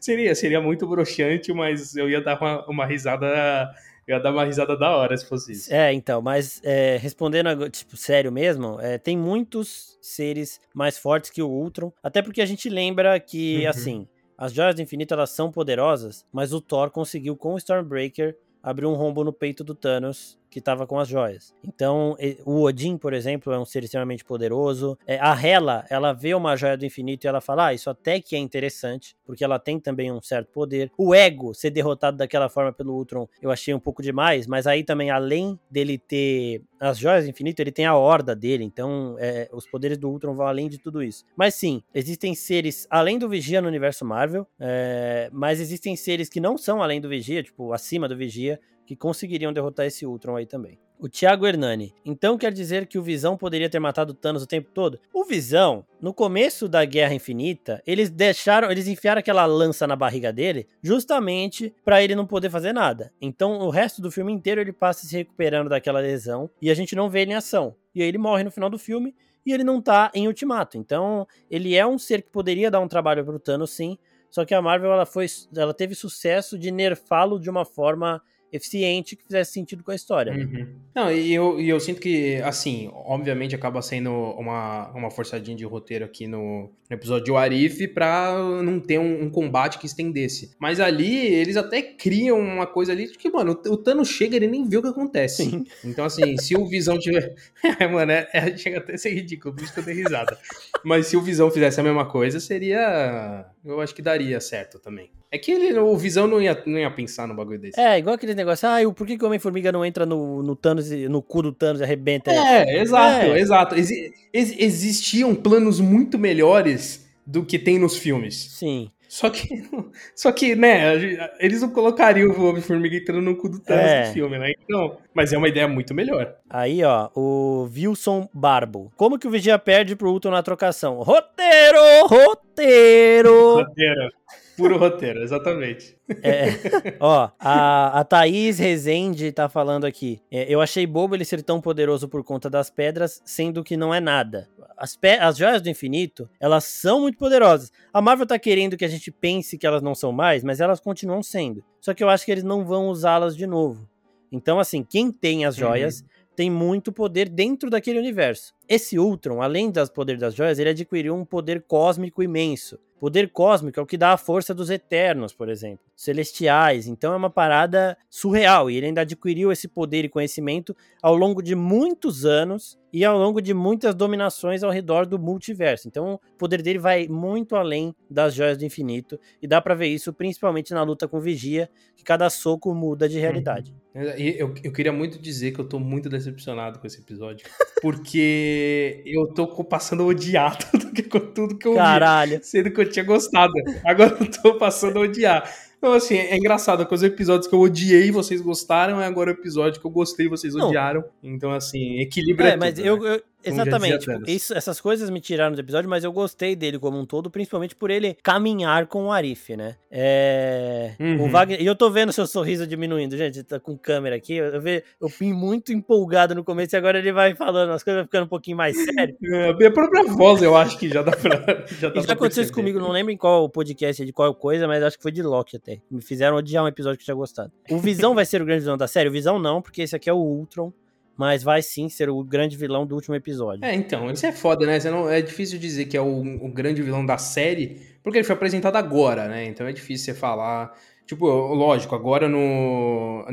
seria, 0.00 0.34
seria 0.34 0.60
muito 0.60 0.88
broxante, 0.88 1.52
mas 1.52 1.94
eu 1.94 2.10
ia 2.10 2.20
dar 2.20 2.36
uma, 2.38 2.66
uma 2.68 2.84
risada 2.84 3.72
eu 4.06 4.16
ia 4.16 4.22
dar 4.22 4.32
uma 4.32 4.44
risada 4.44 4.76
da 4.76 4.96
hora 4.96 5.16
se 5.16 5.26
fosse 5.26 5.52
isso. 5.52 5.72
É, 5.72 5.92
então, 5.92 6.20
mas 6.20 6.60
é, 6.64 6.96
respondendo, 6.96 7.68
tipo, 7.70 7.96
sério 7.96 8.30
mesmo, 8.30 8.80
é, 8.80 8.98
tem 8.98 9.16
muitos 9.16 9.98
seres 10.00 10.60
mais 10.74 10.98
fortes 10.98 11.30
que 11.30 11.42
o 11.42 11.48
Ultron, 11.48 11.92
até 12.02 12.22
porque 12.22 12.42
a 12.42 12.46
gente 12.46 12.68
lembra 12.68 13.18
que, 13.18 13.62
uhum. 13.62 13.70
assim, 13.70 14.08
as 14.36 14.52
Joias 14.52 14.74
do 14.74 14.82
Infinito, 14.82 15.14
elas 15.14 15.30
são 15.30 15.50
poderosas, 15.50 16.26
mas 16.32 16.52
o 16.52 16.60
Thor 16.60 16.90
conseguiu, 16.90 17.36
com 17.36 17.54
o 17.54 17.58
Stormbreaker, 17.58 18.36
abrir 18.62 18.86
um 18.86 18.94
rombo 18.94 19.22
no 19.22 19.32
peito 19.32 19.62
do 19.62 19.74
Thanos 19.74 20.38
que 20.54 20.60
estava 20.60 20.86
com 20.86 21.00
as 21.00 21.08
joias. 21.08 21.52
Então, 21.64 22.16
o 22.46 22.62
Odin, 22.62 22.96
por 22.96 23.12
exemplo, 23.12 23.52
é 23.52 23.58
um 23.58 23.64
ser 23.64 23.82
extremamente 23.82 24.24
poderoso. 24.24 24.96
É, 25.04 25.18
a 25.18 25.34
Hela, 25.34 25.84
ela 25.90 26.12
vê 26.12 26.32
uma 26.32 26.54
joia 26.54 26.76
do 26.76 26.86
infinito 26.86 27.24
e 27.24 27.28
ela 27.28 27.40
fala: 27.40 27.66
Ah, 27.66 27.74
isso 27.74 27.90
até 27.90 28.20
que 28.20 28.36
é 28.36 28.38
interessante, 28.38 29.16
porque 29.26 29.42
ela 29.42 29.58
tem 29.58 29.80
também 29.80 30.12
um 30.12 30.22
certo 30.22 30.52
poder. 30.52 30.92
O 30.96 31.12
Ego 31.12 31.52
ser 31.54 31.70
derrotado 31.70 32.16
daquela 32.16 32.48
forma 32.48 32.72
pelo 32.72 32.94
Ultron, 32.94 33.26
eu 33.42 33.50
achei 33.50 33.74
um 33.74 33.80
pouco 33.80 34.00
demais, 34.00 34.46
mas 34.46 34.64
aí 34.68 34.84
também, 34.84 35.10
além 35.10 35.58
dele 35.68 35.98
ter 35.98 36.62
as 36.78 36.98
joias 36.98 37.24
do 37.24 37.30
infinito, 37.30 37.60
ele 37.60 37.72
tem 37.72 37.86
a 37.86 37.96
horda 37.96 38.36
dele, 38.36 38.62
então 38.62 39.16
é, 39.18 39.48
os 39.52 39.66
poderes 39.66 39.98
do 39.98 40.08
Ultron 40.08 40.34
vão 40.34 40.46
além 40.46 40.68
de 40.68 40.78
tudo 40.78 41.02
isso. 41.02 41.24
Mas 41.34 41.54
sim, 41.54 41.82
existem 41.92 42.34
seres 42.34 42.86
além 42.90 43.18
do 43.18 43.28
Vigia 43.28 43.60
no 43.60 43.66
universo 43.66 44.04
Marvel, 44.04 44.46
é, 44.60 45.28
mas 45.32 45.60
existem 45.60 45.96
seres 45.96 46.28
que 46.28 46.38
não 46.38 46.56
são 46.56 46.80
além 46.82 47.00
do 47.00 47.08
Vigia, 47.08 47.42
tipo, 47.42 47.72
acima 47.72 48.06
do 48.06 48.16
Vigia, 48.16 48.60
que 48.86 48.96
conseguiriam 48.96 49.52
derrotar 49.52 49.86
esse 49.86 50.06
Ultron 50.06 50.36
aí 50.36 50.46
também. 50.46 50.78
O 50.98 51.08
Thiago 51.08 51.46
Hernani. 51.46 51.92
Então 52.04 52.38
quer 52.38 52.52
dizer 52.52 52.86
que 52.86 52.98
o 52.98 53.02
Visão 53.02 53.36
poderia 53.36 53.68
ter 53.68 53.78
matado 53.78 54.14
Thanos 54.14 54.42
o 54.42 54.46
tempo 54.46 54.70
todo? 54.72 54.98
O 55.12 55.24
Visão, 55.24 55.84
no 56.00 56.14
começo 56.14 56.68
da 56.68 56.84
Guerra 56.84 57.14
Infinita, 57.14 57.82
eles 57.86 58.08
deixaram, 58.08 58.70
eles 58.70 58.86
enfiaram 58.86 59.18
aquela 59.18 59.44
lança 59.44 59.86
na 59.86 59.96
barriga 59.96 60.32
dele, 60.32 60.68
justamente 60.82 61.74
para 61.84 62.02
ele 62.02 62.14
não 62.14 62.26
poder 62.26 62.48
fazer 62.48 62.72
nada. 62.72 63.12
Então 63.20 63.58
o 63.58 63.70
resto 63.70 64.00
do 64.00 64.10
filme 64.10 64.32
inteiro 64.32 64.60
ele 64.60 64.72
passa 64.72 65.06
se 65.06 65.16
recuperando 65.16 65.68
daquela 65.68 66.00
lesão 66.00 66.48
e 66.62 66.70
a 66.70 66.74
gente 66.74 66.94
não 66.94 67.10
vê 67.10 67.22
ele 67.22 67.32
em 67.32 67.36
ação. 67.36 67.74
E 67.94 68.00
aí 68.00 68.08
ele 68.08 68.18
morre 68.18 68.44
no 68.44 68.50
final 68.50 68.70
do 68.70 68.78
filme 68.78 69.14
e 69.44 69.52
ele 69.52 69.64
não 69.64 69.82
tá 69.82 70.10
em 70.14 70.26
Ultimato. 70.26 70.78
Então 70.78 71.26
ele 71.50 71.74
é 71.74 71.86
um 71.86 71.98
ser 71.98 72.22
que 72.22 72.30
poderia 72.30 72.70
dar 72.70 72.80
um 72.80 72.88
trabalho 72.88 73.24
pro 73.24 73.38
Thanos 73.38 73.72
sim, 73.72 73.98
só 74.30 74.44
que 74.44 74.54
a 74.54 74.62
Marvel 74.62 74.92
ela 74.92 75.06
foi, 75.06 75.26
ela 75.56 75.72
teve 75.74 75.94
sucesso 75.94 76.58
de 76.58 76.70
nerfá-lo 76.70 77.38
de 77.38 77.48
uma 77.48 77.64
forma 77.64 78.22
eficiente 78.56 79.16
que 79.16 79.24
fizesse 79.24 79.52
sentido 79.52 79.82
com 79.82 79.90
a 79.90 79.94
história. 79.94 80.32
Uhum. 80.32 80.66
Não, 80.94 81.10
e 81.10 81.34
eu, 81.34 81.60
e 81.60 81.68
eu 81.68 81.80
sinto 81.80 82.00
que, 82.00 82.36
assim, 82.42 82.88
obviamente 82.94 83.54
acaba 83.54 83.82
sendo 83.82 84.10
uma, 84.10 84.90
uma 84.92 85.10
forçadinha 85.10 85.56
de 85.56 85.64
roteiro 85.64 86.04
aqui 86.04 86.28
no, 86.28 86.70
no 86.88 86.94
episódio 86.96 87.24
de 87.24 87.32
Warif 87.32 87.88
pra 87.88 88.32
não 88.62 88.78
ter 88.78 88.98
um, 88.98 89.24
um, 89.24 89.30
combate 89.30 89.78
que 89.78 89.86
estendesse. 89.86 90.54
Mas 90.58 90.78
ali, 90.78 91.26
eles 91.26 91.56
até 91.56 91.82
criam 91.82 92.38
uma 92.38 92.66
coisa 92.66 92.92
ali 92.92 93.08
que, 93.08 93.28
mano, 93.28 93.60
o, 93.66 93.72
o 93.72 93.76
Thanos 93.76 94.08
chega 94.08 94.34
e 94.34 94.38
ele 94.38 94.46
nem 94.46 94.68
vê 94.68 94.76
o 94.76 94.82
que 94.82 94.88
acontece. 94.88 95.44
Sim. 95.44 95.64
Então, 95.84 96.04
assim, 96.04 96.36
se 96.36 96.56
o 96.56 96.66
Visão 96.66 96.96
tiver... 96.98 97.34
é, 97.80 97.86
mano, 97.88 98.12
é, 98.12 98.28
é, 98.32 98.56
chega 98.56 98.78
até 98.78 98.94
a 98.94 98.98
ser 98.98 99.10
ridículo, 99.10 99.54
por 99.54 99.64
isso 99.64 99.74
que 99.74 99.80
eu 99.80 99.84
dei 99.84 99.94
risada. 99.94 100.38
Mas 100.84 101.08
se 101.08 101.16
o 101.16 101.22
Visão 101.22 101.50
fizesse 101.50 101.80
a 101.80 101.82
mesma 101.82 102.06
coisa, 102.06 102.38
seria... 102.38 103.46
Eu 103.64 103.80
acho 103.80 103.94
que 103.94 104.02
daria 104.02 104.40
certo 104.40 104.78
também. 104.78 105.10
É 105.34 105.38
que 105.38 105.50
ele, 105.50 105.76
o 105.80 105.96
Visão 105.96 106.28
não 106.28 106.40
ia, 106.40 106.56
não 106.64 106.78
ia 106.78 106.88
pensar 106.88 107.26
no 107.26 107.34
bagulho 107.34 107.58
desse. 107.58 107.80
É, 107.80 107.98
igual 107.98 108.14
aquele 108.14 108.36
negócio, 108.36 108.68
ah, 108.68 108.78
por 108.94 109.04
que, 109.04 109.18
que 109.18 109.24
o 109.24 109.26
Homem-Formiga 109.26 109.72
não 109.72 109.84
entra 109.84 110.06
no, 110.06 110.44
no 110.44 110.54
Thanos, 110.54 110.88
no 110.88 111.20
cu 111.20 111.42
do 111.42 111.50
Thanos 111.52 111.80
e 111.80 111.82
arrebenta 111.82 112.30
É, 112.30 112.80
exato, 112.80 113.26
é. 113.26 113.40
exato. 113.40 113.74
Ex 113.74 113.90
ex 114.32 114.54
existiam 114.56 115.34
planos 115.34 115.80
muito 115.80 116.16
melhores 116.16 117.04
do 117.26 117.44
que 117.44 117.58
tem 117.58 117.80
nos 117.80 117.96
filmes. 117.96 118.36
Sim. 118.36 118.92
Só 119.08 119.28
que, 119.28 119.48
só 120.14 120.30
que, 120.30 120.54
né, 120.54 121.28
eles 121.40 121.62
não 121.62 121.70
colocariam 121.70 122.30
o 122.30 122.48
Homem-Formiga 122.50 122.96
entrando 122.96 123.22
no 123.22 123.36
cu 123.36 123.48
do 123.48 123.58
Thanos 123.58 123.90
é. 123.90 124.06
no 124.06 124.12
filme, 124.12 124.38
né? 124.38 124.52
Então, 124.62 124.98
mas 125.12 125.32
é 125.32 125.36
uma 125.36 125.48
ideia 125.48 125.66
muito 125.66 125.92
melhor. 125.92 126.32
Aí, 126.48 126.84
ó, 126.84 127.10
o 127.12 127.68
Wilson 127.74 128.28
Barbo. 128.32 128.92
Como 128.96 129.18
que 129.18 129.26
o 129.26 129.30
Vigia 129.32 129.58
perde 129.58 129.96
pro 129.96 130.12
Ultron 130.12 130.30
na 130.30 130.44
trocação? 130.44 131.02
Roteiro! 131.02 132.06
Roteiro! 132.06 133.56
Roteiro. 133.56 134.10
Puro 134.56 134.78
roteiro, 134.78 135.22
exatamente. 135.22 135.96
É, 136.22 136.96
ó, 137.00 137.30
a, 137.38 138.00
a 138.00 138.04
Thaís 138.04 138.58
Rezende 138.58 139.32
tá 139.32 139.48
falando 139.48 139.84
aqui. 139.84 140.20
É, 140.30 140.52
eu 140.52 140.60
achei 140.60 140.86
bobo 140.86 141.14
ele 141.14 141.24
ser 141.24 141.42
tão 141.42 141.60
poderoso 141.60 142.08
por 142.08 142.22
conta 142.22 142.48
das 142.48 142.70
pedras, 142.70 143.20
sendo 143.24 143.64
que 143.64 143.76
não 143.76 143.92
é 143.92 144.00
nada. 144.00 144.48
As, 144.76 144.98
as 145.20 145.36
joias 145.36 145.62
do 145.62 145.68
infinito, 145.68 146.28
elas 146.38 146.64
são 146.64 147.00
muito 147.00 147.18
poderosas. 147.18 147.72
A 147.92 148.00
Marvel 148.00 148.26
tá 148.26 148.38
querendo 148.38 148.76
que 148.76 148.84
a 148.84 148.88
gente 148.88 149.10
pense 149.10 149.58
que 149.58 149.66
elas 149.66 149.82
não 149.82 149.94
são 149.94 150.12
mais, 150.12 150.44
mas 150.44 150.60
elas 150.60 150.80
continuam 150.80 151.22
sendo. 151.22 151.64
Só 151.80 151.92
que 151.94 152.02
eu 152.02 152.08
acho 152.08 152.24
que 152.24 152.32
eles 152.32 152.44
não 152.44 152.64
vão 152.64 152.88
usá-las 152.88 153.36
de 153.36 153.46
novo. 153.46 153.88
Então, 154.30 154.58
assim, 154.58 154.82
quem 154.82 155.12
tem 155.12 155.44
as 155.44 155.54
joias 155.54 156.00
uhum. 156.00 156.06
tem 156.34 156.50
muito 156.50 156.92
poder 156.92 157.28
dentro 157.28 157.70
daquele 157.70 157.98
universo. 157.98 158.52
Esse 158.68 158.98
Ultron, 158.98 159.40
além 159.40 159.70
das 159.70 159.88
poderes 159.88 160.20
das 160.20 160.34
joias, 160.34 160.58
ele 160.58 160.70
adquiriu 160.70 161.14
um 161.14 161.24
poder 161.24 161.62
cósmico 161.62 162.22
imenso. 162.22 162.78
Poder 163.04 163.28
cósmico 163.28 163.78
é 163.78 163.82
o 163.82 163.86
que 163.86 163.98
dá 163.98 164.14
a 164.14 164.16
força 164.16 164.54
dos 164.54 164.70
Eternos, 164.70 165.34
por 165.34 165.50
exemplo, 165.50 165.84
celestiais. 165.94 166.86
Então 166.86 167.12
é 167.12 167.16
uma 167.18 167.28
parada 167.28 167.98
surreal. 168.08 168.70
E 168.70 168.78
ele 168.78 168.86
ainda 168.86 169.02
adquiriu 169.02 169.52
esse 169.52 169.68
poder 169.68 170.06
e 170.06 170.08
conhecimento 170.08 170.74
ao 171.02 171.14
longo 171.14 171.42
de 171.42 171.54
muitos 171.54 172.24
anos 172.24 172.78
e 172.94 173.04
ao 173.04 173.18
longo 173.18 173.42
de 173.42 173.52
muitas 173.52 173.92
dominações 173.92 174.62
ao 174.62 174.70
redor 174.70 175.04
do 175.04 175.18
multiverso. 175.18 175.88
Então, 175.88 176.14
o 176.14 176.38
poder 176.38 176.62
dele 176.62 176.78
vai 176.78 177.08
muito 177.08 177.56
além 177.56 177.92
das 178.08 178.32
joias 178.32 178.56
do 178.56 178.64
infinito 178.64 179.18
e 179.42 179.48
dá 179.48 179.60
para 179.60 179.74
ver 179.74 179.88
isso 179.88 180.12
principalmente 180.12 180.72
na 180.72 180.80
luta 180.84 181.08
com 181.08 181.18
Vigia, 181.18 181.68
que 181.96 182.04
cada 182.04 182.30
soco 182.30 182.72
muda 182.72 183.08
de 183.08 183.18
realidade. 183.18 183.74
Uhum. 183.92 184.02
Eu, 184.16 184.54
eu 184.62 184.72
queria 184.72 184.92
muito 184.92 185.20
dizer 185.20 185.50
que 185.50 185.60
eu 185.60 185.68
tô 185.68 185.80
muito 185.80 186.08
decepcionado 186.08 186.78
com 186.78 186.86
esse 186.86 187.00
episódio, 187.00 187.44
porque 187.82 189.02
eu 189.04 189.26
tô 189.26 189.48
passando 189.64 190.06
odiado 190.06 190.64
com 191.10 191.18
tudo 191.18 191.58
que 191.58 191.66
eu 191.66 191.74
Caralho. 191.74 192.38
vi, 192.38 192.44
sendo 192.44 192.70
que 192.70 192.80
eu 192.80 192.88
tinha 192.94 193.04
gostado. 193.04 193.52
Agora 193.84 194.16
eu 194.20 194.30
tô 194.30 194.54
passando 194.54 194.98
a 194.98 195.02
odiar. 195.02 195.52
Então, 195.76 195.92
assim, 195.92 196.16
é 196.16 196.36
engraçado, 196.36 196.86
que 196.86 196.94
os 196.94 197.02
episódios 197.02 197.46
que 197.46 197.54
eu 197.54 197.60
odiei 197.60 198.10
vocês 198.10 198.40
gostaram, 198.40 199.00
é 199.02 199.06
agora 199.06 199.30
o 199.30 199.34
episódio 199.34 199.78
que 199.78 199.86
eu 199.86 199.90
gostei 199.90 200.26
vocês 200.26 200.54
odiaram. 200.54 201.04
Então, 201.22 201.52
assim, 201.52 202.00
equilíbrio 202.00 202.48
é, 202.48 202.52
é 202.52 202.56
mas 202.56 202.74
tudo, 202.74 202.86
eu, 202.86 203.00
né? 203.02 203.14
eu, 203.16 203.22
Exatamente. 203.44 203.98
Tipo, 203.98 204.30
isso, 204.30 204.54
essas 204.54 204.80
coisas 204.80 205.10
me 205.10 205.20
tiraram 205.20 205.54
do 205.54 205.60
episódio, 205.60 205.88
mas 205.88 206.04
eu 206.04 206.12
gostei 206.12 206.56
dele 206.56 206.78
como 206.78 206.98
um 206.98 207.04
todo, 207.04 207.30
principalmente 207.30 207.74
por 207.74 207.90
ele 207.90 208.16
caminhar 208.22 208.86
com 208.86 209.06
o 209.06 209.12
Arif, 209.12 209.56
né? 209.56 209.76
É... 209.90 210.94
Uhum. 210.98 211.24
O 211.24 211.28
Wagner... 211.28 211.60
E 211.60 211.66
eu 211.66 211.74
tô 211.74 211.90
vendo 211.90 212.12
seu 212.12 212.26
sorriso 212.26 212.66
diminuindo, 212.66 213.16
gente. 213.16 213.42
Tá 213.42 213.60
com 213.60 213.76
câmera 213.76 214.16
aqui. 214.16 214.34
Eu, 214.34 214.60
ve... 214.60 214.82
eu 215.00 215.08
fui 215.08 215.32
muito 215.32 215.72
empolgado 215.72 216.34
no 216.34 216.44
começo 216.44 216.74
e 216.74 216.78
agora 216.78 216.98
ele 216.98 217.12
vai 217.12 217.34
falando, 217.34 217.70
as 217.70 217.82
coisas 217.82 218.00
vão 218.00 218.06
ficando 218.06 218.24
um 218.24 218.28
pouquinho 218.28 218.56
mais 218.56 218.76
sérias. 218.76 219.16
É, 219.34 219.66
a 219.66 219.70
própria 219.70 220.04
voz, 220.04 220.42
eu 220.42 220.56
acho 220.56 220.78
que 220.78 220.88
já 220.88 221.02
dá 221.02 221.12
pra. 221.12 221.34
Já, 221.80 221.88
dá 221.88 222.00
já 222.00 222.12
aconteceu 222.12 222.42
isso 222.42 222.52
comigo, 222.52 222.78
não 222.78 222.90
lembro 222.90 223.12
em 223.12 223.16
qual 223.16 223.48
podcast, 223.48 224.04
de 224.04 224.12
qual 224.12 224.34
coisa, 224.34 224.66
mas 224.66 224.82
acho 224.82 224.96
que 224.96 225.02
foi 225.02 225.10
de 225.10 225.22
Loki 225.22 225.56
até. 225.56 225.80
Me 225.90 226.00
fizeram 226.00 226.36
odiar 226.36 226.64
um 226.64 226.68
episódio 226.68 226.98
que 226.98 227.02
eu 227.02 227.06
tinha 227.06 227.14
gostado. 227.14 227.52
O 227.70 227.78
Visão 227.78 228.14
vai 228.14 228.24
ser 228.24 228.40
o 228.40 228.44
grande 228.44 228.62
vilão 228.62 228.76
da 228.76 228.86
série? 228.86 229.08
O 229.08 229.12
Visão 229.12 229.38
não, 229.38 229.60
porque 229.60 229.82
esse 229.82 229.94
aqui 229.96 230.08
é 230.08 230.12
o 230.12 230.18
Ultron 230.18 230.72
mas 231.16 231.42
vai 231.42 231.62
sim 231.62 231.88
ser 231.88 232.10
o 232.10 232.22
grande 232.24 232.56
vilão 232.56 232.86
do 232.86 232.94
último 232.94 233.14
episódio. 233.14 233.64
É, 233.64 233.74
então, 233.74 234.10
isso 234.10 234.26
é 234.26 234.32
foda, 234.32 234.66
né? 234.66 234.78
Não, 234.90 235.08
é 235.08 235.22
difícil 235.22 235.58
dizer 235.58 235.86
que 235.86 235.96
é 235.96 236.00
o, 236.00 236.44
o, 236.44 236.52
grande 236.52 236.82
vilão 236.82 237.04
da 237.04 237.18
série, 237.18 237.80
porque 238.02 238.18
ele 238.18 238.24
foi 238.24 238.34
apresentado 238.34 238.76
agora, 238.76 239.28
né? 239.28 239.44
Então 239.46 239.66
é 239.66 239.72
difícil 239.72 240.12
você 240.12 240.18
falar. 240.18 240.72
Tipo, 241.06 241.26
lógico, 241.26 241.94
agora 241.94 242.28
no. 242.28 243.24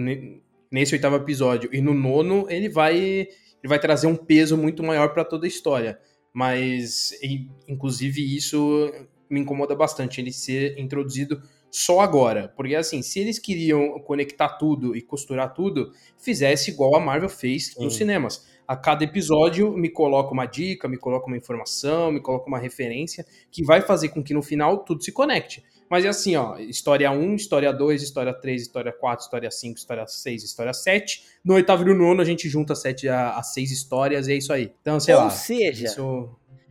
Nesse 0.71 0.95
oitavo 0.95 1.17
episódio 1.17 1.69
e 1.73 1.81
no 1.81 1.93
nono, 1.93 2.45
ele 2.49 2.69
vai. 2.69 2.97
Ele 2.97 3.69
vai 3.69 3.79
trazer 3.79 4.07
um 4.07 4.15
peso 4.15 4.57
muito 4.57 4.81
maior 4.81 5.13
para 5.13 5.23
toda 5.23 5.45
a 5.45 5.47
história. 5.47 5.99
Mas, 6.33 7.11
inclusive, 7.67 8.35
isso 8.35 8.91
me 9.29 9.39
incomoda 9.39 9.75
bastante, 9.75 10.19
ele 10.19 10.31
ser 10.31 10.79
introduzido 10.79 11.41
só 11.71 12.01
agora. 12.01 12.53
Porque, 12.55 12.75
assim, 12.75 13.01
se 13.01 13.19
eles 13.19 13.39
queriam 13.39 13.99
conectar 14.01 14.49
tudo 14.49 14.95
e 14.95 15.01
costurar 15.01 15.53
tudo, 15.53 15.91
fizesse 16.17 16.69
igual 16.69 16.95
a 16.95 16.99
Marvel 16.99 17.29
fez 17.29 17.67
Sim. 17.67 17.83
nos 17.83 17.95
cinemas. 17.95 18.45
A 18.67 18.75
cada 18.75 19.03
episódio 19.03 19.75
me 19.75 19.89
coloca 19.89 20.31
uma 20.31 20.45
dica, 20.45 20.87
me 20.87 20.97
coloca 20.97 21.27
uma 21.27 21.37
informação, 21.37 22.11
me 22.11 22.21
coloca 22.21 22.47
uma 22.47 22.59
referência 22.59 23.25
que 23.49 23.63
vai 23.63 23.81
fazer 23.81 24.09
com 24.09 24.23
que 24.23 24.33
no 24.33 24.41
final 24.41 24.79
tudo 24.79 25.03
se 25.03 25.11
conecte. 25.11 25.63
Mas 25.89 26.05
é 26.05 26.07
assim, 26.07 26.37
ó, 26.37 26.57
história 26.57 27.11
1, 27.11 27.35
história 27.35 27.73
2, 27.73 28.01
história 28.01 28.33
3, 28.33 28.61
história 28.61 28.93
4, 28.93 29.25
história 29.25 29.51
5, 29.51 29.77
história 29.77 30.07
6, 30.07 30.43
história 30.43 30.73
7. 30.73 31.21
No 31.43 31.55
oitavo 31.55 31.83
e 31.83 31.85
no 31.87 31.95
nono 31.95 32.21
a 32.21 32.23
gente 32.23 32.47
junta 32.47 32.73
7 32.73 33.09
a, 33.09 33.31
a 33.31 33.43
6 33.43 33.71
histórias 33.71 34.29
e 34.29 34.31
é 34.31 34.35
isso 34.37 34.53
aí. 34.53 34.71
Então, 34.81 35.01
sei 35.01 35.15
Ou 35.15 35.19
lá. 35.19 35.25
Ou 35.25 35.31
seja, 35.31 35.87
isso... 35.87 36.29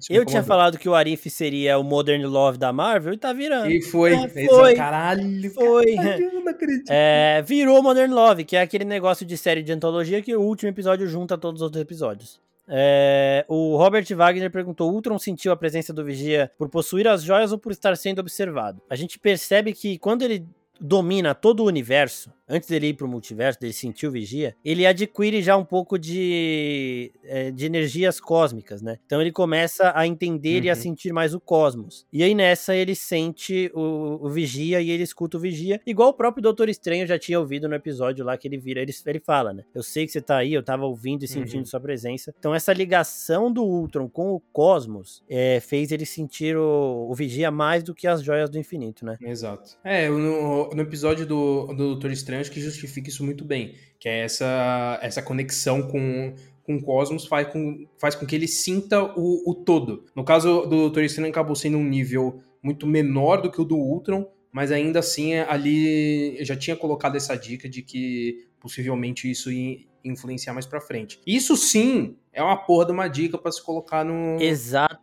Eu 0.08 0.24
tinha 0.24 0.42
falado 0.42 0.78
que 0.78 0.88
o 0.88 0.94
Arif 0.94 1.28
seria 1.28 1.78
o 1.78 1.82
Modern 1.82 2.24
Love 2.24 2.58
da 2.58 2.72
Marvel 2.72 3.12
e 3.12 3.18
tá 3.18 3.32
virando. 3.32 3.70
E 3.70 3.82
foi. 3.82 4.14
É, 4.14 4.28
foi. 4.46 4.74
Caralho. 4.74 5.50
Foi. 5.50 5.94
Caralho, 5.94 6.32
não 6.32 6.48
acredito. 6.48 6.88
É, 6.88 7.42
virou 7.42 7.82
Modern 7.82 8.12
Love, 8.12 8.44
que 8.44 8.56
é 8.56 8.62
aquele 8.62 8.84
negócio 8.84 9.26
de 9.26 9.36
série 9.36 9.62
de 9.62 9.72
antologia 9.72 10.22
que 10.22 10.34
o 10.34 10.40
último 10.40 10.70
episódio 10.70 11.06
junta 11.06 11.36
todos 11.36 11.60
os 11.60 11.64
outros 11.64 11.82
episódios. 11.82 12.40
É, 12.72 13.44
o 13.48 13.76
Robert 13.76 14.06
Wagner 14.14 14.50
perguntou: 14.50 14.92
Ultron 14.92 15.18
sentiu 15.18 15.50
a 15.50 15.56
presença 15.56 15.92
do 15.92 16.04
Vigia 16.04 16.50
por 16.56 16.68
possuir 16.68 17.08
as 17.08 17.22
joias 17.22 17.50
ou 17.50 17.58
por 17.58 17.72
estar 17.72 17.96
sendo 17.96 18.20
observado? 18.20 18.80
A 18.88 18.94
gente 18.94 19.18
percebe 19.18 19.72
que 19.72 19.98
quando 19.98 20.22
ele 20.22 20.46
domina 20.80 21.34
todo 21.34 21.60
o 21.60 21.66
universo, 21.66 22.32
antes 22.50 22.68
dele 22.68 22.88
ir 22.88 22.94
pro 22.94 23.08
multiverso, 23.08 23.60
dele 23.60 23.72
sentir 23.72 24.06
o 24.06 24.10
Vigia, 24.10 24.56
ele 24.64 24.84
adquire 24.84 25.40
já 25.40 25.56
um 25.56 25.64
pouco 25.64 25.96
de, 25.98 27.12
é, 27.24 27.50
de 27.50 27.64
energias 27.64 28.18
cósmicas, 28.20 28.82
né? 28.82 28.98
Então 29.06 29.20
ele 29.20 29.30
começa 29.30 29.92
a 29.94 30.06
entender 30.06 30.58
uhum. 30.58 30.64
e 30.64 30.70
a 30.70 30.74
uhum. 30.74 30.80
sentir 30.80 31.12
mais 31.12 31.32
o 31.32 31.40
cosmos. 31.40 32.04
E 32.12 32.22
aí 32.22 32.34
nessa 32.34 32.74
ele 32.74 32.94
sente 32.94 33.70
o, 33.72 34.26
o, 34.26 34.28
Vigia 34.28 34.80
e 34.80 34.90
ele 34.90 35.04
escuta 35.04 35.36
o 35.36 35.40
Vigia, 35.40 35.80
igual 35.86 36.10
o 36.10 36.14
próprio 36.14 36.42
Doutor 36.42 36.68
Estranho 36.68 37.06
já 37.06 37.18
tinha 37.18 37.38
ouvido 37.38 37.68
no 37.68 37.74
episódio 37.74 38.24
lá 38.24 38.36
que 38.36 38.48
ele 38.48 38.58
vira, 38.58 38.80
ele, 38.80 38.92
ele 39.06 39.20
fala, 39.20 39.52
né? 39.52 39.64
Eu 39.74 39.82
sei 39.82 40.04
que 40.04 40.12
você 40.12 40.20
tá 40.20 40.38
aí, 40.38 40.52
eu 40.52 40.62
tava 40.62 40.84
ouvindo 40.84 41.24
e 41.24 41.28
sentindo 41.28 41.60
uhum. 41.60 41.66
sua 41.66 41.80
presença. 41.80 42.34
Então 42.38 42.54
essa 42.54 42.72
ligação 42.72 43.52
do 43.52 43.62
Ultron 43.62 44.08
com 44.08 44.32
o 44.32 44.40
cosmos 44.40 45.22
é, 45.28 45.60
fez 45.60 45.92
ele 45.92 46.04
sentir 46.04 46.56
o, 46.56 47.06
o 47.08 47.14
Vigia 47.14 47.50
mais 47.50 47.84
do 47.84 47.94
que 47.94 48.08
as 48.08 48.22
joias 48.22 48.50
do 48.50 48.58
infinito, 48.58 49.04
né? 49.04 49.16
Exato. 49.20 49.78
É, 49.84 50.08
no, 50.08 50.70
no 50.70 50.82
episódio 50.82 51.26
do, 51.26 51.66
do 51.68 51.90
Doutor 51.90 52.10
Estranho, 52.10 52.39
acho 52.40 52.50
que 52.50 52.60
justifica 52.60 53.08
isso 53.08 53.24
muito 53.24 53.44
bem, 53.44 53.74
que 53.98 54.08
é 54.08 54.20
essa, 54.20 54.98
essa 55.02 55.22
conexão 55.22 55.82
com, 55.82 56.34
com 56.62 56.76
o 56.76 56.82
cosmos 56.82 57.26
faz 57.26 57.48
com, 57.48 57.86
faz 57.98 58.14
com 58.14 58.26
que 58.26 58.34
ele 58.34 58.48
sinta 58.48 59.02
o, 59.02 59.50
o 59.50 59.54
todo. 59.54 60.04
No 60.14 60.24
caso 60.24 60.62
do 60.62 60.76
Doutor 60.76 61.02
Estranho, 61.04 61.30
acabou 61.30 61.56
sendo 61.56 61.78
um 61.78 61.84
nível 61.84 62.40
muito 62.62 62.86
menor 62.86 63.40
do 63.40 63.50
que 63.50 63.60
o 63.60 63.64
do 63.64 63.76
Ultron, 63.76 64.26
mas 64.52 64.72
ainda 64.72 64.98
assim 64.98 65.34
ali 65.34 66.38
eu 66.38 66.44
já 66.44 66.56
tinha 66.56 66.76
colocado 66.76 67.16
essa 67.16 67.36
dica 67.36 67.68
de 67.68 67.82
que 67.82 68.48
possivelmente 68.60 69.30
isso 69.30 69.50
ia 69.50 69.78
influenciar 70.04 70.52
mais 70.52 70.66
para 70.66 70.80
frente. 70.80 71.20
Isso 71.26 71.56
sim 71.56 72.16
é 72.32 72.42
uma 72.42 72.56
porra 72.56 72.86
de 72.86 72.92
uma 72.92 73.08
dica 73.08 73.36
para 73.36 73.50
se 73.50 73.62
colocar 73.62 74.04
no, 74.04 74.36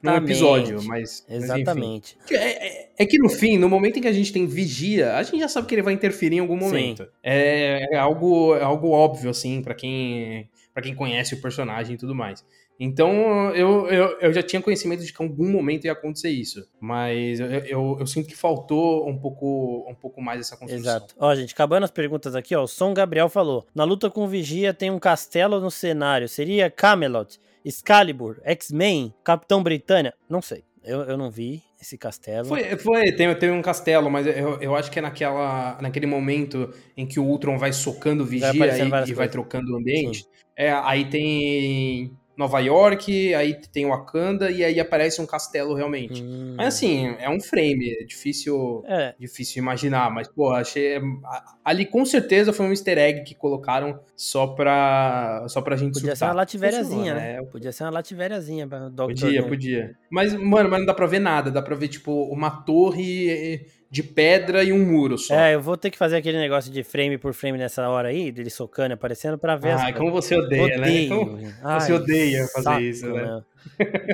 no 0.02 0.16
episódio, 0.16 0.82
mas 0.84 1.26
exatamente. 1.30 2.18
Mas, 2.22 2.32
é, 2.32 2.68
é, 2.68 2.90
é, 2.98 3.06
que 3.06 3.18
no 3.18 3.30
fim, 3.30 3.58
no 3.58 3.70
momento 3.70 3.98
em 3.98 4.02
que 4.02 4.08
a 4.08 4.14
gente 4.14 4.32
tem 4.32 4.46
vigia, 4.46 5.16
a 5.16 5.24
gente 5.24 5.40
já 5.40 5.48
sabe 5.48 5.68
que 5.68 5.76
ele 5.76 5.82
vai 5.82 5.94
interferir 5.94 6.38
em 6.38 6.40
algum 6.40 6.58
momento. 6.58 7.08
É, 7.22 7.86
é, 7.92 7.98
algo 7.98 8.56
é 8.56 8.64
algo 8.64 8.90
óbvio 8.90 9.30
assim 9.30 9.62
para 9.62 9.76
quem 9.76 10.50
para 10.74 10.84
quem 10.84 10.96
conhece 10.96 11.34
o 11.34 11.42
personagem 11.42 11.96
e 11.96 11.98
tudo 11.98 12.16
mais. 12.16 12.46
Então 12.80 13.12
eu, 13.56 13.88
eu, 13.88 14.20
eu, 14.20 14.34
já 14.34 14.44
tinha 14.44 14.62
conhecimento 14.62 15.04
de 15.04 15.12
que 15.12 15.24
em 15.24 15.26
algum 15.26 15.50
momento 15.50 15.86
ia 15.86 15.92
acontecer 15.92 16.30
isso. 16.30 16.68
Mas 16.80 17.40
eu, 17.40 17.48
eu, 17.48 17.98
eu, 18.00 18.08
sinto 18.08 18.28
que 18.28 18.36
faltou 18.36 19.10
um 19.10 19.18
pouco, 19.18 19.86
um 19.90 19.96
pouco 19.96 20.22
mais 20.22 20.42
essa 20.42 20.56
construção. 20.56 20.80
Exato. 20.80 21.16
Ó, 21.18 21.34
gente, 21.34 21.54
acabando 21.54 21.86
as 21.86 21.92
perguntas 21.92 22.36
aqui, 22.36 22.56
ó. 22.56 22.64
O 22.64 22.68
Som 22.68 22.94
Gabriel 22.94 23.30
falou: 23.30 23.66
Na 23.74 23.84
luta 23.84 24.10
com 24.10 24.24
o 24.24 24.28
Vigia 24.28 24.74
tem 24.74 24.92
um 24.92 25.00
castelo 25.00 25.60
no 25.60 25.72
cenário. 25.72 26.30
Seria 26.30 26.70
Camelot, 26.70 27.40
Excalibur, 27.66 28.40
X-Men, 28.44 29.14
Capitão 29.24 29.64
Britânia? 29.64 30.14
Não 30.30 30.42
sei. 30.42 30.64
Eu, 30.84 31.02
eu 31.02 31.18
não 31.18 31.30
vi 31.30 31.64
esse 31.82 31.98
castelo. 31.98 32.48
Foi, 32.48 32.64
foi 32.78 33.12
tem, 33.12 33.34
tem 33.36 33.52
um 33.52 33.62
castelo, 33.62 34.10
mas 34.10 34.26
eu, 34.26 34.62
eu 34.62 34.76
acho 34.76 34.90
que 34.90 35.00
é 35.00 35.02
naquela, 35.02 35.78
naquele 35.82 36.06
momento 36.06 36.74
em 36.96 37.06
que 37.06 37.20
o 37.20 37.26
Ultron 37.26 37.58
vai 37.58 37.74
socando 37.74 38.24
o 38.24 38.26
Vigia 38.26 38.52
e, 38.54 39.10
e 39.10 39.14
vai 39.14 39.28
trocando 39.28 39.74
o 39.74 39.78
ambiente. 39.78 40.26
É, 40.56 40.72
aí 40.72 41.06
tem 41.10 42.18
Nova 42.38 42.60
York, 42.60 43.34
aí 43.34 43.60
tem 43.74 43.86
o 43.86 43.90
Wakanda 43.90 44.52
e 44.52 44.64
aí 44.64 44.80
aparece 44.80 45.20
um 45.20 45.26
castelo 45.26 45.74
realmente. 45.74 46.22
Hum. 46.24 46.54
Mas 46.56 46.76
assim, 46.76 47.16
é 47.20 47.28
um 47.28 47.42
frame, 47.42 47.98
é 48.00 48.04
difícil, 48.04 48.84
é. 48.86 49.16
difícil 49.20 49.62
imaginar, 49.62 50.12
mas 50.12 50.28
pô, 50.28 50.52
achei 50.52 51.02
ali 51.66 51.86
com 51.86 52.06
certeza 52.06 52.54
foi 52.54 52.68
um 52.68 52.70
easter 52.70 52.98
egg 53.00 53.24
que 53.24 53.34
colocaram 53.34 54.00
só 54.16 54.48
pra 54.48 55.46
só 55.48 55.62
pra 55.62 55.76
gente 55.76 55.94
Podia 55.94 56.12
surtar. 56.12 56.18
ser 56.18 56.26
uma 56.26 56.34
lativeriazinha, 56.34 57.16
né? 57.16 57.42
Podia 57.44 57.72
ser 57.72 57.84
uma 57.86 57.90
lativeriazinha 57.92 58.68
pra 58.68 58.90
Doctor 58.90 59.08
Podia, 59.08 59.44
podia. 59.48 59.96
Mas 60.12 60.34
mano, 60.34 60.70
mas 60.70 60.80
não 60.80 60.86
dá 60.86 60.94
pra 60.94 61.08
ver 61.08 61.20
nada, 61.20 61.50
dá 61.50 61.62
pra 61.62 61.76
ver 61.76 61.88
tipo 61.88 62.12
uma 62.26 62.52
torre 62.52 63.66
de 63.90 64.04
pedra 64.04 64.64
e 64.64 64.74
um 64.74 64.86
muro 64.86 65.18
só. 65.18 65.34
É, 65.34 65.56
eu 65.56 65.62
vou 65.62 65.78
ter 65.78 65.90
que 65.90 65.98
fazer 65.98 66.18
aquele 66.18 66.38
negócio 66.38 66.72
de 66.72 66.84
frame 66.84 67.18
por 67.18 67.34
frame 67.34 67.58
nessa 67.58 67.88
hora 67.90 68.10
aí, 68.10 68.32
dele 68.32 68.50
socando 68.50 68.94
aparecendo 68.94 69.38
pra 69.38 69.56
ver. 69.56 69.72
Ai, 69.72 69.94
como 69.94 70.12
você 70.12 70.36
odeia, 70.36 70.78
né? 70.78 70.88
Odeio. 70.88 71.10
né? 71.10 71.18
Como 71.18 71.54
Ai, 71.64 71.80
você 71.80 71.94
odeia 71.94 72.48
fazer 72.48 72.64
saco, 72.64 72.82
isso, 72.82 73.10
né? 73.10 73.44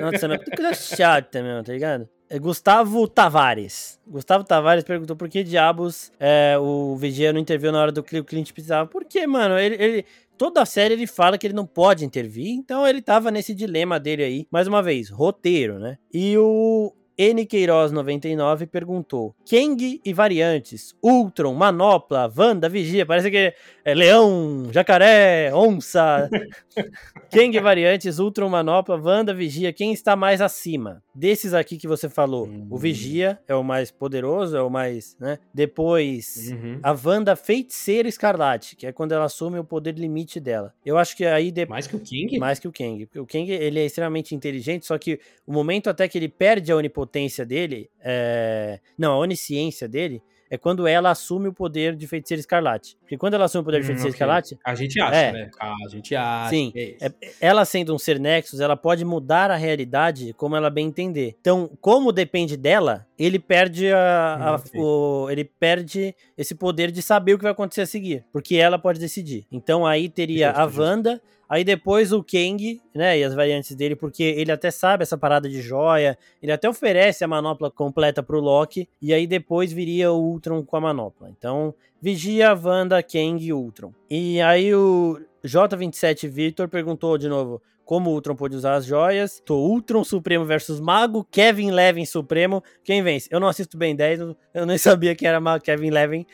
Nossa, 0.00 0.28
não, 0.28 0.34
é 0.34 0.38
coisa 0.38 0.74
chata 0.74 1.42
tá 1.64 1.72
ligado? 1.72 2.08
É 2.28 2.38
Gustavo 2.38 3.06
Tavares. 3.06 4.00
Gustavo 4.06 4.44
Tavares 4.44 4.82
perguntou 4.84 5.14
por 5.14 5.28
que 5.28 5.44
diabos 5.44 6.10
é, 6.18 6.56
o 6.58 6.96
Vigia 6.96 7.32
não 7.32 7.40
interviu 7.40 7.70
na 7.70 7.80
hora 7.80 7.92
do 7.92 8.02
que 8.02 8.18
o 8.18 8.24
cliente 8.24 8.52
precisava. 8.52 8.88
Por 8.88 9.04
que, 9.04 9.26
mano? 9.26 9.58
Ele, 9.58 9.76
ele, 9.82 10.04
toda 10.38 10.62
a 10.62 10.66
série 10.66 10.94
ele 10.94 11.06
fala 11.06 11.36
que 11.36 11.46
ele 11.46 11.54
não 11.54 11.66
pode 11.66 12.04
intervir, 12.04 12.48
então 12.48 12.86
ele 12.86 13.02
tava 13.02 13.30
nesse 13.30 13.54
dilema 13.54 14.00
dele 14.00 14.24
aí. 14.24 14.46
Mais 14.50 14.66
uma 14.66 14.82
vez, 14.82 15.10
roteiro, 15.10 15.78
né? 15.78 15.98
E 16.12 16.36
o 16.38 16.92
N. 17.16 17.46
Queiroz 17.46 17.92
99 17.92 18.66
perguntou: 18.66 19.34
Kang 19.48 20.00
e 20.04 20.12
variantes, 20.12 20.96
Ultron, 21.02 21.54
Manopla, 21.54 22.32
Wanda, 22.36 22.68
Vigia, 22.68 23.06
parece 23.06 23.30
que 23.30 23.54
é 23.84 23.94
leão, 23.94 24.68
jacaré, 24.72 25.54
onça. 25.54 26.28
Kang 27.30 27.56
e 27.56 27.60
variantes, 27.60 28.18
Ultron, 28.18 28.48
Manopla, 28.48 28.96
Wanda, 28.96 29.32
Vigia, 29.32 29.72
quem 29.72 29.92
está 29.92 30.16
mais 30.16 30.40
acima? 30.40 31.03
Desses 31.14 31.54
aqui 31.54 31.76
que 31.76 31.86
você 31.86 32.08
falou, 32.08 32.46
uhum. 32.46 32.66
o 32.70 32.76
Vigia 32.76 33.38
é 33.46 33.54
o 33.54 33.62
mais 33.62 33.90
poderoso, 33.90 34.56
é 34.56 34.62
o 34.62 34.68
mais, 34.68 35.16
né? 35.20 35.38
Depois, 35.52 36.50
uhum. 36.50 36.80
a 36.82 36.92
Wanda 36.92 37.36
Feiticeira 37.36 38.08
Escarlate, 38.08 38.74
que 38.74 38.86
é 38.86 38.92
quando 38.92 39.12
ela 39.12 39.24
assume 39.24 39.58
o 39.58 39.64
poder 39.64 39.94
limite 39.96 40.40
dela. 40.40 40.74
Eu 40.84 40.98
acho 40.98 41.16
que 41.16 41.24
aí... 41.24 41.52
De... 41.52 41.66
Mais 41.66 41.86
que 41.86 41.94
o 41.94 42.00
King? 42.00 42.38
Mais 42.38 42.58
que 42.58 42.66
o 42.66 42.72
King. 42.72 43.06
Porque 43.06 43.20
o 43.20 43.26
King, 43.26 43.52
ele 43.52 43.78
é 43.78 43.84
extremamente 43.84 44.34
inteligente, 44.34 44.86
só 44.86 44.98
que 44.98 45.20
o 45.46 45.52
momento 45.52 45.88
até 45.88 46.08
que 46.08 46.18
ele 46.18 46.28
perde 46.28 46.72
a 46.72 46.76
onipotência 46.76 47.46
dele, 47.46 47.88
é... 48.00 48.80
não, 48.98 49.12
a 49.12 49.18
onisciência 49.18 49.88
dele, 49.88 50.20
é 50.50 50.58
quando 50.58 50.86
ela 50.86 51.10
assume 51.10 51.48
o 51.48 51.52
poder 51.52 51.96
de 51.96 52.06
feiticeira 52.06 52.40
escarlate. 52.40 52.96
Porque 53.00 53.16
quando 53.16 53.34
ela 53.34 53.44
assume 53.44 53.62
o 53.62 53.64
poder 53.64 53.80
de 53.80 53.84
hum, 53.84 53.86
feiticeira 53.88 54.10
okay. 54.10 54.16
escarlate. 54.16 54.58
A 54.64 54.74
gente 54.74 55.00
acha, 55.00 55.16
é, 55.16 55.32
né? 55.32 55.50
A 55.60 55.88
gente 55.88 56.14
acha. 56.14 56.50
Sim. 56.50 56.72
É, 56.74 57.06
é 57.06 57.12
ela 57.40 57.64
sendo 57.64 57.94
um 57.94 57.98
ser 57.98 58.18
Nexus, 58.18 58.60
ela 58.60 58.76
pode 58.76 59.04
mudar 59.04 59.50
a 59.50 59.56
realidade 59.56 60.32
como 60.34 60.56
ela 60.56 60.70
bem 60.70 60.86
entender. 60.86 61.36
Então, 61.40 61.70
como 61.80 62.12
depende 62.12 62.56
dela, 62.56 63.06
ele 63.18 63.38
perde 63.38 63.92
a, 63.92 64.54
a 64.54 64.78
o, 64.78 65.28
ele 65.30 65.44
perde 65.44 66.14
esse 66.36 66.54
poder 66.54 66.90
de 66.90 67.00
saber 67.02 67.34
o 67.34 67.38
que 67.38 67.44
vai 67.44 67.52
acontecer 67.52 67.82
a 67.82 67.86
seguir, 67.86 68.24
porque 68.32 68.56
ela 68.56 68.78
pode 68.78 68.98
decidir. 68.98 69.46
Então 69.50 69.86
aí 69.86 70.08
teria 70.08 70.50
a 70.50 70.64
Wanda, 70.64 71.20
aí 71.48 71.62
depois 71.62 72.12
o 72.12 72.22
Kang, 72.22 72.80
né, 72.94 73.18
e 73.18 73.24
as 73.24 73.34
variantes 73.34 73.74
dele, 73.76 73.94
porque 73.94 74.22
ele 74.22 74.50
até 74.50 74.70
sabe 74.70 75.02
essa 75.02 75.16
parada 75.16 75.48
de 75.48 75.62
joia, 75.62 76.18
ele 76.42 76.52
até 76.52 76.68
oferece 76.68 77.24
a 77.24 77.28
manopla 77.28 77.70
completa 77.70 78.22
pro 78.22 78.40
Loki, 78.40 78.88
e 79.00 79.14
aí 79.14 79.26
depois 79.26 79.72
viria 79.72 80.10
o 80.12 80.20
Ultron 80.20 80.64
com 80.64 80.76
a 80.76 80.80
manopla. 80.80 81.30
Então, 81.30 81.74
Vigia, 82.00 82.52
Wanda, 82.54 83.02
Kang 83.02 83.42
e 83.42 83.52
Ultron. 83.52 83.92
E 84.10 84.40
aí 84.40 84.74
o 84.74 85.18
J27 85.42 86.28
Victor 86.28 86.68
perguntou 86.68 87.16
de 87.16 87.28
novo: 87.28 87.62
como 87.84 88.10
o 88.10 88.14
Ultron 88.14 88.34
pôde 88.34 88.56
usar 88.56 88.74
as 88.74 88.86
joias. 88.86 89.42
Tô 89.44 89.56
Ultron 89.56 90.02
Supremo 90.04 90.44
versus 90.44 90.80
Mago, 90.80 91.26
Kevin 91.30 91.70
Levin 91.70 92.04
Supremo. 92.04 92.62
Quem 92.82 93.02
vence? 93.02 93.28
Eu 93.30 93.38
não 93.38 93.48
assisto 93.48 93.76
Ben 93.76 93.94
10, 93.94 94.20
eu 94.54 94.66
nem 94.66 94.78
sabia 94.78 95.14
que 95.14 95.26
era 95.26 95.40
Mago 95.40 95.62
Kevin 95.62 95.90
Levin. 95.90 96.26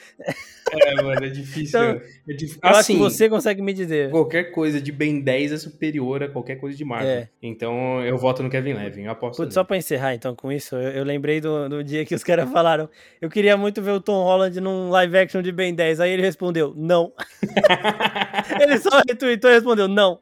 É, 0.73 1.03
mano, 1.03 1.25
é 1.25 1.29
difícil. 1.29 1.81
Então, 1.81 2.03
é 2.29 2.33
difícil. 2.33 2.61
Eu 2.63 2.71
assim, 2.71 2.79
acho 2.79 2.87
que 2.87 2.93
assim, 2.93 2.99
você 2.99 3.29
consegue 3.29 3.63
me 3.63 3.73
dizer. 3.73 4.11
Qualquer 4.11 4.53
coisa 4.53 4.81
de 4.81 4.93
Ben 4.93 5.21
10 5.21 5.53
é 5.53 5.57
superior 5.57 6.23
a 6.23 6.29
qualquer 6.29 6.57
coisa 6.57 6.77
de 6.77 6.85
Marvel. 6.85 7.09
É. 7.09 7.29
Então 7.43 8.05
eu 8.05 8.17
voto 8.17 8.43
no 8.43 8.51
Kevin 8.51 8.75
Levin, 8.75 9.03
eu 9.03 9.11
aposto. 9.11 9.43
Putz, 9.43 9.55
só 9.55 9.65
pra 9.65 9.77
encerrar 9.77 10.15
então 10.15 10.35
com 10.35 10.53
isso, 10.53 10.77
eu, 10.77 10.91
eu 10.91 11.05
lembrei 11.05 11.41
do, 11.41 11.69
do, 11.69 11.83
dia 11.83 12.05
que 12.05 12.15
os 12.15 12.23
caras 12.25 12.51
falaram: 12.51 12.89
eu 13.21 13.29
queria 13.29 13.57
muito 13.57 13.83
ver 13.83 13.93
o 13.93 14.01
Tom 14.01 14.23
Holland 14.23 14.61
num 14.61 14.91
live 14.91 15.19
action 15.19 15.43
de 15.43 15.51
Ben 15.51 15.75
10. 15.75 16.01
Aí 16.01 16.13
ele 16.13 16.23
respondeu: 16.23 16.73
não. 16.77 17.13
ele 18.61 18.79
só 18.79 19.03
retweetou 19.09 19.51
e 19.51 19.55
respondeu: 19.55 19.89
não 19.89 20.21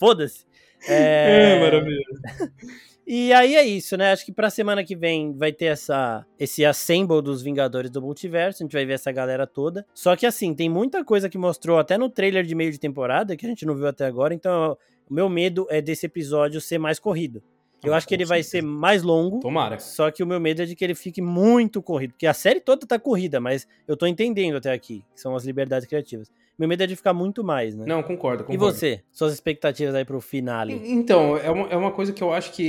foda-se. 0.00 0.44
É... 0.88 1.56
é 1.56 1.60
maravilhoso. 1.60 2.20
E 3.12 3.32
aí 3.32 3.56
é 3.56 3.66
isso, 3.66 3.96
né? 3.96 4.12
Acho 4.12 4.24
que 4.24 4.30
pra 4.30 4.48
semana 4.50 4.84
que 4.84 4.94
vem 4.94 5.36
vai 5.36 5.50
ter 5.50 5.64
essa, 5.64 6.24
esse 6.38 6.64
assemble 6.64 7.20
dos 7.20 7.42
Vingadores 7.42 7.90
do 7.90 8.00
Multiverso. 8.00 8.62
A 8.62 8.64
gente 8.64 8.72
vai 8.72 8.86
ver 8.86 8.92
essa 8.92 9.10
galera 9.10 9.48
toda. 9.48 9.84
Só 9.92 10.14
que 10.14 10.24
assim, 10.24 10.54
tem 10.54 10.68
muita 10.68 11.04
coisa 11.04 11.28
que 11.28 11.36
mostrou 11.36 11.80
até 11.80 11.98
no 11.98 12.08
trailer 12.08 12.44
de 12.44 12.54
meio 12.54 12.70
de 12.70 12.78
temporada 12.78 13.36
que 13.36 13.44
a 13.44 13.48
gente 13.48 13.66
não 13.66 13.74
viu 13.74 13.88
até 13.88 14.06
agora. 14.06 14.32
Então, 14.32 14.78
o 15.10 15.12
meu 15.12 15.28
medo 15.28 15.66
é 15.70 15.82
desse 15.82 16.06
episódio 16.06 16.60
ser 16.60 16.78
mais 16.78 17.00
corrido. 17.00 17.42
Eu 17.82 17.94
ah, 17.94 17.96
acho 17.96 18.06
que 18.06 18.14
ele 18.14 18.24
vai 18.24 18.44
ser 18.44 18.62
mais 18.62 19.02
longo. 19.02 19.40
Tomara. 19.40 19.80
Só 19.80 20.08
que 20.12 20.22
o 20.22 20.26
meu 20.26 20.38
medo 20.38 20.62
é 20.62 20.64
de 20.64 20.76
que 20.76 20.84
ele 20.84 20.94
fique 20.94 21.20
muito 21.20 21.82
corrido. 21.82 22.12
Porque 22.12 22.28
a 22.28 22.34
série 22.34 22.60
toda 22.60 22.86
tá 22.86 22.96
corrida, 22.96 23.40
mas 23.40 23.66
eu 23.88 23.96
tô 23.96 24.06
entendendo 24.06 24.56
até 24.56 24.70
aqui, 24.70 25.02
que 25.12 25.20
são 25.20 25.34
as 25.34 25.44
liberdades 25.44 25.88
criativas. 25.88 26.30
Meu 26.60 26.68
medo 26.68 26.82
é 26.82 26.86
de 26.86 26.94
ficar 26.94 27.14
muito 27.14 27.42
mais, 27.42 27.74
né? 27.74 27.86
Não, 27.88 28.02
concordo, 28.02 28.44
concordo. 28.44 28.52
E 28.52 28.58
você? 28.58 29.02
Suas 29.10 29.32
expectativas 29.32 29.94
aí 29.94 30.04
pro 30.04 30.20
finale? 30.20 30.78
Então, 30.84 31.34
é 31.38 31.50
uma, 31.50 31.68
é 31.68 31.74
uma 31.74 31.90
coisa 31.90 32.12
que 32.12 32.22
eu 32.22 32.34
acho 32.34 32.52
que 32.52 32.62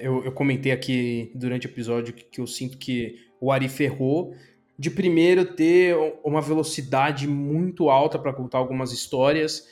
eu, 0.00 0.24
eu 0.24 0.30
comentei 0.30 0.70
aqui 0.70 1.32
durante 1.34 1.66
o 1.66 1.68
episódio 1.68 2.14
que, 2.14 2.22
que 2.22 2.40
eu 2.40 2.46
sinto 2.46 2.78
que 2.78 3.16
o 3.40 3.50
Ari 3.50 3.68
ferrou 3.68 4.32
de 4.78 4.92
primeiro 4.92 5.44
ter 5.44 5.96
uma 6.22 6.40
velocidade 6.40 7.26
muito 7.26 7.90
alta 7.90 8.16
para 8.16 8.32
contar 8.32 8.58
algumas 8.58 8.92
histórias. 8.92 9.66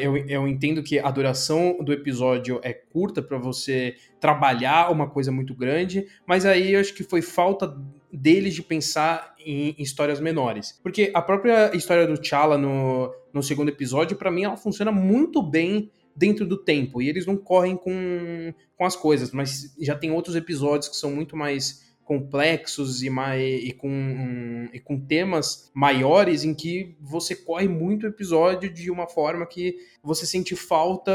Eu, 0.00 0.16
eu 0.16 0.48
entendo 0.48 0.82
que 0.82 0.98
a 0.98 1.10
duração 1.10 1.76
do 1.84 1.92
episódio 1.92 2.58
é 2.62 2.72
curta 2.72 3.20
para 3.20 3.36
você 3.36 3.96
trabalhar 4.18 4.90
uma 4.90 5.10
coisa 5.10 5.30
muito 5.30 5.54
grande, 5.54 6.06
mas 6.26 6.46
aí 6.46 6.72
eu 6.72 6.80
acho 6.80 6.94
que 6.94 7.04
foi 7.04 7.20
falta 7.20 7.76
deles 8.12 8.54
de 8.54 8.62
pensar 8.62 9.34
em, 9.38 9.74
histórias 9.78 10.20
menores. 10.20 10.78
Porque 10.82 11.10
a 11.14 11.22
própria 11.22 11.74
história 11.74 12.06
do 12.06 12.18
T'Challa 12.18 12.58
no, 12.58 13.12
no 13.32 13.42
segundo 13.42 13.68
episódio, 13.68 14.16
para 14.16 14.30
mim, 14.30 14.44
ela 14.44 14.56
funciona 14.56 14.92
muito 14.92 15.42
bem 15.42 15.90
dentro 16.14 16.46
do 16.46 16.56
tempo. 16.56 17.00
E 17.00 17.08
eles 17.08 17.26
não 17.26 17.36
correm 17.36 17.76
com, 17.76 18.52
com 18.76 18.84
as 18.84 18.96
coisas, 18.96 19.30
mas 19.30 19.74
já 19.80 19.94
tem 19.94 20.10
outros 20.10 20.36
episódios 20.36 20.88
que 20.88 20.96
são 20.96 21.10
muito 21.10 21.36
mais 21.36 21.87
complexos 22.08 23.02
e, 23.02 23.10
mais, 23.10 23.62
e, 23.62 23.70
com, 23.70 23.86
um, 23.86 24.66
e 24.72 24.80
com 24.80 24.98
temas 24.98 25.70
maiores 25.74 26.42
em 26.42 26.54
que 26.54 26.96
você 26.98 27.36
corre 27.36 27.68
muito 27.68 28.04
o 28.04 28.08
episódio 28.08 28.72
de 28.72 28.90
uma 28.90 29.06
forma 29.06 29.44
que 29.44 29.76
você 30.02 30.24
sente 30.24 30.56
falta 30.56 31.12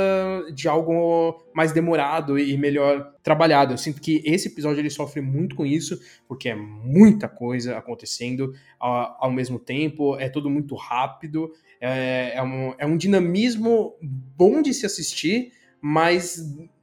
de 0.53 0.67
algo 0.67 1.43
mais 1.51 1.71
demorado 1.71 2.37
e 2.37 2.55
melhor 2.55 3.11
trabalhado. 3.23 3.73
Eu 3.73 3.77
sinto 3.79 3.99
que 3.99 4.21
esse 4.23 4.49
episódio 4.49 4.81
ele 4.81 4.89
sofre 4.91 5.19
muito 5.19 5.55
com 5.55 5.65
isso, 5.65 5.99
porque 6.27 6.47
é 6.47 6.55
muita 6.55 7.27
coisa 7.27 7.75
acontecendo 7.75 8.53
ao, 8.79 9.17
ao 9.19 9.31
mesmo 9.31 9.57
tempo, 9.57 10.15
é 10.19 10.29
tudo 10.29 10.47
muito 10.47 10.75
rápido, 10.75 11.51
é, 11.81 12.33
é, 12.35 12.43
um, 12.43 12.75
é 12.77 12.85
um 12.85 12.95
dinamismo 12.95 13.95
bom 13.99 14.61
de 14.61 14.75
se 14.75 14.85
assistir, 14.85 15.53
mas 15.81 16.37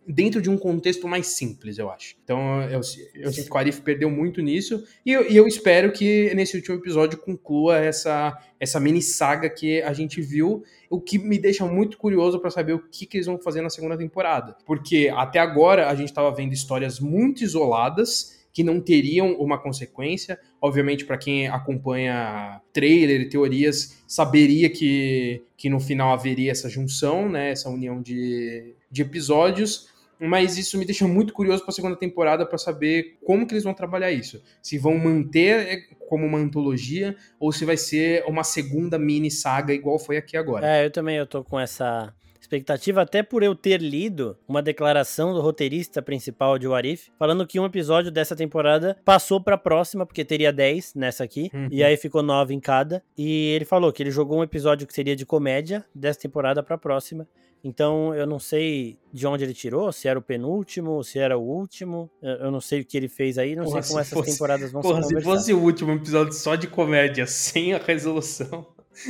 dentro 0.06 0.40
de 0.40 0.50
um 0.50 0.56
contexto 0.56 1.06
mais 1.06 1.28
simples, 1.28 1.78
eu 1.78 1.90
acho. 1.90 2.16
Então, 2.24 2.62
eu, 2.62 2.80
eu 3.14 3.32
sinto 3.32 3.48
que 3.48 3.54
o 3.54 3.58
Arif 3.58 3.80
perdeu 3.82 4.10
muito 4.10 4.40
nisso, 4.40 4.84
e 5.04 5.12
eu, 5.12 5.30
e 5.30 5.36
eu, 5.36 5.46
espero 5.46 5.92
que 5.92 6.34
nesse 6.34 6.56
último 6.56 6.76
episódio 6.76 7.18
conclua 7.18 7.78
essa, 7.78 8.36
essa 8.58 8.80
mini 8.80 9.02
saga 9.02 9.48
que 9.48 9.80
a 9.82 9.92
gente 9.92 10.20
viu, 10.20 10.64
o 10.88 11.00
que 11.00 11.18
me 11.18 11.38
deixa 11.38 11.64
muito 11.66 11.96
curioso 11.96 12.40
para 12.40 12.50
saber 12.50 12.72
o 12.72 12.78
que, 12.78 13.06
que 13.06 13.18
eles 13.18 13.26
vão 13.26 13.38
fazer 13.38 13.60
na 13.60 13.70
segunda 13.70 13.96
temporada. 13.96 14.56
Porque 14.66 15.12
até 15.14 15.38
agora 15.38 15.88
a 15.88 15.94
gente 15.94 16.08
estava 16.08 16.34
vendo 16.34 16.52
histórias 16.52 16.98
muito 16.98 17.44
isoladas, 17.44 18.39
que 18.52 18.62
não 18.62 18.80
teriam 18.80 19.32
uma 19.34 19.58
consequência. 19.58 20.38
Obviamente, 20.60 21.04
para 21.04 21.18
quem 21.18 21.48
acompanha 21.48 22.60
trailer 22.72 23.20
e 23.20 23.28
teorias, 23.28 24.02
saberia 24.06 24.68
que, 24.68 25.42
que 25.56 25.68
no 25.68 25.80
final 25.80 26.12
haveria 26.12 26.50
essa 26.50 26.68
junção, 26.68 27.28
né, 27.28 27.50
essa 27.50 27.68
união 27.68 28.00
de, 28.02 28.74
de 28.90 29.02
episódios 29.02 29.90
mas 30.20 30.58
isso 30.58 30.76
me 30.76 30.84
deixa 30.84 31.08
muito 31.08 31.32
curioso 31.32 31.62
para 31.62 31.70
a 31.70 31.74
segunda 31.74 31.96
temporada 31.96 32.44
para 32.44 32.58
saber 32.58 33.16
como 33.24 33.46
que 33.46 33.54
eles 33.54 33.64
vão 33.64 33.72
trabalhar 33.72 34.12
isso. 34.12 34.42
Se 34.62 34.76
vão 34.76 34.98
manter 34.98 35.66
é, 35.66 35.76
como 36.08 36.26
uma 36.26 36.38
antologia 36.38 37.16
ou 37.38 37.50
se 37.50 37.64
vai 37.64 37.78
ser 37.78 38.22
uma 38.26 38.44
segunda 38.44 38.98
mini 38.98 39.30
saga 39.30 39.72
igual 39.72 39.98
foi 39.98 40.18
aqui 40.18 40.36
agora. 40.36 40.66
É, 40.66 40.84
eu 40.84 40.90
também 40.90 41.16
eu 41.16 41.26
tô 41.26 41.42
com 41.42 41.58
essa 41.58 42.12
expectativa, 42.50 43.02
até 43.02 43.22
por 43.22 43.44
eu 43.44 43.54
ter 43.54 43.80
lido 43.80 44.36
uma 44.48 44.60
declaração 44.60 45.32
do 45.32 45.40
roteirista 45.40 46.02
principal 46.02 46.58
de 46.58 46.66
Warif, 46.66 47.10
falando 47.16 47.46
que 47.46 47.60
um 47.60 47.64
episódio 47.64 48.10
dessa 48.10 48.34
temporada 48.34 48.98
passou 49.04 49.40
pra 49.40 49.56
próxima, 49.56 50.04
porque 50.04 50.24
teria 50.24 50.52
10 50.52 50.94
nessa 50.94 51.22
aqui, 51.22 51.48
uhum. 51.54 51.68
e 51.70 51.84
aí 51.84 51.96
ficou 51.96 52.22
9 52.22 52.52
em 52.52 52.60
cada. 52.60 53.02
E 53.16 53.52
ele 53.54 53.64
falou 53.64 53.92
que 53.92 54.02
ele 54.02 54.10
jogou 54.10 54.40
um 54.40 54.42
episódio 54.42 54.86
que 54.86 54.92
seria 54.92 55.14
de 55.14 55.24
comédia 55.24 55.84
dessa 55.94 56.18
temporada 56.18 56.60
pra 56.62 56.76
próxima. 56.76 57.26
Então 57.62 58.14
eu 58.14 58.26
não 58.26 58.38
sei 58.38 58.98
de 59.12 59.26
onde 59.26 59.44
ele 59.44 59.52
tirou, 59.52 59.92
se 59.92 60.08
era 60.08 60.18
o 60.18 60.22
penúltimo, 60.22 61.04
se 61.04 61.18
era 61.18 61.36
o 61.38 61.42
último. 61.42 62.10
Eu 62.22 62.50
não 62.50 62.60
sei 62.60 62.80
o 62.80 62.84
que 62.84 62.96
ele 62.96 63.08
fez 63.08 63.38
aí, 63.38 63.54
não 63.54 63.64
porra, 63.64 63.82
sei 63.82 63.90
como 63.90 64.00
essas 64.00 64.12
fosse, 64.14 64.32
temporadas 64.32 64.72
vão 64.72 64.82
porra, 64.82 65.02
se 65.02 65.08
conversar. 65.08 65.30
Se 65.30 65.36
fosse 65.36 65.52
o 65.52 65.62
último 65.62 65.92
episódio 65.92 66.32
só 66.32 66.54
de 66.56 66.66
comédia, 66.66 67.26
sem 67.26 67.74
a 67.74 67.78
resolução. 67.78 68.66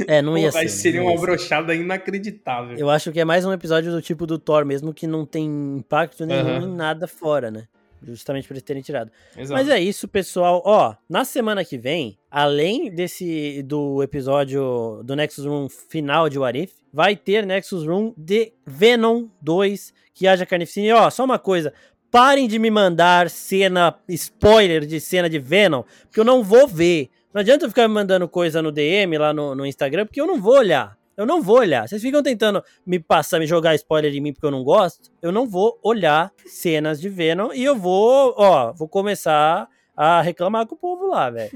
É, 0.06 0.20
não 0.22 0.36
ia 0.36 0.52
Pô, 0.52 0.58
ser. 0.58 0.68
Seria 0.68 1.02
uma 1.02 1.18
brochada 1.18 1.74
inacreditável. 1.74 2.76
Eu 2.76 2.90
acho 2.90 3.10
que 3.10 3.20
é 3.20 3.24
mais 3.24 3.44
um 3.44 3.52
episódio 3.52 3.90
do 3.90 4.02
tipo 4.02 4.26
do 4.26 4.38
Thor, 4.38 4.64
mesmo 4.64 4.92
que 4.92 5.06
não 5.06 5.24
tem 5.24 5.46
impacto 5.78 6.24
nenhum 6.26 6.58
uhum. 6.58 6.62
em 6.62 6.76
nada 6.76 7.06
fora, 7.08 7.50
né? 7.50 7.66
Justamente 8.02 8.48
por 8.48 8.54
eles 8.54 8.62
terem 8.62 8.82
tirado. 8.82 9.10
Exato. 9.36 9.52
Mas 9.52 9.68
é 9.68 9.78
isso, 9.78 10.08
pessoal. 10.08 10.62
Ó, 10.64 10.94
na 11.08 11.24
semana 11.24 11.64
que 11.64 11.76
vem, 11.76 12.18
além 12.30 12.90
desse 12.90 13.62
do 13.62 14.02
episódio 14.02 15.02
do 15.04 15.14
Nexus 15.14 15.44
Room 15.44 15.68
final 15.68 16.28
de 16.28 16.38
Warif, 16.38 16.72
vai 16.92 17.14
ter 17.14 17.44
Nexus 17.44 17.86
Room 17.86 18.14
de 18.16 18.52
Venom 18.66 19.26
2, 19.42 19.92
que 20.14 20.26
haja 20.26 20.46
carnificina. 20.46 20.86
E 20.86 20.92
ó, 20.92 21.10
só 21.10 21.24
uma 21.24 21.38
coisa, 21.38 21.74
parem 22.10 22.48
de 22.48 22.58
me 22.58 22.70
mandar 22.70 23.28
cena, 23.28 23.94
spoiler 24.08 24.86
de 24.86 24.98
cena 24.98 25.28
de 25.28 25.38
Venom, 25.38 25.82
porque 26.04 26.20
eu 26.20 26.24
não 26.24 26.42
vou 26.42 26.66
ver. 26.66 27.10
Não 27.32 27.40
adianta 27.40 27.68
ficar 27.68 27.86
me 27.86 27.94
mandando 27.94 28.28
coisa 28.28 28.60
no 28.60 28.72
DM 28.72 29.16
lá 29.16 29.32
no, 29.32 29.54
no 29.54 29.64
Instagram, 29.64 30.04
porque 30.04 30.20
eu 30.20 30.26
não 30.26 30.40
vou 30.40 30.56
olhar. 30.56 30.98
Eu 31.16 31.26
não 31.26 31.42
vou 31.42 31.58
olhar. 31.58 31.86
Vocês 31.86 32.00
ficam 32.00 32.22
tentando 32.22 32.64
me 32.84 32.98
passar, 32.98 33.38
me 33.38 33.46
jogar 33.46 33.74
spoiler 33.74 34.10
de 34.10 34.20
mim 34.20 34.32
porque 34.32 34.46
eu 34.46 34.50
não 34.50 34.64
gosto. 34.64 35.10
Eu 35.20 35.30
não 35.30 35.46
vou 35.46 35.78
olhar 35.82 36.32
cenas 36.46 37.00
de 37.00 37.08
Venom 37.08 37.52
e 37.52 37.62
eu 37.62 37.76
vou, 37.76 38.34
ó, 38.36 38.72
vou 38.72 38.88
começar 38.88 39.68
a 39.94 40.22
reclamar 40.22 40.66
com 40.66 40.74
o 40.74 40.78
povo 40.78 41.06
lá, 41.08 41.28
velho. 41.28 41.50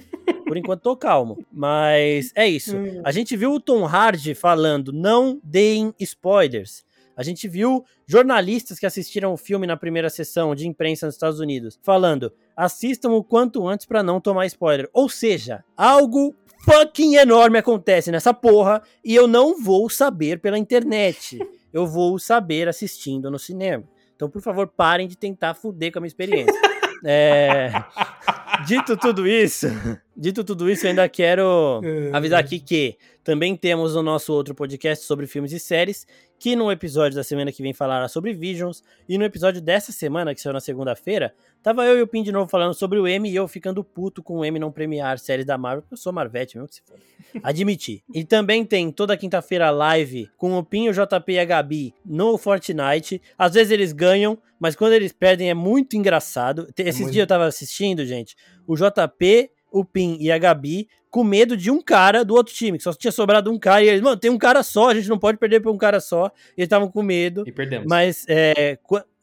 Por 0.47 0.57
enquanto 0.57 0.83
tô 0.83 0.95
calmo. 0.95 1.45
Mas 1.51 2.31
é 2.35 2.47
isso. 2.47 2.77
Hum. 2.77 3.01
A 3.03 3.11
gente 3.11 3.37
viu 3.37 3.53
o 3.53 3.61
Tom 3.61 3.87
Hardy 3.87 4.35
falando: 4.35 4.93
não 4.93 5.41
deem 5.43 5.95
spoilers. 5.99 6.85
A 7.17 7.23
gente 7.23 7.49
viu 7.49 7.85
jornalistas 8.07 8.79
que 8.79 8.87
assistiram 8.87 9.33
o 9.33 9.37
filme 9.37 9.67
na 9.67 9.77
primeira 9.77 10.11
sessão 10.11 10.55
de 10.55 10.67
imprensa 10.67 11.07
nos 11.07 11.15
Estados 11.15 11.41
Unidos 11.41 11.79
falando: 11.83 12.33
assistam 12.57 13.11
o 13.11 13.25
quanto 13.25 13.67
antes 13.67 13.87
para 13.87 14.03
não 14.03 14.21
tomar 14.21 14.47
spoiler. 14.47 14.89
Ou 14.93 15.09
seja, 15.09 15.65
algo 15.77 16.35
fucking 16.65 17.17
enorme 17.17 17.59
acontece 17.59 18.11
nessa 18.11 18.33
porra 18.33 18.83
e 19.05 19.15
eu 19.15 19.27
não 19.27 19.61
vou 19.61 19.89
saber 19.89 20.41
pela 20.41 20.59
internet. 20.59 21.39
Eu 21.75 21.89
vou 21.89 22.21
saber 22.21 22.69
assistindo 22.69 23.29
no 23.29 23.37
cinema. 23.37 23.83
Então, 24.15 24.31
por 24.31 24.41
favor, 24.41 24.69
parem 24.69 25.09
de 25.09 25.19
tentar 25.19 25.55
fuder 25.55 25.91
com 25.91 25.99
a 25.99 26.03
minha 26.03 26.07
experiência. 26.07 26.55
É... 27.05 27.73
Dito 28.65 28.97
tudo 28.97 29.27
isso, 29.27 29.67
Dito 30.17 30.45
tudo 30.45 30.71
isso, 30.71 30.87
eu 30.87 30.91
ainda 30.91 31.09
quero 31.09 31.81
é. 31.85 32.11
avisar 32.13 32.39
aqui 32.39 32.61
que 32.61 32.97
também 33.25 33.57
temos 33.57 33.97
o 33.97 34.03
nosso 34.03 34.33
outro 34.33 34.55
podcast 34.55 35.05
sobre 35.05 35.27
filmes 35.27 35.51
e 35.53 35.59
séries, 35.59 36.07
que 36.39 36.55
no 36.55 36.71
episódio 36.71 37.17
da 37.17 37.25
semana 37.25 37.51
que 37.51 37.63
vem 37.63 37.73
falará 37.73 38.07
sobre 38.07 38.33
Visions, 38.35 38.83
e 39.09 39.17
no 39.17 39.25
episódio 39.25 39.61
dessa 39.61 39.93
semana, 39.93 40.35
que 40.35 40.41
saiu 40.41 40.53
na 40.53 40.61
segunda-feira, 40.61 41.35
tava 41.63 41.85
eu 41.87 41.99
e 41.99 42.03
o 42.03 42.07
Pin 42.07 42.23
de 42.23 42.31
novo 42.31 42.49
falando 42.51 42.75
sobre 42.75 42.99
o 42.99 43.09
M 43.09 43.29
e 43.29 43.35
eu 43.35 43.49
ficando 43.49 43.83
puto 43.83 44.23
com 44.23 44.39
o 44.39 44.45
M 44.45 44.59
não 44.59 44.71
premiar 44.71 45.19
séries 45.19 45.47
da 45.47 45.57
Marvel, 45.57 45.83
porque 45.83 45.95
eu 45.95 45.99
sou 45.99 46.13
Marvete 46.13 46.57
mesmo 46.57 46.69
que 46.69 46.75
se 46.77 46.83
for. 46.83 46.99
Admiti. 47.43 48.05
E 48.13 48.25
também 48.25 48.65
tem 48.65 48.93
toda 48.93 49.17
quinta-feira 49.17 49.71
live 49.71 50.31
com 50.37 50.57
o 50.59 50.63
Pin, 50.63 50.89
o 50.89 50.93
JP 50.93 51.33
e 51.33 51.39
a 51.39 51.45
Gabi 51.45 51.95
no 52.05 52.37
Fortnite. 52.37 53.21
Às 53.39 53.55
vezes 53.55 53.73
eles 53.73 53.93
ganham, 53.93 54.39
mas 54.61 54.77
quando 54.77 54.93
eles 54.93 55.13
perdem 55.13 55.51
é 55.51 55.55
muito 55.55 55.97
engraçado. 55.97 56.69
Esses 56.77 57.01
é 57.01 57.03
muito... 57.05 57.13
dias 57.13 57.23
eu 57.23 57.27
tava 57.27 57.47
assistindo, 57.47 58.05
gente, 58.05 58.37
o 58.67 58.77
JP 58.77 59.51
o 59.75 59.85
Pin 59.85 60.17
e 60.21 60.31
a 60.31 60.39
Gabi 60.39 60.89
com 61.11 61.23
medo 61.23 61.57
de 61.57 61.71
um 61.71 61.81
cara 61.81 62.25
do 62.25 62.35
outro 62.35 62.53
time, 62.53 62.77
que 62.77 62.83
só 62.83 62.93
tinha 62.93 63.13
sobrado 63.13 63.49
um 63.49 63.57
cara, 63.57 63.85
e 63.85 63.89
eles, 63.89 64.01
mano, 64.01 64.17
tem 64.17 64.33
um 64.33 64.37
cara 64.37 64.65
só, 64.65 64.89
a 64.89 64.95
gente 64.97 65.09
não 65.09 65.17
pode 65.17 65.39
perder 65.39 65.61
por 65.61 65.73
um 65.73 65.79
cara 65.79 66.01
só. 66.01 66.27
E 66.27 66.61
eles 66.61 66.67
estavam 66.67 66.91
com 66.91 67.03
medo. 67.05 67.45
E 67.47 67.53
perdemos. 67.53 67.87
Mas 67.89 68.25
é, 68.29 68.77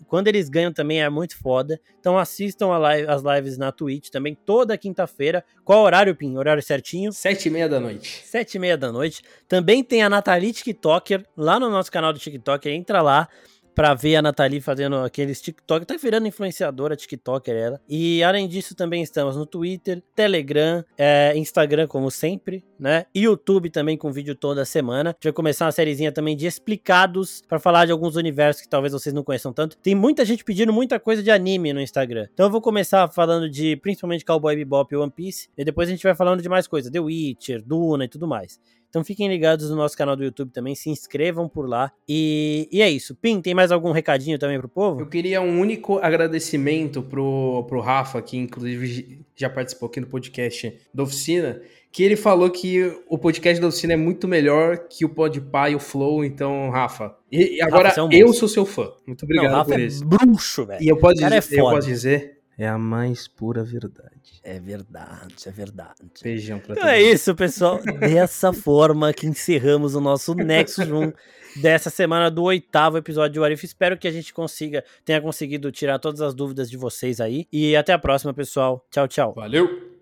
quando 0.08 0.30
eles 0.30 0.48
ganham 0.48 0.72
também 0.72 1.02
é 1.02 1.10
muito 1.10 1.38
foda. 1.38 1.82
Então 2.00 2.18
assistam 2.18 2.68
live, 2.78 3.10
as 3.10 3.22
lives 3.22 3.58
na 3.58 3.74
Twitch 3.74 4.10
também, 4.10 4.34
toda 4.46 4.78
quinta-feira. 4.78 5.44
Qual 5.66 5.84
horário, 5.84 6.16
Pin? 6.16 6.38
Horário 6.38 6.64
certinho? 6.64 7.12
Sete 7.12 7.50
e 7.50 7.52
meia 7.52 7.68
da 7.68 7.78
noite. 7.78 8.24
Sete 8.26 8.56
e 8.56 8.60
meia 8.60 8.78
da 8.78 8.90
noite. 8.90 9.22
Também 9.46 9.84
tem 9.84 10.02
a 10.02 10.10
Nathalie 10.10 10.54
TikToker 10.54 11.26
lá 11.36 11.60
no 11.60 11.70
nosso 11.70 11.92
canal 11.92 12.14
do 12.14 12.20
TikTok. 12.20 12.70
Entra 12.70 13.02
lá 13.02 13.28
pra 13.74 13.94
ver 13.94 14.16
a 14.16 14.22
Nathalie 14.22 14.62
fazendo 14.62 14.98
aqueles 14.98 15.42
TikTok. 15.42 15.86
Tá 15.86 15.96
virando 15.98 16.28
influenciadora, 16.28 16.96
TikToker 16.96 17.56
ela. 17.56 17.82
E 17.88 18.24
além 18.24 18.48
disso, 18.48 18.76
também 18.76 19.02
estamos 19.02 19.36
no 19.36 19.46
Twitter, 19.46 20.02
Telegram, 20.16 20.84
é, 20.98 21.34
Instagram, 21.36 21.88
como 21.88 22.10
sempre, 22.12 22.64
né? 22.80 23.06
YouTube 23.16 23.70
também 23.70 23.98
com 23.98 24.12
vídeo 24.12 24.36
toda 24.36 24.66
semana. 24.66 25.12
A 25.12 25.14
gente 25.14 25.24
vai 25.24 25.34
começar 25.34 25.66
uma 25.66 25.72
sériezinha 25.72 26.12
também 26.12 26.36
de 26.36 26.46
explicados 26.46 27.42
para 27.48 27.60
falar 27.60 27.86
de 27.86 27.92
alguns 27.92 28.16
universos 28.16 28.62
que 28.62 28.70
talvez 28.70 28.94
vocês 28.94 29.14
não 29.14 29.24
conheçam 29.24 29.54
tanto. 29.54 29.78
Tem 29.78 29.96
muita 29.96 30.26
gente 30.26 30.44
pedindo 30.44 30.74
muita 30.74 31.00
coisa 31.00 31.24
de 31.24 31.32
anime 31.32 31.74
no 31.74 31.82
Instagram. 31.82 32.28
Então 32.34 32.46
eu 32.46 32.52
vou 32.52 32.62
começar 32.62 33.08
falando 33.10 33.50
de 33.50 33.76
principalmente 33.78 34.26
Cowboy 34.26 34.56
Bebop 34.56 34.94
e 34.94 34.98
One 34.98 35.12
Piece. 35.12 35.50
E 35.58 35.64
depois 35.64 35.88
a 35.88 35.92
gente 35.92 36.04
vai 36.04 36.16
falando 36.16 36.42
de 36.42 36.50
mais 36.50 36.68
coisas, 36.68 36.92
The 36.92 37.00
Witcher, 37.00 37.62
Duna 37.64 38.06
e 38.06 38.08
tudo 38.08 38.28
mais. 38.28 38.60
Então 38.92 39.06
fiquem 39.06 39.30
ligados 39.30 39.70
no 39.70 39.78
nosso 39.78 39.98
canal 39.98 40.18
do 40.18 40.24
YouTube 40.24 40.52
também, 40.52 40.76
se 40.76 40.90
inscrevam 40.90 41.48
por 41.48 41.66
lá. 41.68 41.94
E, 42.08 42.68
e 42.70 42.82
é 42.82 42.90
isso. 42.90 43.16
Pim, 43.16 43.42
tem 43.42 43.56
mais 43.56 43.72
algum 43.72 43.94
recadinho 43.94 44.38
também 44.38 44.60
pro 44.60 44.68
povo? 44.68 45.00
Eu 45.00 45.08
queria 45.08 45.42
um 45.42 45.62
único 45.62 45.98
agradecimento 46.00 47.02
pro, 47.02 47.66
pro 47.70 47.80
Rafa, 47.80 48.22
que 48.22 48.36
inclusive 48.36 49.22
já 49.34 49.50
participou 49.50 49.88
aqui 49.88 50.02
no 50.02 50.08
podcast 50.08 50.78
da 50.94 51.04
Oficina, 51.04 51.62
que 51.90 52.04
ele 52.04 52.18
falou 52.18 52.50
que 52.50 52.94
o 53.08 53.18
podcast 53.18 53.62
da 53.62 53.68
Oficina 53.68 53.94
é 53.94 53.98
muito 53.98 54.28
melhor 54.28 54.78
que 54.90 55.06
o 55.06 55.10
Podpah 55.10 55.70
e 55.70 55.76
o 55.76 55.80
Flow, 55.80 56.26
então, 56.26 56.70
Rafa. 56.70 57.16
E, 57.32 57.62
agora, 57.62 57.90
Rafa, 57.90 58.02
é 58.02 58.04
um 58.04 58.12
eu 58.12 58.34
sou 58.34 58.50
seu 58.50 58.66
fã. 58.66 58.92
Muito 59.08 59.24
obrigado 59.24 59.52
Não, 59.52 59.58
Rafa 59.58 59.72
por 59.72 59.80
é 59.80 59.84
isso. 59.84 60.06
bruxo, 60.06 60.66
velho. 60.66 60.84
E 60.84 60.88
eu 60.90 60.98
posso, 60.98 61.16
dizer, 61.16 61.34
é 61.34 61.60
eu 61.60 61.64
posso 61.64 61.88
dizer, 61.88 62.31
é 62.58 62.68
a 62.68 62.78
mais 62.78 63.28
pura 63.28 63.64
verdade. 63.64 64.40
É 64.44 64.60
verdade, 64.60 65.36
é 65.46 65.52
verdade. 65.52 65.96
Beijão 66.22 66.60
pra 66.60 66.74
Então 66.74 66.88
é 66.88 67.02
isso, 67.02 67.34
pessoal. 67.36 67.80
Dessa 68.00 68.52
forma 68.54 69.14
que 69.14 69.28
encerramos 69.28 69.96
o 69.96 70.02
nosso 70.02 70.36
Nexus 70.36 70.88
Room 70.88 71.12
dessa 71.56 71.90
semana 71.90 72.30
do 72.30 72.44
oitavo 72.44 72.98
episódio 72.98 73.34
de 73.34 73.40
Warif. 73.40 73.66
Espero 73.66 73.98
que 73.98 74.08
a 74.08 74.12
gente 74.12 74.34
consiga, 74.34 74.84
tenha 75.04 75.22
conseguido 75.22 75.72
tirar 75.72 76.00
todas 76.00 76.22
as 76.22 76.34
dúvidas 76.34 76.70
de 76.70 76.78
vocês 76.78 77.20
aí. 77.20 77.48
E 77.52 77.76
até 77.76 77.94
a 77.94 78.00
próxima, 78.00 78.34
pessoal. 78.34 78.86
Tchau, 78.90 79.08
tchau. 79.08 79.34
Valeu! 79.34 79.91